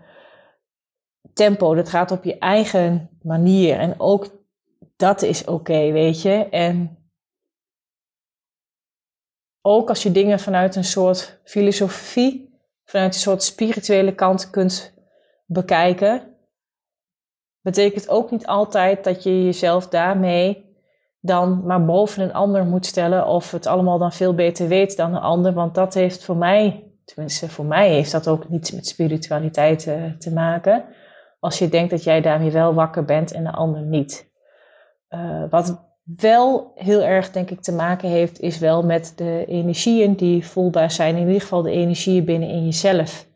tempo. 1.34 1.76
Dat 1.76 1.90
gaat 1.90 2.12
op 2.12 2.24
je 2.24 2.38
eigen 2.38 3.10
manier. 3.22 3.80
En 3.80 4.00
ook 4.00 4.28
dat 4.96 5.22
is 5.22 5.46
oké, 5.46 5.92
weet 5.92 6.22
je. 6.22 6.50
En 6.50 6.98
ook 9.62 9.90
als 9.90 10.04
je 10.04 10.12
dingen 10.12 10.40
vanuit 10.40 10.76
een 10.76 10.84
soort 10.84 11.40
filosofie, 11.44 12.60
vanuit 12.84 13.14
een 13.14 13.20
soort 13.20 13.44
spirituele 13.44 14.16
kant 14.16 14.50
kunt 14.50 14.94
bekijken, 15.46 16.35
betekent 17.66 18.10
ook 18.10 18.32
niet 18.32 18.48
altijd 18.48 19.04
dat 19.04 19.24
je 19.24 19.44
jezelf 19.44 19.88
daarmee 19.88 20.74
dan 21.22 21.66
maar 21.66 21.86
boven 21.86 22.24
een 22.24 22.34
ander 22.34 22.66
moet 22.66 22.86
stellen 22.86 23.28
of 23.28 23.52
het 23.52 23.66
allemaal 23.66 23.98
dan 23.98 24.12
veel 24.12 24.34
beter 24.34 24.68
weet 24.68 24.98
dan 24.98 25.16
een 25.16 25.22
ander. 25.22 25.54
Want 25.54 25.76
dat 25.76 25.94
heeft 25.94 26.26
voor 26.26 26.38
mij, 26.38 26.92
tenminste 27.06 27.50
voor 27.50 27.66
mij, 27.66 27.90
heeft 27.90 28.12
dat 28.12 28.28
ook 28.28 28.50
niets 28.50 28.72
met 28.72 28.88
spiritualiteit 28.88 29.86
uh, 29.86 30.04
te 30.18 30.34
maken. 30.34 30.86
Als 31.40 31.60
je 31.60 31.70
denkt 31.70 31.90
dat 31.90 32.04
jij 32.04 32.22
daarmee 32.22 32.52
wel 32.52 32.74
wakker 32.74 33.06
bent 33.06 33.32
en 33.32 33.44
de 33.44 33.52
ander 33.52 33.82
niet. 33.82 34.32
Uh, 35.10 35.44
wat 35.50 35.84
wel 36.04 36.72
heel 36.76 37.02
erg, 37.02 37.32
denk 37.32 37.50
ik, 37.50 37.62
te 37.62 37.74
maken 37.74 38.10
heeft, 38.10 38.40
is 38.40 38.60
wel 38.60 38.84
met 38.84 39.14
de 39.16 39.46
energieën 39.48 40.16
die 40.16 40.46
voelbaar 40.46 40.92
zijn. 40.92 41.16
In 41.16 41.28
ieder 41.28 41.42
geval 41.42 41.62
de 41.62 41.72
energieën 41.72 42.26
binnen 42.26 42.50
in 42.50 42.64
jezelf. 42.64 43.28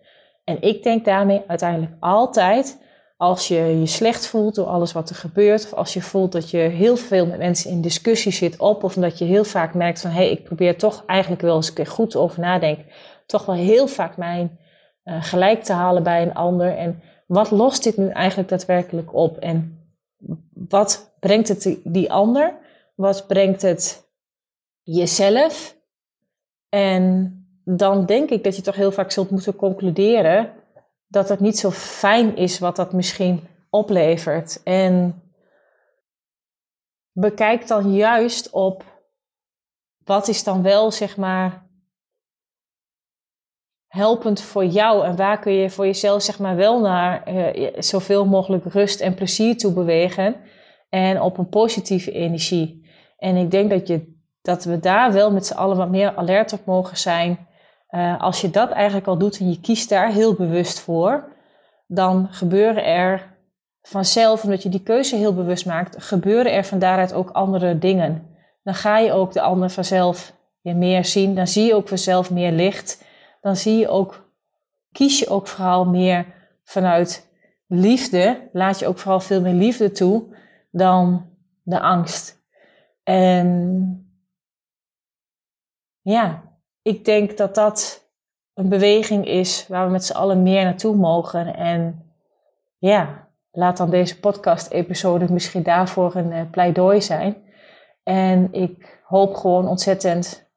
En 0.43 0.61
ik 0.61 0.83
denk 0.83 1.05
daarmee 1.05 1.43
uiteindelijk 1.47 1.91
altijd, 1.99 2.87
als 3.19 3.47
je 3.47 3.55
je 3.55 3.85
slecht 3.85 4.27
voelt 4.27 4.55
door 4.55 4.65
alles 4.65 4.91
wat 4.91 5.09
er 5.09 5.15
gebeurt, 5.15 5.63
of 5.65 5.73
als 5.73 5.93
je 5.93 6.01
voelt 6.01 6.31
dat 6.31 6.49
je 6.49 6.57
heel 6.57 6.97
veel 6.97 7.25
met 7.25 7.37
mensen 7.37 7.71
in 7.71 7.81
discussie 7.81 8.31
zit 8.31 8.57
op, 8.57 8.83
of 8.83 8.95
omdat 8.95 9.17
je 9.17 9.25
heel 9.25 9.43
vaak 9.43 9.73
merkt 9.73 10.01
van 10.01 10.09
hé, 10.11 10.17
hey, 10.17 10.31
ik 10.31 10.43
probeer 10.43 10.77
toch 10.77 11.03
eigenlijk 11.05 11.41
wel 11.41 11.55
eens 11.55 11.67
een 11.67 11.73
keer 11.73 11.87
goed 11.87 12.15
over 12.15 12.39
nadenken, 12.39 12.85
toch 13.25 13.45
wel 13.45 13.55
heel 13.55 13.87
vaak 13.87 14.17
mijn 14.17 14.59
uh, 15.03 15.23
gelijk 15.23 15.63
te 15.63 15.73
halen 15.73 16.03
bij 16.03 16.21
een 16.21 16.33
ander. 16.33 16.77
En 16.77 17.01
wat 17.27 17.51
lost 17.51 17.83
dit 17.83 17.97
nu 17.97 18.09
eigenlijk 18.09 18.49
daadwerkelijk 18.49 19.13
op? 19.13 19.37
En 19.37 19.79
wat 20.53 21.15
brengt 21.19 21.47
het 21.47 21.79
die 21.83 22.11
ander? 22.11 22.57
Wat 22.95 23.27
brengt 23.27 23.61
het 23.61 24.09
jezelf? 24.83 25.77
En 26.69 27.33
dan 27.63 28.05
denk 28.05 28.29
ik 28.29 28.43
dat 28.43 28.55
je 28.55 28.61
toch 28.61 28.75
heel 28.75 28.91
vaak 28.91 29.11
zult 29.11 29.29
moeten 29.29 29.55
concluderen 29.55 30.53
dat 31.09 31.29
het 31.29 31.39
niet 31.39 31.59
zo 31.59 31.71
fijn 31.71 32.35
is 32.35 32.59
wat 32.59 32.75
dat 32.75 32.93
misschien 32.93 33.47
oplevert. 33.69 34.63
En 34.63 35.23
bekijk 37.11 37.67
dan 37.67 37.93
juist 37.93 38.49
op 38.49 38.83
wat 40.03 40.27
is 40.27 40.43
dan 40.43 40.61
wel, 40.61 40.91
zeg 40.91 41.17
maar, 41.17 41.67
helpend 43.87 44.41
voor 44.41 44.65
jou 44.65 45.05
en 45.05 45.15
waar 45.15 45.39
kun 45.39 45.53
je 45.53 45.69
voor 45.69 45.85
jezelf, 45.85 46.21
zeg 46.21 46.39
maar, 46.39 46.55
wel 46.55 46.79
naar 46.79 47.33
uh, 47.33 47.67
zoveel 47.79 48.25
mogelijk 48.25 48.65
rust 48.65 48.99
en 48.99 49.13
plezier 49.13 49.57
toe 49.57 49.73
bewegen 49.73 50.35
en 50.89 51.21
op 51.21 51.37
een 51.37 51.49
positieve 51.49 52.11
energie. 52.11 52.89
En 53.17 53.35
ik 53.35 53.51
denk 53.51 53.69
dat, 53.69 53.87
je, 53.87 54.15
dat 54.41 54.63
we 54.63 54.79
daar 54.79 55.13
wel 55.13 55.31
met 55.31 55.45
z'n 55.45 55.53
allen 55.53 55.77
wat 55.77 55.89
meer 55.89 56.15
alert 56.15 56.53
op 56.53 56.65
mogen 56.65 56.97
zijn. 56.97 57.47
Uh, 57.91 58.19
als 58.19 58.41
je 58.41 58.49
dat 58.49 58.69
eigenlijk 58.69 59.07
al 59.07 59.17
doet 59.17 59.39
en 59.39 59.49
je 59.49 59.59
kiest 59.59 59.89
daar 59.89 60.11
heel 60.11 60.33
bewust 60.33 60.79
voor, 60.79 61.35
dan 61.87 62.27
gebeuren 62.31 62.85
er 62.85 63.37
vanzelf, 63.81 64.43
omdat 64.43 64.63
je 64.63 64.69
die 64.69 64.83
keuze 64.83 65.15
heel 65.15 65.33
bewust 65.33 65.65
maakt, 65.65 66.03
gebeuren 66.03 66.53
er 66.53 66.63
van 66.63 66.79
daaruit 66.79 67.13
ook 67.13 67.29
andere 67.29 67.77
dingen. 67.77 68.27
Dan 68.63 68.73
ga 68.73 68.97
je 68.97 69.11
ook 69.11 69.33
de 69.33 69.41
ander 69.41 69.69
vanzelf 69.69 70.33
weer 70.61 70.75
meer 70.75 71.05
zien. 71.05 71.35
Dan 71.35 71.47
zie 71.47 71.65
je 71.65 71.75
ook 71.75 71.87
vanzelf 71.87 72.31
meer 72.31 72.51
licht. 72.51 73.05
Dan 73.41 73.55
zie 73.55 73.77
je 73.77 73.87
ook, 73.87 74.29
kies 74.91 75.19
je 75.19 75.27
ook 75.27 75.47
vooral 75.47 75.85
meer 75.85 76.25
vanuit 76.63 77.27
liefde. 77.67 78.49
Laat 78.53 78.79
je 78.79 78.87
ook 78.87 78.97
vooral 78.97 79.19
veel 79.19 79.41
meer 79.41 79.53
liefde 79.53 79.91
toe 79.91 80.35
dan 80.71 81.29
de 81.63 81.79
angst. 81.79 82.41
En 83.03 84.11
ja, 86.01 86.48
ik 86.81 87.05
denk 87.05 87.37
dat 87.37 87.55
dat 87.55 88.07
een 88.53 88.69
beweging 88.69 89.27
is 89.27 89.65
waar 89.67 89.85
we 89.85 89.91
met 89.91 90.05
z'n 90.05 90.13
allen 90.13 90.43
meer 90.43 90.63
naartoe 90.63 90.95
mogen. 90.95 91.55
En 91.55 92.11
ja, 92.77 93.27
laat 93.51 93.77
dan 93.77 93.89
deze 93.89 94.19
podcast-episode 94.19 95.31
misschien 95.31 95.63
daarvoor 95.63 96.15
een 96.15 96.31
uh, 96.31 96.41
pleidooi 96.51 97.01
zijn. 97.01 97.37
En 98.03 98.53
ik 98.53 99.01
hoop 99.03 99.35
gewoon 99.35 99.67
ontzettend 99.67 100.47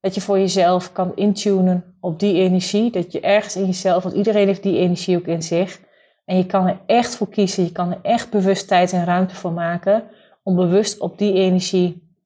dat 0.00 0.14
je 0.14 0.20
voor 0.20 0.38
jezelf 0.38 0.92
kan 0.92 1.16
intunen 1.16 1.96
op 2.00 2.20
die 2.20 2.34
energie. 2.34 2.90
Dat 2.90 3.12
je 3.12 3.20
ergens 3.20 3.56
in 3.56 3.66
jezelf, 3.66 4.02
want 4.02 4.14
iedereen 4.14 4.46
heeft 4.46 4.62
die 4.62 4.78
energie 4.78 5.16
ook 5.16 5.26
in 5.26 5.42
zich. 5.42 5.80
En 6.24 6.36
je 6.36 6.46
kan 6.46 6.66
er 6.66 6.80
echt 6.86 7.16
voor 7.16 7.28
kiezen. 7.28 7.64
Je 7.64 7.72
kan 7.72 7.90
er 7.90 7.98
echt 8.02 8.30
bewust 8.30 8.68
tijd 8.68 8.92
en 8.92 9.04
ruimte 9.04 9.34
voor 9.34 9.52
maken 9.52 10.04
om 10.42 10.56
bewust 10.56 10.98
op 10.98 11.18
die 11.18 11.32
energie 11.32 12.16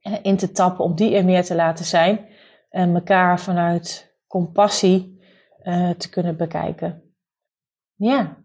eh, 0.00 0.12
in 0.22 0.36
te 0.36 0.52
tappen, 0.52 0.84
om 0.84 0.94
die 0.94 1.16
er 1.16 1.24
meer 1.24 1.44
te 1.44 1.54
laten 1.54 1.84
zijn 1.84 2.28
en 2.70 2.94
elkaar 2.94 3.40
vanuit 3.40 4.16
compassie 4.26 5.20
uh, 5.62 5.90
te 5.90 6.08
kunnen 6.08 6.36
bekijken. 6.36 7.14
Ja, 7.94 8.36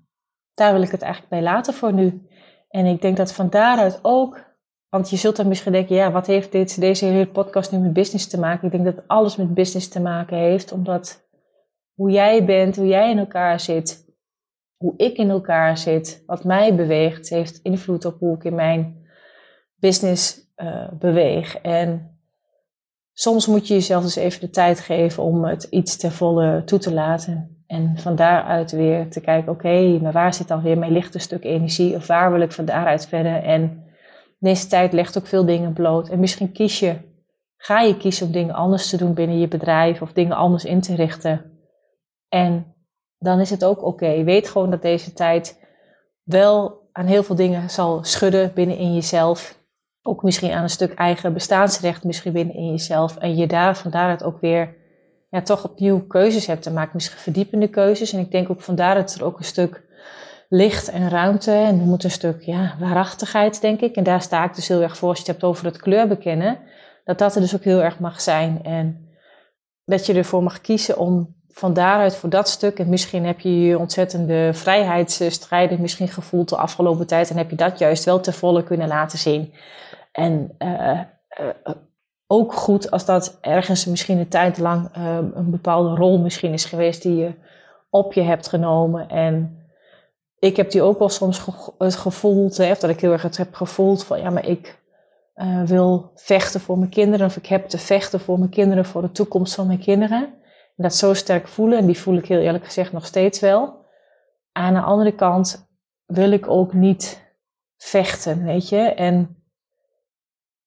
daar 0.54 0.74
wil 0.74 0.82
ik 0.82 0.92
het 0.92 1.02
eigenlijk 1.02 1.32
bij 1.32 1.42
laten 1.42 1.74
voor 1.74 1.94
nu. 1.94 2.28
En 2.70 2.86
ik 2.86 3.02
denk 3.02 3.18
dat 3.18 3.34
van 3.34 3.50
daaruit 3.50 4.00
ook, 4.02 4.56
want 4.90 5.10
je 5.10 5.16
zult 5.16 5.36
dan 5.36 5.48
misschien 5.48 5.72
denken, 5.72 5.96
ja, 5.96 6.12
wat 6.12 6.28
heeft 6.28 6.52
dit, 6.52 6.80
deze 6.80 7.06
hele 7.06 7.28
podcast 7.28 7.72
nu 7.72 7.78
met 7.78 7.94
business 7.94 8.28
te 8.28 8.40
maken? 8.40 8.66
Ik 8.66 8.72
denk 8.72 8.96
dat 8.96 9.08
alles 9.08 9.36
met 9.36 9.54
business 9.54 9.88
te 9.88 10.02
maken 10.02 10.38
heeft, 10.38 10.72
omdat 10.72 11.28
hoe 11.94 12.12
jij 12.12 12.46
bent, 12.46 12.76
hoe 12.76 12.88
jij 12.88 13.12
in 13.12 13.18
elkaar 13.18 13.60
zit, 13.60 14.06
hoe 14.78 14.94
ik 14.98 15.18
in 15.18 15.30
elkaar 15.30 15.78
zit, 15.78 16.24
wat 16.26 16.44
mij 16.44 16.76
beweegt, 16.76 17.30
heeft 17.30 17.60
invloed 17.62 18.06
op 18.06 18.20
hoe 18.20 18.36
ik 18.36 18.44
in 18.44 18.56
mijn 18.56 19.08
business 19.76 20.54
uh, 20.56 20.92
beweeg. 20.94 21.58
En 21.58 22.15
soms 23.18 23.48
moet 23.48 23.68
je 23.68 23.74
jezelf 23.74 24.04
dus 24.04 24.16
even 24.16 24.40
de 24.40 24.50
tijd 24.50 24.80
geven 24.80 25.24
om 25.24 25.44
het 25.44 25.64
iets 25.64 25.98
ter 25.98 26.12
volle 26.12 26.62
toe 26.66 26.80
te 26.80 26.94
laten. 26.94 27.64
En 27.68 27.98
van 27.98 28.16
daaruit 28.16 28.72
weer 28.72 29.10
te 29.10 29.22
kijken, 29.22 29.52
oké, 29.52 30.00
maar 30.02 30.12
waar 30.12 30.34
zit 30.34 30.48
dan 30.48 30.62
weer 30.62 30.78
mijn 30.78 30.92
lichte 30.92 31.20
stuk 31.20 31.44
energie? 31.44 31.96
Of 31.96 32.08
waar 32.08 32.32
wil 32.32 32.42
ik 32.42 32.52
van 32.52 32.66
daaruit 32.66 33.08
verder? 33.08 33.44
En 33.44 33.84
deze 34.40 34.68
tijd 34.68 34.94
legt 34.94 35.18
ook 35.18 35.28
veel 35.28 35.46
dingen 35.46 35.74
bloot. 35.74 36.10
En 36.10 36.20
misschien 36.20 36.52
kies 36.52 36.80
je, 36.80 36.96
ga 37.58 37.82
je 37.82 37.98
kiezen 37.98 38.26
om 38.26 38.32
dingen 38.32 38.56
anders 38.56 38.90
te 38.90 38.98
doen 38.98 39.14
binnen 39.14 39.40
je 39.40 39.48
bedrijf 39.48 40.02
of 40.02 40.14
dingen 40.14 40.36
anders 40.36 40.66
in 40.66 40.82
te 40.82 40.96
richten. 40.96 41.42
En 42.30 42.76
dan 43.18 43.40
is 43.40 43.50
het 43.50 43.66
ook 43.66 43.84
oké. 43.84 44.24
Weet 44.24 44.50
gewoon 44.50 44.70
dat 44.70 44.82
deze 44.82 45.14
tijd 45.14 45.60
wel 46.24 46.90
aan 46.92 47.06
heel 47.06 47.24
veel 47.24 47.36
dingen 47.36 47.70
zal 47.70 48.04
schudden 48.04 48.52
binnen 48.54 48.78
in 48.78 48.94
jezelf 48.94 49.65
ook 50.08 50.24
misschien 50.24 50.52
aan 50.52 50.64
een 50.64 50.70
stuk 50.70 50.94
eigen 50.94 51.34
bestaansrecht 51.34 52.04
misschien 52.04 52.34
binnen 52.34 52.56
in 52.56 52.70
jezelf. 52.70 53.18
En 53.18 53.36
je 53.36 53.48
daar 53.48 53.78
van 53.78 53.92
daaruit 53.92 54.24
ook 54.24 54.42
weer 54.42 54.76
ja, 55.30 55.42
toch 55.42 55.64
opnieuw 55.64 56.08
keuzes 56.08 56.46
hebt 56.46 56.62
te 56.62 56.72
maken. 56.72 56.92
Misschien 56.94 57.20
verdiepende 57.20 57.68
keuzes. 57.68 58.14
En 58.14 58.20
ik 58.20 58.32
denk 58.32 58.50
ook 58.50 58.62
van 58.62 58.76
daaruit 58.76 59.16
er 59.16 59.26
ook 59.26 59.38
een 59.38 59.46
stuk 59.46 59.84
licht 60.50 60.90
en 60.90 61.10
ruimte. 61.10 61.52
En 61.52 61.80
er 61.80 61.86
moet 61.86 62.04
een 62.04 62.12
stuk 62.12 62.42
ja, 62.42 62.76
waarachtigheid, 62.80 63.62
denk 63.62 63.82
ik. 63.82 63.96
En 63.96 64.04
daar 64.04 64.22
sta 64.22 64.44
ik 64.44 64.56
dus 64.56 64.68
heel 64.68 64.82
erg 64.82 64.98
voor 64.98 65.10
als 65.10 65.18
je 65.18 65.24
het 65.24 65.32
hebt 65.32 65.44
over 65.44 65.66
het 65.66 65.78
kleur 65.78 66.08
bekennen. 66.08 66.60
Dat 67.04 67.18
dat 67.18 67.36
er 67.36 67.42
dus 67.42 67.56
ook 67.56 67.64
heel 67.64 67.82
erg 67.82 68.00
mag 68.00 68.22
zijn. 68.22 68.64
En 68.64 69.10
dat 69.86 70.06
je 70.06 70.14
ervoor 70.14 70.44
mag 70.44 70.62
kiezen 70.62 70.98
om 70.98 71.36
van 71.50 71.74
daaruit 71.74 72.16
voor 72.16 72.30
dat 72.30 72.50
stuk, 72.50 72.80
en 72.80 72.90
misschien 72.90 73.26
heb 73.26 73.40
je 73.40 73.62
je 73.62 73.80
ontzettende 73.80 74.50
vrijheidsstrijden 74.54 75.82
misschien 75.82 76.08
gevoeld 76.08 76.50
de 76.50 76.58
afgelopen 76.58 77.08
tijd, 77.08 77.30
en 77.30 77.38
heb 77.38 77.50
je 77.50 77.56
dat 77.56 77.80
juist 77.80 78.04
wel 78.04 78.20
te 78.20 78.34
volle 78.34 78.64
kunnen 78.64 78.88
laten 78.88 79.20
zien. 79.20 79.54
En 80.16 80.56
uh, 80.60 81.00
ook 82.28 82.54
goed 82.54 82.92
als 82.92 83.06
dat 83.06 83.38
ergens 83.42 83.86
misschien 83.86 84.18
een 84.18 84.28
tijd 84.28 84.58
lang 84.58 84.90
een 85.34 85.52
bepaalde 85.52 85.96
rol 85.96 86.20
misschien 86.20 86.54
is 86.54 86.66
geweest 86.66 87.02
die 87.02 87.16
je 87.16 87.34
op 87.90 88.14
je 88.14 88.22
hebt 88.22 88.48
genomen. 88.48 89.10
En 89.10 89.64
ik 90.40 90.58
heb 90.58 90.72
die 90.72 90.82
ook 90.82 91.00
wel 91.00 91.10
soms 91.10 91.46
het 91.78 91.96
gevoeld, 91.96 92.58
hè, 92.58 92.74
dat 92.80 92.90
ik 92.90 93.00
heel 93.00 93.12
erg 93.12 93.22
het 93.22 93.38
heb 93.38 93.54
gevoeld 93.54 94.04
van 94.04 94.20
ja, 94.22 94.30
maar 94.30 94.46
ik 94.46 94.84
wil 95.66 96.12
vechten 96.16 96.60
voor 96.60 96.78
mijn 96.78 96.90
kinderen, 96.90 97.26
of 97.26 97.36
ik 97.36 97.46
heb 97.46 97.68
te 97.68 97.78
vechten 97.78 98.20
voor 98.20 98.40
mijn 98.40 98.50
kinderen, 98.50 98.86
voor 98.86 99.02
de 99.02 99.12
toekomst 99.12 99.56
van 99.56 99.68
mijn 99.68 99.80
kinderen. 99.80 100.24
En 100.76 100.84
dat 100.84 100.96
zo 100.96 101.14
sterk 101.14 101.48
voelen, 101.48 101.78
en 101.78 101.86
die 101.86 102.00
voel 102.00 102.18
ik 102.18 102.28
heel 102.28 102.40
eerlijk 102.40 102.66
gezegd 102.66 102.92
nog 102.92 103.06
steeds 103.06 103.40
wel. 103.40 103.86
Aan 104.52 104.74
de 104.74 104.82
andere 104.82 105.12
kant 105.12 105.68
wil 106.06 106.32
ik 106.32 106.50
ook 106.50 106.74
niet 106.74 107.34
vechten, 107.78 108.44
weet 108.44 108.70
je. 108.70 108.78
En 108.78 109.44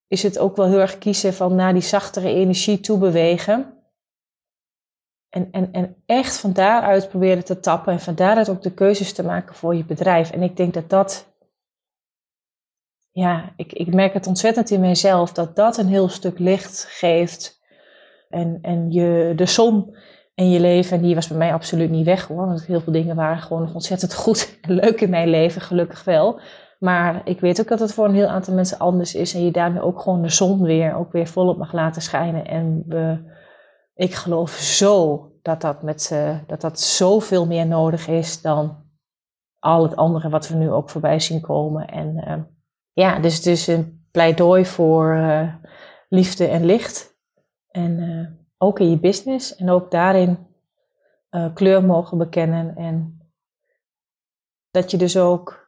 is 0.09 0.23
het 0.23 0.39
ook 0.39 0.57
wel 0.57 0.67
heel 0.67 0.81
erg 0.81 0.99
kiezen 0.99 1.35
van 1.35 1.55
naar 1.55 1.73
die 1.73 1.83
zachtere 1.83 2.29
energie 2.29 2.81
toe 2.81 2.99
bewegen. 2.99 3.73
En, 5.29 5.49
en, 5.51 5.73
en 5.73 5.97
echt 6.07 6.39
van 6.39 6.53
daaruit 6.53 7.09
proberen 7.09 7.45
te 7.45 7.61
tappen 7.61 7.93
en 7.93 8.01
van 8.01 8.15
daaruit 8.15 8.49
ook 8.49 8.63
de 8.63 8.75
keuzes 8.75 9.13
te 9.13 9.25
maken 9.25 9.55
voor 9.55 9.75
je 9.75 9.85
bedrijf. 9.85 10.31
En 10.31 10.43
ik 10.43 10.57
denk 10.57 10.75
dat 10.75 10.91
dat, 10.91 11.37
ja, 13.11 13.53
ik, 13.57 13.73
ik 13.73 13.95
merk 13.95 14.13
het 14.13 14.27
ontzettend 14.27 14.71
in 14.71 14.81
mijzelf, 14.81 15.33
dat 15.33 15.57
dat 15.57 15.77
een 15.77 15.89
heel 15.89 16.09
stuk 16.09 16.39
licht 16.39 16.87
geeft. 16.89 17.61
En, 18.29 18.59
en 18.63 18.91
je, 18.93 19.33
de 19.37 19.47
zon 19.47 19.97
in 20.35 20.51
je 20.51 20.61
leven, 20.61 20.97
en 20.97 21.03
die 21.03 21.15
was 21.15 21.29
bij 21.29 21.39
mij 21.39 21.53
absoluut 21.53 21.91
niet 21.91 22.05
weg 22.05 22.27
hoor. 22.27 22.47
Want 22.47 22.67
heel 22.67 22.81
veel 22.81 22.93
dingen 22.93 23.17
waren 23.17 23.43
gewoon 23.43 23.63
nog 23.63 23.75
ontzettend 23.75 24.15
goed 24.15 24.59
en 24.61 24.73
leuk 24.73 25.01
in 25.01 25.11
mijn 25.11 25.29
leven, 25.29 25.61
gelukkig 25.61 26.05
wel. 26.05 26.41
Maar 26.79 27.21
ik 27.25 27.41
weet 27.41 27.61
ook 27.61 27.69
dat 27.69 27.81
het 27.81 27.93
voor 27.93 28.05
een 28.05 28.15
heel 28.15 28.27
aantal 28.27 28.55
mensen 28.55 28.79
anders 28.79 29.15
is. 29.15 29.35
En 29.35 29.45
je 29.45 29.51
daarmee 29.51 29.83
ook 29.83 30.01
gewoon 30.01 30.23
de 30.23 30.31
zon 30.31 30.63
weer, 30.63 30.95
ook 30.95 31.13
weer 31.13 31.27
volop 31.27 31.59
mag 31.59 31.73
laten 31.73 32.03
schijnen. 32.03 32.47
En 32.47 32.85
ik 33.95 34.15
geloof 34.15 34.51
zo 34.51 35.23
dat 35.43 35.61
dat, 35.61 35.83
met, 35.83 36.15
dat 36.47 36.61
dat 36.61 36.81
zoveel 36.81 37.47
meer 37.47 37.67
nodig 37.67 38.09
is 38.09 38.43
dan 38.43 38.89
al 39.59 39.83
het 39.83 39.97
andere 39.97 40.29
wat 40.29 40.49
we 40.49 40.55
nu 40.55 40.71
ook 40.71 40.91
voorbij 40.91 41.21
zien 41.21 41.41
komen. 41.41 41.87
En 41.87 42.25
uh, 42.29 42.43
ja, 42.93 43.19
dus, 43.19 43.43
dus 43.43 43.67
een 43.67 44.07
pleidooi 44.11 44.67
voor 44.67 45.15
uh, 45.15 45.55
liefde 46.09 46.47
en 46.47 46.65
licht. 46.65 47.17
En 47.71 47.99
uh, 47.99 48.29
ook 48.59 48.79
in 48.79 48.91
je 48.91 48.99
business 48.99 49.57
en 49.57 49.71
ook 49.71 49.91
daarin 49.91 50.47
kleur 51.55 51.85
mogen 51.85 52.19
bekennen. 52.19 52.77
En 52.77 53.19
dat 54.71 54.91
je 54.91 54.97
dus 54.97 55.17
ook, 55.17 55.68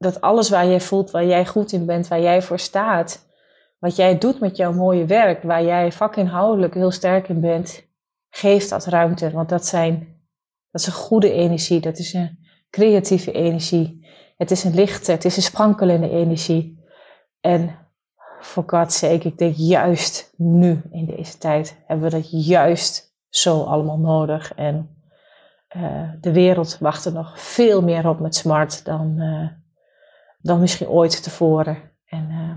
dat 0.00 0.20
alles 0.20 0.50
waar 0.50 0.66
jij 0.66 0.80
voelt, 0.80 1.10
waar 1.10 1.24
jij 1.24 1.46
goed 1.46 1.72
in 1.72 1.86
bent, 1.86 2.08
waar 2.08 2.20
jij 2.20 2.42
voor 2.42 2.58
staat, 2.58 3.28
wat 3.78 3.96
jij 3.96 4.18
doet 4.18 4.40
met 4.40 4.56
jouw 4.56 4.72
mooie 4.72 5.04
werk, 5.04 5.42
waar 5.42 5.64
jij 5.64 5.92
vakinhoudelijk 5.92 6.74
heel 6.74 6.90
sterk 6.90 7.28
in 7.28 7.40
bent, 7.40 7.86
geef 8.30 8.68
dat 8.68 8.86
ruimte. 8.86 9.30
Want 9.30 9.48
dat, 9.48 9.66
zijn, 9.66 10.20
dat 10.70 10.80
is 10.80 10.86
een 10.86 10.92
goede 10.92 11.32
energie, 11.32 11.80
dat 11.80 11.98
is 11.98 12.12
een 12.12 12.38
creatieve 12.70 13.32
energie. 13.32 14.06
Het 14.36 14.50
is 14.50 14.64
een 14.64 14.74
lichte, 14.74 15.12
het 15.12 15.24
is 15.24 15.36
een 15.36 15.42
sprankelende 15.42 16.10
energie. 16.10 16.84
En 17.40 17.76
voor 18.40 18.64
God's 18.66 18.98
sake, 18.98 19.28
ik 19.28 19.38
denk 19.38 19.54
juist 19.56 20.32
nu 20.36 20.82
in 20.90 21.06
deze 21.06 21.38
tijd 21.38 21.76
hebben 21.86 22.10
we 22.10 22.16
dat 22.16 22.46
juist 22.46 23.16
zo 23.28 23.62
allemaal 23.62 23.98
nodig. 23.98 24.54
En 24.54 25.04
uh, 25.76 26.10
de 26.20 26.32
wereld 26.32 26.78
wacht 26.78 27.04
er 27.04 27.12
nog 27.12 27.40
veel 27.40 27.82
meer 27.82 28.08
op 28.08 28.20
met 28.20 28.34
smart 28.34 28.84
dan, 28.84 29.14
uh, 29.18 29.59
dan 30.42 30.60
misschien 30.60 30.88
ooit 30.88 31.22
tevoren. 31.22 31.76
En 32.04 32.30
uh, 32.30 32.56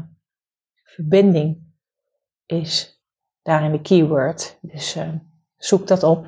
verbinding 0.84 1.73
is 2.45 3.03
daarin 3.41 3.71
de 3.71 3.81
keyword. 3.81 4.57
Dus 4.61 4.97
uh, 4.97 5.09
zoek 5.57 5.88
dat 5.88 6.03
op 6.03 6.27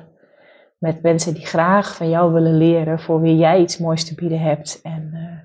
met 0.78 1.02
mensen 1.02 1.34
die 1.34 1.46
graag 1.46 1.96
van 1.96 2.08
jou 2.08 2.32
willen 2.32 2.56
leren, 2.56 3.00
voor 3.00 3.20
wie 3.20 3.36
jij 3.36 3.60
iets 3.60 3.78
moois 3.78 4.04
te 4.04 4.14
bieden 4.14 4.40
hebt. 4.40 4.80
En 4.82 5.10
uh, 5.14 5.38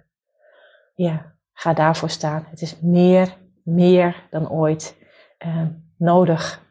ja, 1.07 1.35
ga 1.53 1.73
daarvoor 1.73 2.09
staan. 2.09 2.45
Het 2.49 2.61
is 2.61 2.79
meer, 2.79 3.37
meer 3.63 4.27
dan 4.29 4.49
ooit 4.49 4.99
nodig. 5.97 6.70